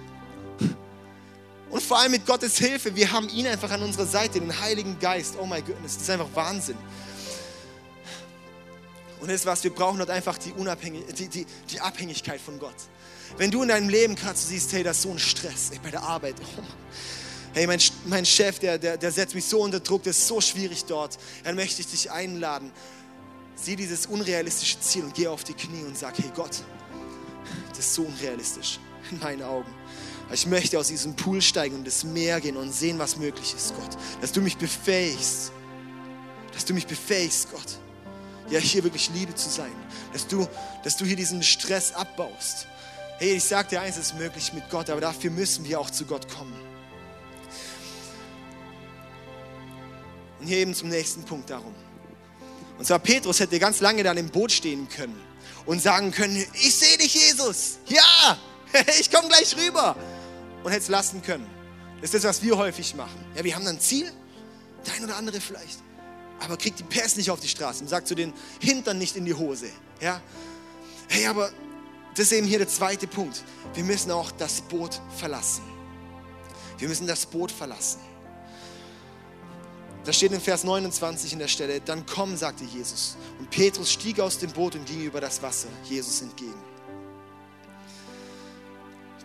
Und 1.69 1.83
vor 1.83 1.99
allem 1.99 2.13
mit 2.13 2.25
Gottes 2.25 2.57
Hilfe, 2.57 2.95
wir 2.95 3.11
haben 3.11 3.27
ihn 3.27 3.47
einfach 3.47 3.71
an 3.71 3.83
unserer 3.83 4.05
Seite, 4.05 4.39
den 4.39 4.57
Heiligen 4.61 4.97
Geist. 4.99 5.35
Oh 5.37 5.45
mein 5.45 5.65
Gott, 5.65 5.75
das 5.83 5.97
ist 5.97 6.09
einfach 6.09 6.29
Wahnsinn. 6.33 6.77
Und 9.23 9.31
das 9.31 9.45
was, 9.45 9.63
wir 9.63 9.73
brauchen 9.73 9.99
dort 9.99 10.09
einfach 10.09 10.37
die, 10.37 10.51
Unabhängig 10.51 11.05
die, 11.17 11.29
die, 11.29 11.45
die 11.69 11.79
Abhängigkeit 11.79 12.41
von 12.41 12.59
Gott. 12.59 12.75
Wenn 13.37 13.51
du 13.51 13.61
in 13.61 13.69
deinem 13.69 13.87
Leben 13.87 14.15
gerade 14.15 14.37
so 14.37 14.49
siehst, 14.49 14.73
hey, 14.73 14.83
das 14.83 14.97
ist 14.97 15.03
so 15.03 15.11
ein 15.11 15.17
Stress 15.17 15.69
ey, 15.71 15.79
bei 15.81 15.91
der 15.91 16.03
Arbeit. 16.03 16.35
Oh 16.41 16.61
hey, 17.53 17.65
mein, 17.65 17.79
mein 18.05 18.25
Chef, 18.25 18.59
der, 18.59 18.77
der, 18.77 18.97
der 18.97 19.11
setzt 19.13 19.33
mich 19.33 19.45
so 19.45 19.61
unter 19.61 19.79
Druck, 19.79 20.03
das 20.03 20.17
ist 20.17 20.27
so 20.27 20.41
schwierig 20.41 20.83
dort. 20.83 21.17
Dann 21.45 21.55
möchte 21.55 21.79
ich 21.79 21.87
dich 21.87 22.11
einladen. 22.11 22.69
Sieh 23.55 23.77
dieses 23.77 24.07
unrealistische 24.07 24.81
Ziel 24.81 25.05
und 25.05 25.13
geh 25.13 25.27
auf 25.27 25.45
die 25.45 25.53
Knie 25.53 25.85
und 25.85 25.97
sag, 25.97 26.17
hey 26.17 26.29
Gott, 26.35 26.61
das 27.69 27.79
ist 27.79 27.93
so 27.93 28.01
unrealistisch 28.01 28.77
in 29.09 29.19
meinen 29.19 29.43
Augen. 29.43 29.73
Ich 30.33 30.47
möchte 30.47 30.77
aus 30.77 30.89
diesem 30.89 31.15
Pool 31.15 31.41
steigen 31.41 31.75
und 31.75 31.85
ins 31.85 32.03
Meer 32.03 32.41
gehen 32.41 32.57
und 32.57 32.73
sehen, 32.73 32.99
was 32.99 33.15
möglich 33.15 33.53
ist, 33.55 33.73
Gott. 33.73 33.97
Dass 34.19 34.33
du 34.33 34.41
mich 34.41 34.57
befähigst. 34.57 35.53
Dass 36.51 36.65
du 36.65 36.73
mich 36.73 36.87
befähigst, 36.87 37.49
Gott 37.49 37.79
ja, 38.49 38.59
hier 38.59 38.83
wirklich 38.83 39.09
Liebe 39.13 39.33
zu 39.35 39.49
sein. 39.49 39.71
Dass 40.11 40.27
du, 40.27 40.47
dass 40.83 40.97
du 40.97 41.05
hier 41.05 41.15
diesen 41.15 41.43
Stress 41.43 41.93
abbaust. 41.93 42.67
Hey, 43.17 43.33
ich 43.33 43.43
sage 43.43 43.69
dir 43.69 43.81
eins, 43.81 43.97
es 43.97 44.07
ist 44.07 44.17
möglich 44.17 44.53
mit 44.53 44.69
Gott, 44.69 44.89
aber 44.89 45.01
dafür 45.01 45.31
müssen 45.31 45.65
wir 45.65 45.79
auch 45.79 45.89
zu 45.89 46.05
Gott 46.05 46.27
kommen. 46.29 46.59
Und 50.39 50.47
hier 50.47 50.57
eben 50.57 50.73
zum 50.73 50.89
nächsten 50.89 51.23
Punkt 51.23 51.49
darum. 51.49 51.73
Und 52.77 52.85
zwar 52.85 52.99
Petrus 52.99 53.39
hätte 53.39 53.59
ganz 53.59 53.79
lange 53.79 54.03
dann 54.03 54.17
im 54.17 54.29
Boot 54.29 54.51
stehen 54.51 54.89
können 54.89 55.19
und 55.65 55.81
sagen 55.81 56.11
können, 56.11 56.35
ich 56.53 56.75
sehe 56.75 56.97
dich, 56.97 57.13
Jesus. 57.13 57.77
Ja, 57.87 58.37
ich 58.99 59.09
komme 59.09 59.29
gleich 59.29 59.55
rüber. 59.55 59.95
Und 60.63 60.71
hätte 60.71 60.83
es 60.83 60.89
lassen 60.89 61.21
können. 61.21 61.47
Das 62.01 62.13
ist 62.13 62.23
das, 62.23 62.37
was 62.37 62.43
wir 62.43 62.57
häufig 62.57 62.95
machen. 62.95 63.23
Ja, 63.35 63.43
wir 63.43 63.55
haben 63.55 63.63
dann 63.63 63.75
ein 63.75 63.81
Ziel, 63.81 64.11
der 64.85 64.95
ein 64.95 65.03
oder 65.05 65.15
andere 65.15 65.39
vielleicht. 65.39 65.79
Aber 66.43 66.57
kriegt 66.57 66.79
die 66.79 66.83
Pers 66.83 67.15
nicht 67.15 67.31
auf 67.31 67.39
die 67.39 67.47
Straße 67.47 67.81
und 67.83 67.89
sagt 67.89 68.07
zu 68.07 68.15
den 68.15 68.33
Hintern 68.59 68.97
nicht 68.97 69.15
in 69.15 69.25
die 69.25 69.33
Hose. 69.33 69.69
Ja, 70.01 70.21
hey, 71.07 71.27
aber 71.27 71.51
das 72.15 72.25
ist 72.27 72.33
eben 72.33 72.47
hier 72.47 72.59
der 72.59 72.67
zweite 72.67 73.07
Punkt. 73.07 73.43
Wir 73.73 73.83
müssen 73.83 74.11
auch 74.11 74.31
das 74.31 74.61
Boot 74.61 74.99
verlassen. 75.17 75.63
Wir 76.77 76.87
müssen 76.87 77.07
das 77.07 77.25
Boot 77.25 77.51
verlassen. 77.51 77.99
Da 80.03 80.11
steht 80.11 80.33
in 80.33 80.41
Vers 80.41 80.65
29 80.65 81.33
in 81.33 81.39
der 81.39 81.47
Stelle, 81.47 81.79
dann 81.79 82.05
komm, 82.05 82.35
sagte 82.35 82.65
Jesus. 82.65 83.15
Und 83.39 83.49
Petrus 83.49 83.91
stieg 83.91 84.19
aus 84.19 84.37
dem 84.37 84.51
Boot 84.51 84.75
und 84.75 84.85
ging 84.85 85.01
über 85.01 85.21
das 85.21 85.41
Wasser 85.41 85.69
Jesus 85.85 86.21
entgegen. 86.21 86.61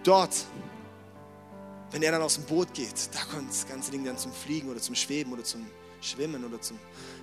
Dort, 0.05 0.37
wenn 1.91 2.03
er 2.03 2.13
dann 2.13 2.23
aus 2.23 2.35
dem 2.35 2.45
Boot 2.45 2.73
geht, 2.73 2.95
da 3.13 3.25
kommt 3.25 3.51
das 3.51 3.67
ganze 3.67 3.91
Ding 3.91 4.05
dann 4.05 4.17
zum 4.17 4.33
Fliegen 4.33 4.71
oder 4.71 4.81
zum 4.81 4.95
Schweben 4.95 5.33
oder 5.33 5.43
zum 5.43 5.67
Schwimmen 6.01 6.45
oder 6.45 6.61
zum, 6.61 6.79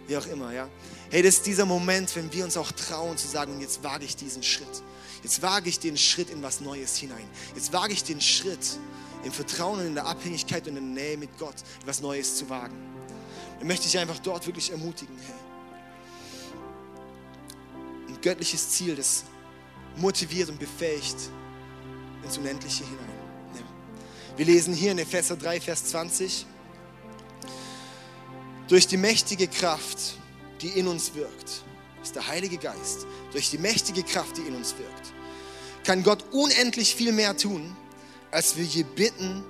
wie 0.07 0.17
auch 0.17 0.25
immer, 0.27 0.51
ja. 0.53 0.67
Hey, 1.09 1.21
das 1.21 1.35
ist 1.35 1.45
dieser 1.45 1.65
Moment, 1.65 2.15
wenn 2.15 2.31
wir 2.31 2.43
uns 2.43 2.57
auch 2.57 2.71
trauen 2.71 3.17
zu 3.17 3.27
sagen, 3.27 3.59
jetzt 3.61 3.83
wage 3.83 4.05
ich 4.05 4.15
diesen 4.15 4.43
Schritt. 4.43 4.83
Jetzt 5.23 5.41
wage 5.41 5.69
ich 5.69 5.79
den 5.79 5.97
Schritt 5.97 6.29
in 6.29 6.43
was 6.43 6.61
Neues 6.61 6.97
hinein. 6.97 7.27
Jetzt 7.55 7.73
wage 7.73 7.93
ich 7.93 8.03
den 8.03 8.21
Schritt 8.21 8.77
im 9.23 9.31
Vertrauen 9.31 9.79
und 9.79 9.87
in 9.87 9.95
der 9.95 10.05
Abhängigkeit 10.05 10.67
und 10.67 10.77
in 10.77 10.95
der 10.95 11.03
Nähe 11.03 11.17
mit 11.17 11.37
Gott, 11.39 11.55
etwas 11.81 12.01
Neues 12.01 12.35
zu 12.37 12.49
wagen. 12.49 12.75
Dann 13.59 13.67
möchte 13.67 13.87
ich 13.87 13.97
einfach 13.97 14.19
dort 14.19 14.45
wirklich 14.45 14.71
ermutigen, 14.71 15.17
hey. 15.25 15.35
Ein 18.07 18.21
göttliches 18.21 18.69
Ziel, 18.69 18.95
das 18.95 19.23
motiviert 19.97 20.49
und 20.49 20.59
befähigt 20.59 21.15
ins 22.23 22.37
Unendliche 22.37 22.83
hinein. 22.83 23.09
Ja. 23.55 23.61
Wir 24.37 24.45
lesen 24.45 24.73
hier 24.73 24.91
in 24.91 24.99
Epheser 24.99 25.35
3, 25.35 25.61
Vers 25.61 25.85
20. 25.85 26.45
Durch 28.67 28.87
die 28.87 28.97
mächtige 28.97 29.47
Kraft, 29.47 30.17
die 30.61 30.69
in 30.69 30.87
uns 30.87 31.13
wirkt, 31.13 31.63
ist 32.01 32.15
der 32.15 32.27
Heilige 32.27 32.57
Geist, 32.57 33.05
durch 33.31 33.51
die 33.51 33.59
mächtige 33.59 34.03
Kraft, 34.03 34.37
die 34.37 34.41
in 34.41 34.55
uns 34.55 34.75
wirkt, 34.77 35.13
kann 35.83 36.01
Gott 36.01 36.23
unendlich 36.31 36.95
viel 36.95 37.11
mehr 37.11 37.37
tun, 37.37 37.75
als 38.31 38.57
wir 38.57 38.63
je 38.63 38.83
bitten 38.83 39.43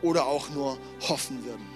oder 0.00 0.26
auch 0.26 0.48
nur 0.50 0.78
hoffen 1.00 1.44
würden. 1.44 1.66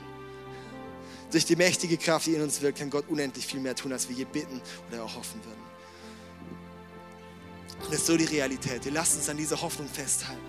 Durch 1.30 1.44
die 1.44 1.56
mächtige 1.56 1.98
Kraft, 1.98 2.26
die 2.26 2.35
in 2.35 2.42
uns 2.42 2.62
wirkt, 2.62 2.78
kann 2.78 2.88
Gott 2.88 3.04
unendlich 3.09 3.46
viel 3.46 3.61
mehr 3.61 3.74
tun, 3.74 3.92
als 3.92 4.09
wir 4.09 4.16
je 4.16 4.24
bitten 4.24 4.62
oder 4.90 5.04
auch 5.04 5.16
hoffen 5.16 5.40
würden. 5.44 5.66
Und 7.82 7.92
das 7.92 8.00
ist 8.00 8.06
so 8.06 8.16
die 8.16 8.24
Realität. 8.24 8.85
Wir 8.85 8.92
lassen 8.92 9.18
uns 9.18 9.28
an 9.28 9.37
dieser 9.37 9.61
Hoffnung 9.61 9.88
festhalten. 9.88 10.40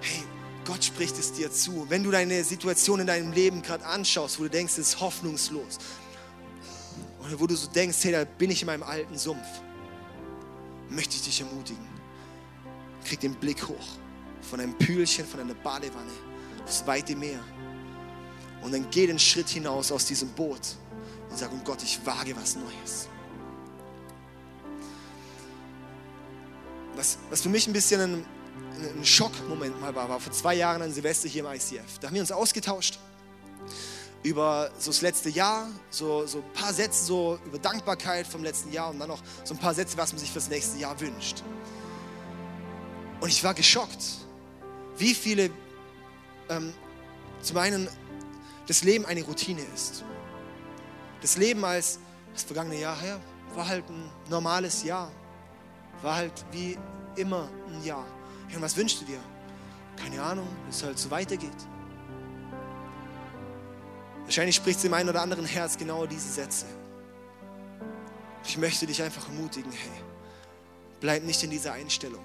Hey, 0.00 0.24
Gott 0.64 0.84
spricht 0.84 1.18
es 1.18 1.32
dir 1.32 1.52
zu. 1.52 1.86
Wenn 1.88 2.02
du 2.02 2.10
deine 2.10 2.42
Situation 2.44 3.00
in 3.00 3.06
deinem 3.06 3.32
Leben 3.32 3.62
gerade 3.62 3.84
anschaust, 3.84 4.38
wo 4.38 4.44
du 4.44 4.50
denkst, 4.50 4.74
es 4.74 4.88
ist 4.88 5.00
hoffnungslos, 5.00 5.78
oder 7.20 7.40
wo 7.40 7.46
du 7.46 7.56
so 7.56 7.68
denkst, 7.68 7.98
hey, 8.02 8.12
da 8.12 8.24
bin 8.24 8.50
ich 8.50 8.62
in 8.62 8.66
meinem 8.66 8.82
alten 8.82 9.16
Sumpf, 9.16 9.46
möchte 10.90 11.16
ich 11.16 11.22
dich 11.22 11.40
ermutigen. 11.40 11.86
Krieg 13.04 13.20
den 13.20 13.34
Blick 13.34 13.66
hoch 13.68 13.86
von 14.42 14.60
einem 14.60 14.76
Pühlchen, 14.76 15.26
von 15.26 15.40
einer 15.40 15.54
Badewanne 15.54 16.12
aufs 16.64 16.86
weite 16.86 17.16
Meer. 17.16 17.40
Und 18.62 18.72
dann 18.72 18.86
geh 18.90 19.06
den 19.06 19.18
Schritt 19.18 19.48
hinaus 19.48 19.92
aus 19.92 20.06
diesem 20.06 20.28
Boot 20.30 20.76
und 21.30 21.38
sag, 21.38 21.52
um 21.52 21.62
Gott, 21.64 21.82
ich 21.82 22.04
wage 22.04 22.34
was 22.36 22.56
Neues. 22.56 23.08
Was, 26.96 27.18
was 27.28 27.42
für 27.42 27.48
mich 27.48 27.66
ein 27.66 27.72
bisschen 27.72 28.00
ein, 28.00 28.26
ein 28.80 29.04
Schockmoment 29.04 29.80
mal 29.80 29.94
war, 29.94 30.08
war 30.08 30.20
vor 30.20 30.32
zwei 30.32 30.54
Jahren 30.54 30.82
an 30.82 30.92
Silvester 30.92 31.28
hier 31.28 31.44
im 31.44 31.52
ICF. 31.52 31.98
Da 32.00 32.08
haben 32.08 32.14
wir 32.14 32.20
uns 32.20 32.32
ausgetauscht 32.32 32.98
über 34.22 34.70
so 34.78 34.90
das 34.90 35.02
letzte 35.02 35.28
Jahr, 35.28 35.68
so, 35.90 36.26
so 36.26 36.38
ein 36.38 36.52
paar 36.54 36.72
Sätze 36.72 37.04
so 37.04 37.38
über 37.44 37.58
Dankbarkeit 37.58 38.26
vom 38.26 38.42
letzten 38.42 38.72
Jahr 38.72 38.90
und 38.90 38.98
dann 38.98 39.08
noch 39.08 39.22
so 39.44 39.54
ein 39.54 39.60
paar 39.60 39.74
Sätze, 39.74 39.96
was 39.98 40.12
man 40.12 40.18
sich 40.18 40.30
fürs 40.30 40.48
nächste 40.48 40.78
Jahr 40.78 40.98
wünscht. 40.98 41.42
Und 43.20 43.28
ich 43.28 43.44
war 43.44 43.54
geschockt, 43.54 44.02
wie 44.96 45.14
viele 45.14 45.50
ähm, 46.48 46.72
zum 47.42 47.58
einen 47.58 47.88
das 48.66 48.82
Leben 48.82 49.04
eine 49.04 49.22
Routine 49.22 49.62
ist. 49.74 50.04
Das 51.20 51.36
Leben 51.36 51.64
als 51.64 51.98
das 52.32 52.44
vergangene 52.44 52.80
Jahr 52.80 52.98
her 53.00 53.20
war 53.54 53.68
halt 53.68 53.88
ein 53.88 54.10
normales 54.30 54.82
Jahr. 54.84 55.10
War 56.02 56.16
halt 56.16 56.44
wie 56.50 56.78
immer 57.16 57.48
ein 57.68 57.84
Jahr. 57.84 58.06
Und 58.56 58.62
was 58.62 58.76
wünschst 58.76 59.00
du 59.00 59.04
dir? 59.04 59.20
Keine 59.96 60.22
Ahnung, 60.22 60.48
dass 60.66 60.76
es 60.76 60.82
halt 60.84 60.98
so 60.98 61.10
weitergeht. 61.10 61.50
Wahrscheinlich 64.24 64.56
spricht 64.56 64.78
es 64.78 64.84
im 64.84 64.94
einen 64.94 65.08
oder 65.08 65.22
anderen 65.22 65.44
Herz 65.44 65.76
genau 65.76 66.06
diese 66.06 66.32
Sätze. 66.32 66.66
Ich 68.46 68.58
möchte 68.58 68.86
dich 68.86 69.02
einfach 69.02 69.28
ermutigen, 69.28 69.70
hey, 69.70 70.02
bleib 71.00 71.24
nicht 71.24 71.42
in 71.42 71.50
dieser 71.50 71.72
Einstellung, 71.72 72.24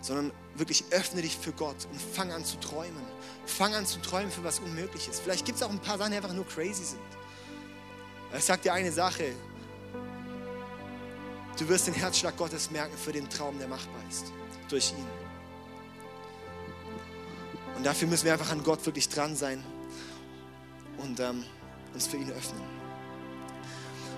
sondern 0.00 0.32
wirklich 0.54 0.84
öffne 0.90 1.22
dich 1.22 1.36
für 1.36 1.52
Gott 1.52 1.86
und 1.90 2.00
fang 2.00 2.32
an 2.32 2.44
zu 2.44 2.58
träumen. 2.58 3.02
Fang 3.46 3.74
an 3.74 3.86
zu 3.86 4.00
träumen 4.00 4.30
für 4.30 4.44
was 4.44 4.60
Unmögliches. 4.60 5.20
Vielleicht 5.20 5.44
gibt 5.44 5.56
es 5.56 5.62
auch 5.62 5.70
ein 5.70 5.80
paar 5.80 5.98
Sachen, 5.98 6.12
die 6.12 6.16
einfach 6.16 6.32
nur 6.32 6.46
crazy 6.46 6.84
sind. 6.84 7.00
Ich 8.36 8.44
sage 8.44 8.62
dir 8.62 8.72
eine 8.72 8.92
Sache. 8.92 9.32
Du 11.60 11.68
wirst 11.68 11.86
den 11.86 11.92
Herzschlag 11.92 12.38
Gottes 12.38 12.70
merken 12.70 12.96
für 12.96 13.12
den 13.12 13.28
Traum, 13.28 13.58
der 13.58 13.68
machbar 13.68 14.02
ist. 14.08 14.32
Durch 14.70 14.92
ihn. 14.92 15.06
Und 17.76 17.84
dafür 17.84 18.08
müssen 18.08 18.24
wir 18.24 18.32
einfach 18.32 18.50
an 18.50 18.64
Gott 18.64 18.84
wirklich 18.86 19.10
dran 19.10 19.36
sein 19.36 19.62
und 20.96 21.20
ähm, 21.20 21.44
uns 21.92 22.06
für 22.06 22.16
ihn 22.16 22.30
öffnen. 22.30 22.62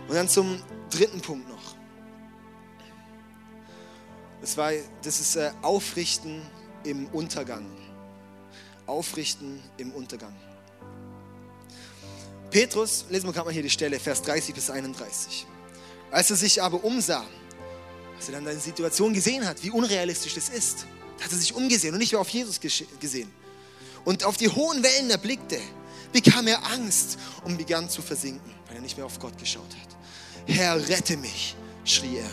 Und 0.06 0.14
dann 0.14 0.28
zum 0.28 0.62
dritten 0.88 1.20
Punkt 1.20 1.48
noch. 1.48 1.74
Das, 4.40 4.56
war, 4.56 4.70
das 5.02 5.18
ist 5.18 5.34
äh, 5.34 5.50
Aufrichten 5.62 6.42
im 6.84 7.06
Untergang. 7.08 7.66
Aufrichten 8.86 9.60
im 9.78 9.90
Untergang. 9.90 10.36
Petrus, 12.50 13.04
lesen 13.10 13.26
wir 13.26 13.32
gerade 13.32 13.46
mal 13.46 13.52
hier 13.52 13.62
die 13.64 13.70
Stelle, 13.70 13.98
Vers 13.98 14.22
30 14.22 14.54
bis 14.54 14.70
31. 14.70 15.48
Als 16.12 16.30
er 16.30 16.36
sich 16.36 16.62
aber 16.62 16.84
umsah, 16.84 17.24
als 18.16 18.28
er 18.28 18.34
dann 18.34 18.44
seine 18.44 18.60
Situation 18.60 19.14
gesehen 19.14 19.46
hat, 19.46 19.62
wie 19.64 19.70
unrealistisch 19.70 20.34
das 20.34 20.50
ist, 20.50 20.86
hat 21.20 21.32
er 21.32 21.38
sich 21.38 21.54
umgesehen 21.54 21.94
und 21.94 21.98
nicht 21.98 22.12
mehr 22.12 22.20
auf 22.20 22.28
Jesus 22.28 22.60
gesehen. 22.60 23.30
Und 24.04 24.24
auf 24.24 24.36
die 24.36 24.48
hohen 24.48 24.82
Wellen 24.82 25.10
erblickte, 25.10 25.58
bekam 26.12 26.46
er 26.46 26.64
Angst 26.66 27.18
und 27.44 27.56
begann 27.56 27.88
zu 27.88 28.02
versinken, 28.02 28.52
weil 28.66 28.76
er 28.76 28.82
nicht 28.82 28.98
mehr 28.98 29.06
auf 29.06 29.18
Gott 29.18 29.38
geschaut 29.38 29.74
hat. 29.80 29.96
Herr, 30.46 30.76
rette 30.88 31.16
mich, 31.16 31.56
schrie 31.84 32.18
er. 32.18 32.30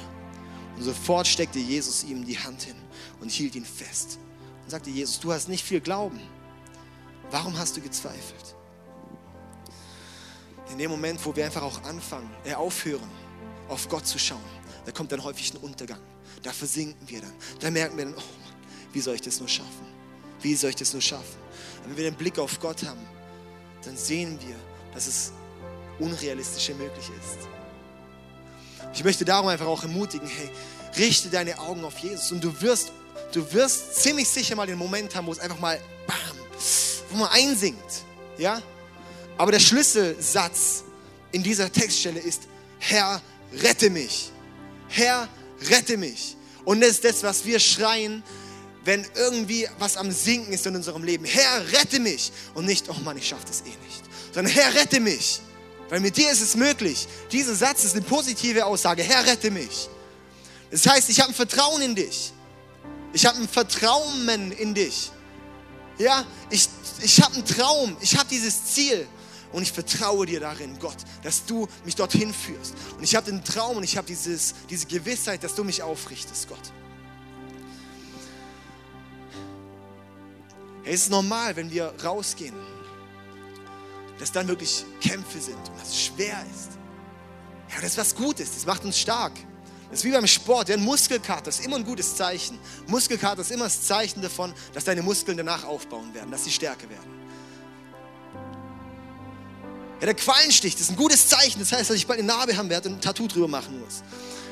Und 0.76 0.84
sofort 0.84 1.28
steckte 1.28 1.60
Jesus 1.60 2.04
ihm 2.04 2.26
die 2.26 2.38
Hand 2.38 2.64
hin 2.64 2.76
und 3.22 3.32
hielt 3.32 3.56
ihn 3.56 3.66
fest. 3.66 4.20
Und 4.64 4.72
sagte 4.72 4.90
Jesus, 4.90 5.20
du 5.22 5.32
hast 5.32 5.48
nicht 5.48 5.64
viel 5.64 5.80
Glauben. 5.80 6.20
Warum 7.32 7.58
hast 7.58 7.78
du 7.78 7.82
gezweifelt? 7.82 8.56
In 10.72 10.78
dem 10.78 10.92
Moment, 10.92 11.24
wo 11.26 11.34
wir 11.36 11.46
einfach 11.46 11.62
auch 11.64 11.84
anfangen, 11.84 12.30
äh, 12.44 12.54
aufhören, 12.54 13.10
auf 13.70 13.88
Gott 13.88 14.06
zu 14.06 14.20
schauen, 14.20 14.40
da 14.86 14.92
kommt 14.92 15.12
dann 15.12 15.24
häufig 15.24 15.54
ein 15.54 15.58
Untergang. 15.58 16.00
Da 16.44 16.52
versinken 16.52 17.08
wir 17.08 17.22
dann. 17.22 17.34
Da 17.60 17.70
merken 17.70 17.98
wir 17.98 18.06
dann, 18.06 18.14
oh 18.14 18.18
Mann, 18.18 18.54
wie 18.92 19.02
soll 19.02 19.16
ich 19.16 19.22
das 19.22 19.40
nur 19.40 19.50
schaffen? 19.50 19.88
Wie 20.42 20.56
soll 20.56 20.72
ich 20.72 20.76
das 20.76 20.94
nur 20.94 21.02
schaffen? 21.02 21.38
Und 21.84 21.92
wenn 21.92 21.98
wir 21.98 22.12
den 22.12 22.16
Blick 22.16 22.40
auf 22.40 22.60
Gott 22.60 22.84
haben, 22.84 23.06
dann 23.84 23.98
sehen 23.98 24.40
wir, 24.42 24.56
dass 24.94 25.08
es 25.08 25.32
unrealistische 26.00 26.74
möglich 26.76 27.06
ist. 27.20 27.48
Ich 28.94 29.04
möchte 29.04 29.26
darum 29.26 29.48
einfach 29.48 29.68
auch 29.68 29.84
ermutigen, 29.84 30.28
hey, 30.28 30.50
richte 30.98 31.30
deine 31.30 31.60
Augen 31.60 31.84
auf 31.84 31.98
Jesus 32.00 32.32
und 32.32 32.44
du 32.44 32.62
wirst, 32.62 32.92
du 33.32 33.54
wirst 33.54 33.96
ziemlich 33.96 34.28
sicher 34.28 34.56
mal 34.56 34.66
den 34.66 34.78
Moment 34.78 35.14
haben, 35.16 35.28
wo 35.28 35.32
es 35.32 35.40
einfach 35.40 35.60
mal 35.60 35.80
bam, 36.08 36.18
wo 37.10 37.18
man 37.18 37.30
einsinkt, 37.30 38.04
ja? 38.38 38.62
Aber 39.38 39.52
der 39.52 39.60
Schlüsselsatz 39.60 40.84
in 41.32 41.44
dieser 41.44 41.72
Textstelle 41.72 42.20
ist, 42.20 42.44
Herr, 42.80 43.22
rette 43.54 43.90
mich. 43.90 44.32
Herr, 44.88 45.28
rette 45.70 45.98
mich. 45.98 46.36
Und 46.66 46.82
das 46.82 46.92
ist 46.92 47.06
das, 47.06 47.24
was 47.24 47.46
wir 47.46 47.60
schreien, 47.60 48.24
wenn 48.86 49.06
irgendwie 49.16 49.68
was 49.78 49.98
am 49.98 50.12
Sinken 50.12 50.54
ist 50.54 50.66
in 50.66 50.76
unserem 50.76 51.04
Leben. 51.04 51.26
Herr, 51.26 51.72
rette 51.72 52.00
mich. 52.00 52.32
Und 52.54 52.66
nicht, 52.66 52.90
oh 52.90 53.00
Mann, 53.04 53.18
ich 53.18 53.28
schaffe 53.28 53.46
das 53.48 53.62
eh 53.62 53.66
nicht. 53.66 54.04
Sondern 54.34 54.54
Herr, 54.54 54.74
rette 54.74 55.00
mich. 55.00 55.42
Weil 55.90 56.00
mit 56.00 56.18
dir 56.18 56.32
ist 56.32 56.42
es 56.42 56.56
möglich. 56.56 57.08
Dieser 57.32 57.56
Satz 57.56 57.84
ist 57.84 57.94
eine 57.94 58.04
positive 58.04 58.66
Aussage. 58.66 59.04
Herr, 59.04 59.26
rette 59.26 59.52
mich. 59.52 59.90
Das 60.72 60.86
heißt, 60.86 61.10
ich 61.10 61.20
habe 61.20 61.32
ein 61.32 61.36
Vertrauen 61.36 61.82
in 61.82 61.96
dich. 61.96 62.32
Ich 63.14 63.26
habe 63.26 63.40
ein 63.40 63.50
Vertrauen 63.50 64.52
in 64.52 64.74
dich. 64.74 65.12
Ja, 65.98 66.26
ich, 66.50 66.70
ich 67.02 67.22
habe 67.22 67.36
einen 67.36 67.46
Traum. 67.46 67.98
Ich 68.02 68.16
habe 68.16 68.30
dieses 68.30 68.66
Ziel. 68.66 69.08
Und 69.52 69.64
ich 69.64 69.72
vertraue 69.72 70.26
dir 70.26 70.40
darin, 70.40 70.78
Gott, 70.80 70.98
dass 71.24 71.46
du 71.46 71.68
mich 71.84 71.96
dorthin 71.96 72.34
führst. 72.34 72.76
Und 72.98 73.04
ich 73.04 73.16
habe 73.16 73.32
den 73.32 73.44
Traum 73.44 73.78
und 73.78 73.84
ich 73.84 73.98
habe 73.98 74.08
diese 74.08 74.86
Gewissheit, 74.88 75.44
dass 75.44 75.56
du 75.56 75.64
mich 75.64 75.82
aufrichtest, 75.82 76.48
Gott. 76.48 76.60
Hey, 80.84 80.94
es 80.94 81.04
ist 81.04 81.10
normal, 81.10 81.56
wenn 81.56 81.72
wir 81.72 81.94
rausgehen, 82.04 82.56
dass 84.20 84.32
dann 84.32 84.48
wirklich 84.48 84.86
Kämpfe 85.02 85.40
sind 85.40 85.58
und 85.58 85.80
dass 85.80 85.90
es 85.90 86.02
schwer 86.02 86.44
ist. 86.52 86.72
Ja, 87.70 87.82
das 87.82 87.92
ist 87.92 87.98
was 87.98 88.16
Gutes, 88.16 88.54
das 88.54 88.66
macht 88.66 88.84
uns 88.84 89.00
stark. 89.00 89.34
Das 89.90 90.00
ist 90.00 90.06
wie 90.06 90.12
beim 90.12 90.28
Sport, 90.28 90.70
ja, 90.70 90.76
ein 90.76 90.84
Muskelkater 90.84 91.50
ist 91.50 91.66
immer 91.66 91.78
ein 91.78 91.84
gutes 91.84 92.16
Zeichen. 92.16 92.60
Muskelkater 92.86 93.42
ist 93.42 93.50
immer 93.52 93.64
das 93.64 93.82
Zeichen 93.82 94.22
davon, 94.22 94.54
dass 94.74 94.84
deine 94.84 95.02
Muskeln 95.02 95.38
danach 95.38 95.64
aufbauen 95.64 96.14
werden, 96.14 96.30
dass 96.30 96.44
sie 96.44 96.52
stärker 96.52 96.88
werden. 96.90 97.29
Ja, 100.00 100.06
der 100.06 100.16
Quallenstich, 100.16 100.74
das 100.74 100.84
ist 100.84 100.90
ein 100.92 100.96
gutes 100.96 101.28
Zeichen. 101.28 101.60
Das 101.60 101.72
heißt, 101.72 101.90
dass 101.90 101.98
ich 101.98 102.08
bald 102.08 102.20
eine 102.20 102.28
Narbe 102.28 102.56
haben 102.56 102.70
werde 102.70 102.90
und 102.90 102.96
ein 102.96 103.02
Tattoo 103.02 103.28
drüber 103.28 103.48
machen 103.48 103.80
muss. 103.80 104.02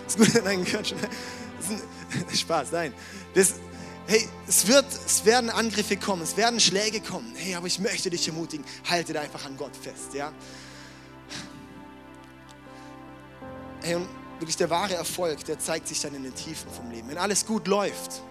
Das 0.06 0.16
ist 0.16 0.34
gut, 0.34 0.43
nein, 0.45 0.64
ist 0.64 0.76
ein, 0.76 2.36
Spaß, 2.38 2.72
nein. 2.72 2.93
Das, 3.34 3.54
hey, 4.08 4.28
es, 4.48 4.68
wird, 4.68 4.86
es 5.06 5.24
werden 5.26 5.50
Angriffe 5.50 5.98
kommen, 5.98 6.22
es 6.22 6.36
werden 6.36 6.60
Schläge 6.60 7.00
kommen. 7.00 7.34
Hey, 7.36 7.56
aber 7.56 7.68
ich 7.68 7.80
möchte 7.80 8.10
dich 8.10 8.28
ermutigen, 8.28 8.66
halte 8.89 9.14
da 9.14 9.22
einfach 9.22 9.45
an 9.45 9.56
Gott 9.56 9.76
fest, 9.76 10.14
ja. 10.14 10.34
Hey, 13.82 13.95
und 13.95 14.08
wirklich 14.39 14.58
der 14.58 14.70
wahre 14.70 14.95
Erfolg, 14.95 15.45
der 15.45 15.60
zeigt 15.60 15.88
sich 15.88 16.02
dann 16.02 16.14
in 16.14 16.24
den 16.24 16.36
Tiefen 16.36 16.70
vom 16.72 16.91
Leben. 16.91 17.08
Wenn 17.10 17.18
alles 17.18 17.45
gut 17.45 17.68
läuft, 17.68 18.22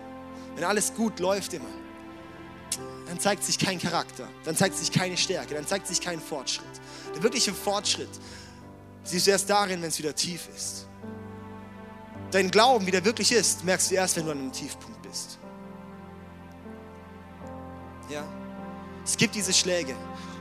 wenn 0.55 0.65
alles 0.65 0.93
gut 0.95 1.19
läuft 1.19 1.55
immer, 1.55 1.65
dann 3.07 3.21
zeigt 3.21 3.45
sich 3.45 3.59
kein 3.59 3.79
Charakter, 3.79 4.29
dann 4.45 4.57
zeigt 4.57 4.77
sich 4.77 4.91
keine 4.91 5.17
Stärke, 5.17 5.55
dann 5.55 5.67
zeigt 5.67 5.87
sich 5.87 6.01
kein 6.01 6.21
Fortschritt. 6.21 6.67
Der 7.15 7.23
wirkliche 7.23 7.53
Fortschritt 7.53 8.09
siehst 9.05 9.27
du 9.27 9.31
erst 9.31 9.49
darin, 9.49 9.81
wenn 9.83 9.89
es 9.89 9.99
wieder 9.99 10.15
tief 10.15 10.49
ist. 10.55 10.87
Dein 12.31 12.51
Glauben, 12.51 12.87
wie 12.87 12.91
der 12.91 13.05
wirklich 13.05 13.33
ist, 13.33 13.65
merkst 13.65 13.91
du 13.91 13.95
erst, 13.95 14.17
wenn 14.17 14.27
du 14.27 14.33
an 14.33 14.39
einem 14.39 14.53
Tiefpunkt 14.53 15.01
bist. 15.03 15.39
Ja? 18.11 18.25
Es 19.05 19.17
gibt 19.17 19.35
diese 19.35 19.53
Schläge 19.53 19.95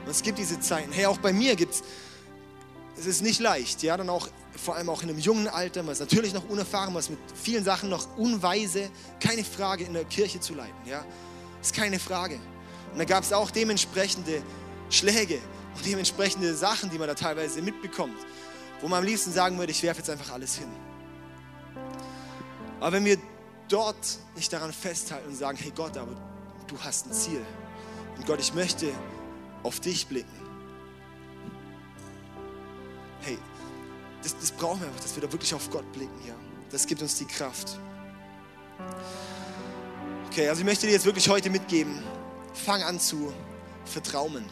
und 0.04 0.10
es 0.10 0.22
gibt 0.22 0.38
diese 0.38 0.58
Zeiten. 0.58 0.92
Hey, 0.92 1.06
auch 1.06 1.18
bei 1.18 1.32
mir 1.32 1.54
gibt 1.54 1.74
es, 1.74 1.82
es 2.98 3.06
ist 3.06 3.22
nicht 3.22 3.40
leicht, 3.40 3.82
ja, 3.82 3.96
dann 3.96 4.08
auch 4.08 4.28
vor 4.56 4.74
allem 4.74 4.88
auch 4.88 5.02
in 5.02 5.10
einem 5.10 5.18
jungen 5.18 5.48
Alter, 5.48 5.82
man 5.82 5.92
ist 5.92 6.00
natürlich 6.00 6.32
noch 6.32 6.48
unerfahren, 6.48 6.92
man 6.92 7.00
ist 7.00 7.10
mit 7.10 7.18
vielen 7.34 7.62
Sachen 7.62 7.90
noch 7.90 8.16
unweise, 8.16 8.90
keine 9.20 9.44
Frage, 9.44 9.84
in 9.84 9.92
der 9.92 10.04
Kirche 10.04 10.40
zu 10.40 10.54
leiten, 10.54 10.74
ja, 10.86 11.04
ist 11.60 11.74
keine 11.74 11.98
Frage. 11.98 12.40
Und 12.92 12.98
da 12.98 13.04
gab 13.04 13.22
es 13.22 13.32
auch 13.32 13.50
dementsprechende 13.50 14.42
Schläge 14.88 15.38
und 15.76 15.86
dementsprechende 15.86 16.54
Sachen, 16.54 16.90
die 16.90 16.98
man 16.98 17.08
da 17.08 17.14
teilweise 17.14 17.60
mitbekommt, 17.60 18.16
wo 18.80 18.88
man 18.88 19.00
am 19.00 19.04
liebsten 19.04 19.32
sagen 19.32 19.58
würde, 19.58 19.72
ich 19.72 19.82
werfe 19.82 19.98
jetzt 19.98 20.10
einfach 20.10 20.32
alles 20.32 20.56
hin. 20.56 20.68
Aber 22.80 22.92
wenn 22.92 23.04
wir 23.04 23.18
dort 23.68 24.18
nicht 24.34 24.52
daran 24.52 24.72
festhalten 24.72 25.28
und 25.28 25.34
sagen, 25.34 25.58
hey 25.60 25.72
Gott, 25.74 25.96
aber 25.96 26.14
du 26.66 26.78
hast 26.80 27.06
ein 27.06 27.12
Ziel. 27.12 27.44
Und 28.16 28.26
Gott, 28.26 28.40
ich 28.40 28.54
möchte 28.54 28.90
auf 29.62 29.80
dich 29.80 30.06
blicken. 30.06 30.30
Hey, 33.20 33.38
das, 34.22 34.38
das 34.38 34.52
brauchen 34.52 34.80
wir 34.80 34.86
einfach, 34.86 35.00
dass 35.00 35.14
wir 35.14 35.22
da 35.22 35.32
wirklich 35.32 35.52
auf 35.52 35.70
Gott 35.70 35.90
blicken 35.92 36.18
hier. 36.22 36.34
Das 36.70 36.86
gibt 36.86 37.02
uns 37.02 37.16
die 37.16 37.26
Kraft. 37.26 37.78
Okay, 40.30 40.48
also 40.48 40.60
ich 40.60 40.66
möchte 40.66 40.86
dir 40.86 40.92
jetzt 40.92 41.06
wirklich 41.06 41.28
heute 41.28 41.50
mitgeben, 41.50 42.02
fang 42.54 42.82
an 42.82 43.00
zu 43.00 43.32
vertrauen. 43.84 44.44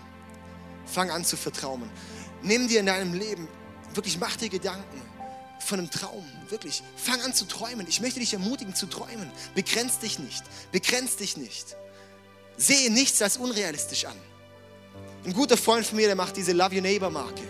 Fang 0.87 1.11
an 1.11 1.25
zu 1.25 1.37
vertrauen. 1.37 1.89
Nimm 2.43 2.69
dir 2.69 2.81
in 2.81 2.87
deinem 2.87 3.15
Leben, 3.15 3.49
wirklich 3.95 4.19
mach 4.19 4.37
dir 4.37 4.49
Gedanken 4.49 5.03
von 5.65 5.79
einem 5.79 5.91
Traum, 5.91 6.25
wirklich. 6.49 6.83
Fang 6.97 7.21
an 7.23 7.35
zu 7.35 7.47
träumen. 7.47 7.87
Ich 7.89 8.01
möchte 8.01 8.21
dich 8.21 8.33
ermutigen 8.33 8.75
zu 8.75 8.87
träumen. 8.87 9.31
Begrenz 9.55 9.99
dich 9.99 10.19
nicht. 10.19 10.45
Begrenz 10.73 11.17
dich 11.17 11.37
nicht. 11.37 11.77
Sehe 12.57 12.91
nichts 12.91 13.21
als 13.23 13.39
unrealistisch 13.39 14.05
an. 14.05 14.17
Ein 15.25 15.33
guter 15.33 15.57
Freund 15.57 15.87
von 15.87 15.97
mir, 15.97 16.07
der 16.07 16.17
macht 16.17 16.37
diese 16.37 16.53
Love 16.53 16.77
Your 16.77 16.83
Neighbor 16.83 17.11
Marke. 17.11 17.43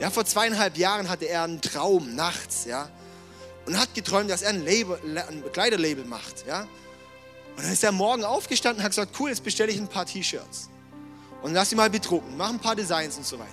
Ja, 0.00 0.10
vor 0.10 0.24
zweieinhalb 0.24 0.76
Jahren 0.78 1.08
hatte 1.08 1.26
er 1.26 1.44
einen 1.44 1.60
Traum 1.60 2.14
nachts, 2.14 2.64
ja, 2.64 2.90
und 3.66 3.78
hat 3.78 3.94
geträumt, 3.94 4.30
dass 4.30 4.42
er 4.42 4.50
ein, 4.50 4.64
Label, 4.64 4.98
ein 5.04 5.42
Kleiderlabel 5.52 6.04
macht, 6.04 6.46
ja. 6.46 6.62
Und 7.56 7.64
dann 7.64 7.72
ist 7.72 7.82
er 7.84 7.92
morgen 7.92 8.24
aufgestanden 8.24 8.80
und 8.80 8.84
hat 8.84 8.92
gesagt, 8.92 9.18
cool, 9.18 9.30
jetzt 9.30 9.42
bestelle 9.42 9.72
ich 9.72 9.78
ein 9.78 9.88
paar 9.88 10.04
T-Shirts 10.06 10.68
und 11.46 11.54
lass 11.54 11.70
sie 11.70 11.76
mal 11.76 11.88
bedrucken, 11.88 12.36
mach 12.36 12.50
ein 12.50 12.58
paar 12.58 12.74
Designs 12.74 13.16
und 13.16 13.24
so 13.24 13.38
weiter. 13.38 13.52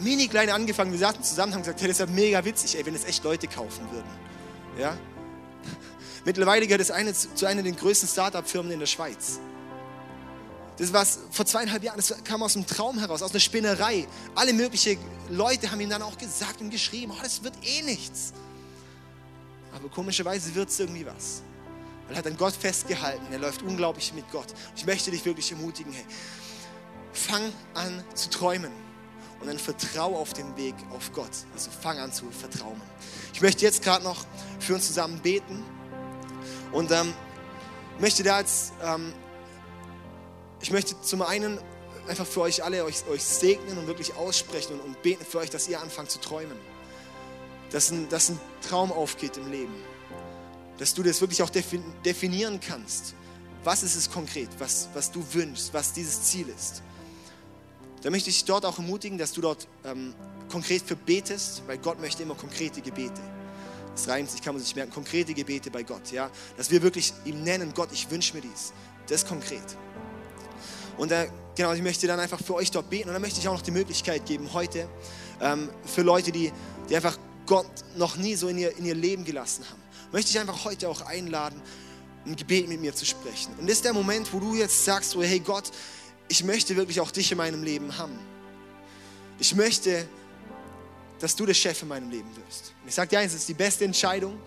Mini 0.00 0.26
klein 0.26 0.50
angefangen, 0.50 0.90
wir 0.90 0.98
saßen 0.98 1.22
zusammen 1.22 1.54
haben 1.54 1.60
gesagt, 1.60 1.80
hey, 1.80 1.86
das 1.86 2.00
ist 2.00 2.08
ja 2.08 2.12
mega 2.12 2.44
witzig, 2.44 2.76
ey, 2.76 2.84
wenn 2.84 2.96
es 2.96 3.04
echt 3.04 3.22
Leute 3.22 3.46
kaufen 3.46 3.88
würden, 3.92 4.10
ja. 4.76 4.98
Mittlerweile 6.24 6.66
gehört 6.66 6.80
es 6.80 6.90
eine, 6.90 7.14
zu 7.14 7.46
einer 7.46 7.62
der 7.62 7.70
größten 7.70 8.08
Start-up-Firmen 8.08 8.72
in 8.72 8.80
der 8.80 8.88
Schweiz. 8.88 9.38
Das 10.78 10.92
war 10.92 11.06
vor 11.06 11.46
zweieinhalb 11.46 11.84
Jahren, 11.84 11.96
das 11.96 12.12
kam 12.24 12.42
aus 12.42 12.56
einem 12.56 12.66
Traum 12.66 12.98
heraus, 12.98 13.22
aus 13.22 13.30
einer 13.30 13.38
Spinnerei. 13.38 14.08
Alle 14.34 14.52
möglichen 14.52 14.98
Leute 15.30 15.70
haben 15.70 15.80
ihm 15.80 15.90
dann 15.90 16.02
auch 16.02 16.18
gesagt 16.18 16.60
und 16.60 16.70
geschrieben, 16.70 17.12
oh, 17.14 17.22
das 17.22 17.44
wird 17.44 17.54
eh 17.62 17.82
nichts. 17.82 18.32
Aber 19.72 19.88
komischerweise 19.90 20.52
wird 20.56 20.70
es 20.70 20.80
irgendwie 20.80 21.06
was. 21.06 21.42
Weil 22.08 22.16
er 22.16 22.18
hat 22.18 22.26
an 22.26 22.36
Gott 22.36 22.54
festgehalten, 22.54 23.26
er 23.30 23.38
läuft 23.38 23.62
unglaublich 23.62 24.12
mit 24.12 24.28
Gott. 24.32 24.48
Ich 24.74 24.84
möchte 24.84 25.12
dich 25.12 25.24
wirklich 25.24 25.52
ermutigen, 25.52 25.92
hey, 25.92 26.04
fang 27.14 27.52
an 27.74 28.04
zu 28.14 28.28
träumen 28.28 28.72
und 29.40 29.46
dann 29.46 29.58
vertraue 29.58 30.16
auf 30.16 30.32
den 30.32 30.56
Weg 30.56 30.74
auf 30.90 31.12
Gott. 31.12 31.30
Also 31.54 31.70
fang 31.70 31.98
an 31.98 32.12
zu 32.12 32.30
vertrauen. 32.30 32.80
Ich 33.32 33.40
möchte 33.40 33.64
jetzt 33.64 33.82
gerade 33.82 34.04
noch 34.04 34.24
für 34.60 34.74
uns 34.74 34.86
zusammen 34.86 35.20
beten 35.20 35.62
und 36.72 36.90
ähm, 36.90 37.14
möchte 37.98 38.22
da 38.22 38.40
jetzt 38.40 38.72
ähm, 38.82 39.12
ich 40.64 40.70
möchte 40.70 40.98
zum 41.02 41.20
einen 41.20 41.58
einfach 42.08 42.26
für 42.26 42.40
euch 42.40 42.64
alle 42.64 42.84
euch, 42.84 43.06
euch 43.08 43.22
segnen 43.22 43.76
und 43.76 43.86
wirklich 43.86 44.14
aussprechen 44.14 44.72
und, 44.72 44.80
und 44.80 45.02
beten 45.02 45.22
für 45.24 45.38
euch, 45.38 45.50
dass 45.50 45.68
ihr 45.68 45.78
anfangt 45.78 46.10
zu 46.10 46.20
träumen. 46.20 46.56
Dass 47.70 47.90
ein, 47.90 48.08
dass 48.08 48.30
ein 48.30 48.40
Traum 48.66 48.90
aufgeht 48.90 49.36
im 49.36 49.50
Leben. 49.50 49.74
Dass 50.78 50.94
du 50.94 51.02
das 51.02 51.20
wirklich 51.20 51.42
auch 51.42 51.50
definieren 51.50 52.60
kannst. 52.60 53.14
Was 53.62 53.82
ist 53.82 53.94
es 53.94 54.10
konkret, 54.10 54.48
was, 54.58 54.88
was 54.94 55.10
du 55.10 55.22
wünschst, 55.32 55.74
was 55.74 55.92
dieses 55.92 56.22
Ziel 56.22 56.48
ist. 56.48 56.82
Da 58.04 58.10
möchte 58.10 58.28
ich 58.28 58.36
dich 58.36 58.44
dort 58.44 58.66
auch 58.66 58.76
ermutigen, 58.76 59.16
dass 59.16 59.32
du 59.32 59.40
dort 59.40 59.66
ähm, 59.82 60.14
konkret 60.50 60.82
für 60.82 60.94
betest, 60.94 61.62
weil 61.66 61.78
Gott 61.78 61.98
möchte 62.02 62.22
immer 62.22 62.34
konkrete 62.34 62.82
Gebete. 62.82 63.20
Das 63.94 64.06
reimt 64.08 64.30
sich, 64.30 64.42
kann 64.42 64.54
man 64.54 64.62
sich 64.62 64.76
merken, 64.76 64.92
konkrete 64.92 65.32
Gebete 65.32 65.70
bei 65.70 65.84
Gott. 65.84 66.12
Ja? 66.12 66.30
Dass 66.58 66.70
wir 66.70 66.82
wirklich 66.82 67.14
ihm 67.24 67.42
nennen, 67.42 67.72
Gott, 67.74 67.88
ich 67.92 68.10
wünsche 68.10 68.34
mir 68.34 68.42
dies. 68.42 68.74
Das 69.08 69.22
ist 69.22 69.28
konkret. 69.28 69.64
Und 70.98 71.12
äh, 71.12 71.28
genau, 71.56 71.72
ich 71.72 71.80
möchte 71.80 72.06
dann 72.06 72.20
einfach 72.20 72.38
für 72.42 72.54
euch 72.54 72.70
dort 72.70 72.90
beten. 72.90 73.08
Und 73.08 73.14
dann 73.14 73.22
möchte 73.22 73.40
ich 73.40 73.48
auch 73.48 73.54
noch 73.54 73.62
die 73.62 73.70
Möglichkeit 73.70 74.26
geben, 74.26 74.52
heute 74.52 74.86
ähm, 75.40 75.70
für 75.86 76.02
Leute, 76.02 76.30
die, 76.30 76.52
die 76.90 76.96
einfach 76.96 77.16
Gott 77.46 77.66
noch 77.96 78.16
nie 78.18 78.34
so 78.34 78.48
in 78.48 78.58
ihr, 78.58 78.76
in 78.76 78.84
ihr 78.84 78.94
Leben 78.94 79.24
gelassen 79.24 79.64
haben, 79.70 79.82
möchte 80.12 80.30
ich 80.30 80.38
einfach 80.38 80.62
heute 80.66 80.90
auch 80.90 81.00
einladen, 81.00 81.58
ein 82.26 82.36
Gebet 82.36 82.68
mit 82.68 82.82
mir 82.82 82.94
zu 82.94 83.06
sprechen. 83.06 83.54
Und 83.58 83.66
das 83.66 83.76
ist 83.76 83.84
der 83.86 83.94
Moment, 83.94 84.30
wo 84.30 84.40
du 84.40 84.54
jetzt 84.54 84.84
sagst, 84.84 85.16
oh, 85.16 85.22
hey 85.22 85.40
Gott, 85.40 85.70
ich 86.28 86.44
möchte 86.44 86.76
wirklich 86.76 87.00
auch 87.00 87.10
dich 87.10 87.30
in 87.32 87.38
meinem 87.38 87.62
Leben 87.62 87.96
haben. 87.98 88.18
Ich 89.38 89.54
möchte, 89.54 90.06
dass 91.18 91.36
du 91.36 91.46
der 91.46 91.54
Chef 91.54 91.82
in 91.82 91.88
meinem 91.88 92.10
Leben 92.10 92.28
wirst. 92.36 92.72
Und 92.82 92.88
ich 92.88 92.94
sage 92.94 93.10
dir 93.10 93.18
eins, 93.18 93.32
es 93.32 93.40
ist 93.40 93.48
die 93.48 93.54
beste 93.54 93.84
Entscheidung, 93.84 94.38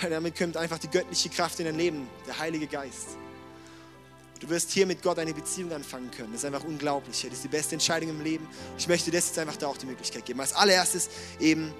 weil 0.00 0.10
damit 0.10 0.36
kommt 0.36 0.56
einfach 0.56 0.78
die 0.78 0.88
göttliche 0.88 1.28
Kraft 1.28 1.58
in 1.60 1.66
dein 1.66 1.76
Leben, 1.76 2.08
der 2.26 2.38
Heilige 2.38 2.66
Geist. 2.66 3.16
Du 4.40 4.48
wirst 4.50 4.70
hier 4.70 4.86
mit 4.86 5.02
Gott 5.02 5.18
eine 5.18 5.32
Beziehung 5.32 5.72
anfangen 5.72 6.10
können. 6.10 6.32
Das 6.32 6.42
ist 6.42 6.44
einfach 6.44 6.64
unglaublich. 6.64 7.22
Das 7.22 7.32
ist 7.32 7.44
die 7.44 7.48
beste 7.48 7.74
Entscheidung 7.74 8.10
im 8.10 8.20
Leben. 8.22 8.46
Ich 8.76 8.86
möchte 8.86 9.10
dir 9.10 9.16
jetzt 9.16 9.38
einfach 9.38 9.56
da 9.56 9.66
auch 9.66 9.78
die 9.78 9.86
Möglichkeit 9.86 10.26
geben. 10.26 10.40
Als 10.40 10.52
allererstes 10.52 11.08
eben 11.40 11.72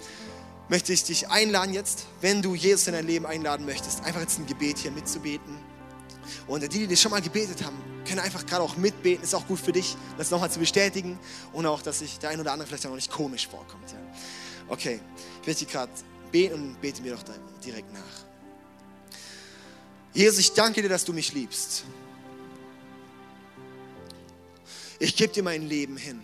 möchte 0.68 0.93
ich 0.93 1.05
dich 1.05 1.29
einladen 1.29 1.74
jetzt, 1.74 2.07
wenn 2.22 2.41
du 2.41 2.55
Jesus 2.55 2.87
in 2.87 2.95
dein 2.95 3.07
Leben 3.07 3.27
einladen 3.27 3.66
möchtest, 3.66 4.03
einfach 4.05 4.22
jetzt 4.22 4.39
ein 4.39 4.47
Gebet 4.47 4.79
hier 4.79 4.91
mitzubeten. 4.91 5.59
Und 6.47 6.62
die, 6.62 6.68
die 6.68 6.87
das 6.87 7.01
schon 7.01 7.11
mal 7.11 7.20
gebetet 7.20 7.62
haben, 7.62 7.77
können 8.07 8.20
einfach 8.20 8.46
gerade 8.46 8.62
auch 8.62 8.76
mitbeten. 8.76 9.22
Ist 9.22 9.34
auch 9.34 9.46
gut 9.46 9.59
für 9.59 9.72
dich, 9.72 9.96
das 10.16 10.30
nochmal 10.30 10.50
zu 10.50 10.59
bestätigen 10.59 11.18
und 11.52 11.66
auch, 11.66 11.82
dass 11.82 11.98
sich 11.98 12.18
der 12.18 12.30
ein 12.30 12.40
oder 12.40 12.52
andere 12.52 12.68
vielleicht 12.68 12.86
auch 12.86 12.90
noch 12.90 12.96
nicht 12.96 13.11
komisch 13.11 13.48
vorkommt. 13.48 13.90
Ja. 13.90 13.98
Okay, 14.68 15.00
ich 15.40 15.46
möchte 15.46 15.66
gerade 15.66 15.92
beten 16.32 16.54
und 16.54 16.80
bete 16.80 17.02
mir 17.02 17.14
doch 17.14 17.22
direkt 17.64 17.92
nach. 17.92 18.00
Jesus, 20.12 20.38
ich 20.38 20.52
danke 20.52 20.82
dir, 20.82 20.88
dass 20.88 21.04
du 21.04 21.12
mich 21.12 21.32
liebst. 21.32 21.84
Ich 24.98 25.14
gebe 25.14 25.32
dir 25.32 25.42
mein 25.42 25.68
Leben 25.68 25.96
hin. 25.96 26.22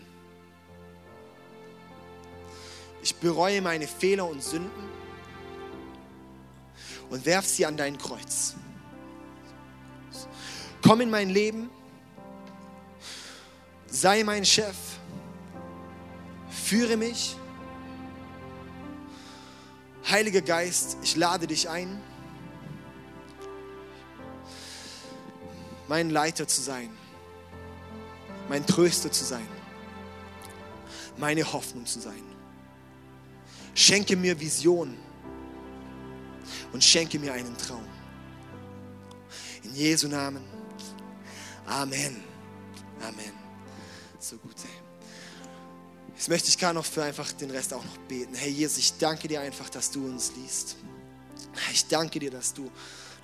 Ich 3.02 3.16
bereue 3.16 3.60
meine 3.60 3.86
Fehler 3.86 4.28
und 4.28 4.42
Sünden 4.42 4.88
und 7.10 7.26
werf 7.26 7.46
sie 7.46 7.66
an 7.66 7.76
dein 7.76 7.98
Kreuz. 7.98 8.54
Komm 10.82 11.00
in 11.00 11.10
mein 11.10 11.30
Leben, 11.30 11.70
sei 13.86 14.24
mein 14.24 14.44
Chef 14.44 14.76
Führe 16.72 16.96
mich. 16.96 17.36
Heiliger 20.08 20.40
Geist, 20.40 20.96
ich 21.02 21.16
lade 21.16 21.46
dich 21.46 21.68
ein, 21.68 22.00
mein 25.86 26.08
Leiter 26.08 26.48
zu 26.48 26.62
sein, 26.62 26.88
mein 28.48 28.66
Tröster 28.66 29.12
zu 29.12 29.24
sein, 29.24 29.46
meine 31.18 31.52
Hoffnung 31.52 31.84
zu 31.84 32.00
sein. 32.00 32.22
Schenke 33.74 34.16
mir 34.16 34.40
Vision 34.40 34.96
und 36.72 36.82
schenke 36.82 37.18
mir 37.18 37.34
einen 37.34 37.54
Traum. 37.58 37.86
In 39.62 39.74
Jesu 39.74 40.08
Namen. 40.08 40.51
Amen. 41.66 42.22
Amen. 43.00 43.32
So 44.18 44.36
gut, 44.36 44.54
ey. 44.64 44.82
Jetzt 46.14 46.28
möchte 46.28 46.48
ich 46.48 46.58
gar 46.58 46.72
noch 46.72 46.84
für 46.84 47.02
einfach 47.02 47.32
den 47.32 47.50
Rest 47.50 47.74
auch 47.74 47.84
noch 47.84 47.96
beten. 48.08 48.34
Hey 48.34 48.50
Jesus, 48.50 48.78
ich 48.78 48.98
danke 48.98 49.26
dir 49.28 49.40
einfach, 49.40 49.68
dass 49.68 49.90
du 49.90 50.04
uns 50.04 50.32
liest. 50.36 50.76
Ich 51.72 51.86
danke 51.88 52.18
dir, 52.20 52.30
dass 52.30 52.54
du 52.54 52.70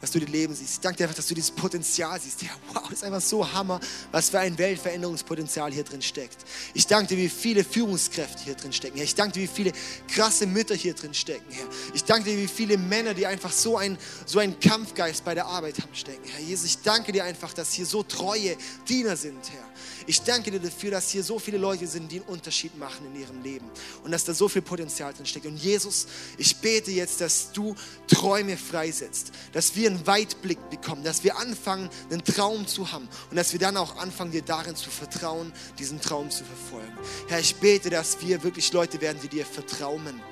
dass 0.00 0.10
du 0.10 0.20
die 0.20 0.26
Leben 0.26 0.54
siehst. 0.54 0.74
Ich 0.74 0.80
danke 0.80 0.98
dir 0.98 1.04
einfach, 1.04 1.16
dass 1.16 1.26
du 1.26 1.34
dieses 1.34 1.50
Potenzial 1.50 2.20
siehst. 2.20 2.42
Ja, 2.42 2.50
wow, 2.72 2.82
das 2.84 2.98
ist 2.98 3.04
einfach 3.04 3.20
so 3.20 3.52
Hammer, 3.52 3.80
was 4.12 4.30
für 4.30 4.38
ein 4.38 4.56
Weltveränderungspotenzial 4.56 5.72
hier 5.72 5.84
drin 5.84 6.02
steckt. 6.02 6.44
Ich 6.74 6.86
danke 6.86 7.14
dir, 7.14 7.22
wie 7.22 7.28
viele 7.28 7.64
Führungskräfte 7.64 8.44
hier 8.44 8.54
drin 8.54 8.72
stecken. 8.72 8.96
Herr. 8.96 9.04
Ich 9.04 9.14
danke 9.14 9.34
dir, 9.34 9.42
wie 9.42 9.54
viele 9.54 9.72
krasse 10.08 10.46
Mütter 10.46 10.74
hier 10.74 10.94
drin 10.94 11.14
stecken. 11.14 11.46
Herr. 11.50 11.66
Ich 11.94 12.04
danke 12.04 12.30
dir, 12.30 12.38
wie 12.38 12.48
viele 12.48 12.78
Männer, 12.78 13.14
die 13.14 13.26
einfach 13.26 13.52
so 13.52 13.76
ein 13.76 13.98
so 14.26 14.38
einen 14.38 14.58
Kampfgeist 14.60 15.24
bei 15.24 15.34
der 15.34 15.46
Arbeit 15.46 15.80
haben 15.80 15.94
stecken. 15.94 16.28
Herr 16.28 16.40
Jesus, 16.40 16.66
ich 16.66 16.78
danke 16.82 17.12
dir 17.12 17.24
einfach, 17.24 17.52
dass 17.52 17.72
hier 17.72 17.86
so 17.86 18.02
treue 18.02 18.56
Diener 18.88 19.16
sind, 19.16 19.50
Herr. 19.50 19.68
Ich 20.08 20.22
danke 20.22 20.50
dir 20.50 20.58
dafür, 20.58 20.92
dass 20.92 21.10
hier 21.10 21.22
so 21.22 21.38
viele 21.38 21.58
Leute 21.58 21.86
sind, 21.86 22.10
die 22.10 22.16
einen 22.20 22.30
Unterschied 22.30 22.76
machen 22.78 23.04
in 23.12 23.20
ihrem 23.20 23.42
Leben 23.42 23.70
und 24.02 24.10
dass 24.10 24.24
da 24.24 24.32
so 24.32 24.48
viel 24.48 24.62
Potenzial 24.62 25.12
drin 25.12 25.26
steckt. 25.26 25.44
Und 25.44 25.58
Jesus, 25.58 26.06
ich 26.38 26.56
bete 26.56 26.90
jetzt, 26.90 27.20
dass 27.20 27.52
du 27.52 27.74
Träume 28.06 28.56
freisetzt, 28.56 29.32
dass 29.52 29.76
wir 29.76 29.90
einen 29.90 30.06
Weitblick 30.06 30.70
bekommen, 30.70 31.04
dass 31.04 31.24
wir 31.24 31.36
anfangen, 31.36 31.90
einen 32.10 32.24
Traum 32.24 32.66
zu 32.66 32.90
haben 32.90 33.06
und 33.28 33.36
dass 33.36 33.52
wir 33.52 33.60
dann 33.60 33.76
auch 33.76 33.98
anfangen, 33.98 34.32
dir 34.32 34.40
darin 34.40 34.74
zu 34.76 34.88
vertrauen, 34.88 35.52
diesen 35.78 36.00
Traum 36.00 36.30
zu 36.30 36.42
verfolgen. 36.42 36.96
Herr, 37.28 37.40
ich 37.40 37.56
bete, 37.56 37.90
dass 37.90 38.18
wir 38.22 38.42
wirklich 38.42 38.72
Leute 38.72 39.02
werden, 39.02 39.18
die 39.22 39.28
dir 39.28 39.44
vertrauen. 39.44 40.22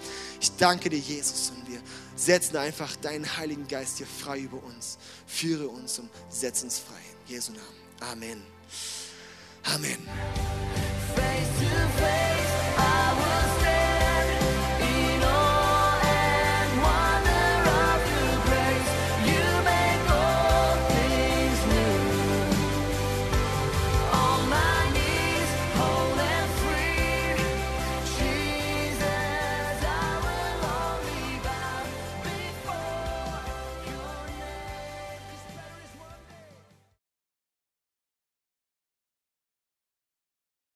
Ich 0.40 0.52
danke 0.56 0.88
dir, 0.88 0.98
Jesus, 0.98 1.52
und 1.54 1.70
wir 1.70 1.82
setzen 2.16 2.56
einfach 2.56 2.96
deinen 2.96 3.36
Heiligen 3.36 3.68
Geist 3.68 3.98
hier 3.98 4.06
frei 4.06 4.38
über 4.38 4.62
uns. 4.64 4.96
Führe 5.26 5.68
uns 5.68 5.98
und 5.98 6.08
setz 6.30 6.62
uns 6.62 6.78
frei. 6.78 7.02
In 7.26 7.34
Jesu 7.34 7.52
Namen. 7.52 8.22
Amen. 8.22 8.42
Amen. 9.68 9.98
Face 11.16 11.62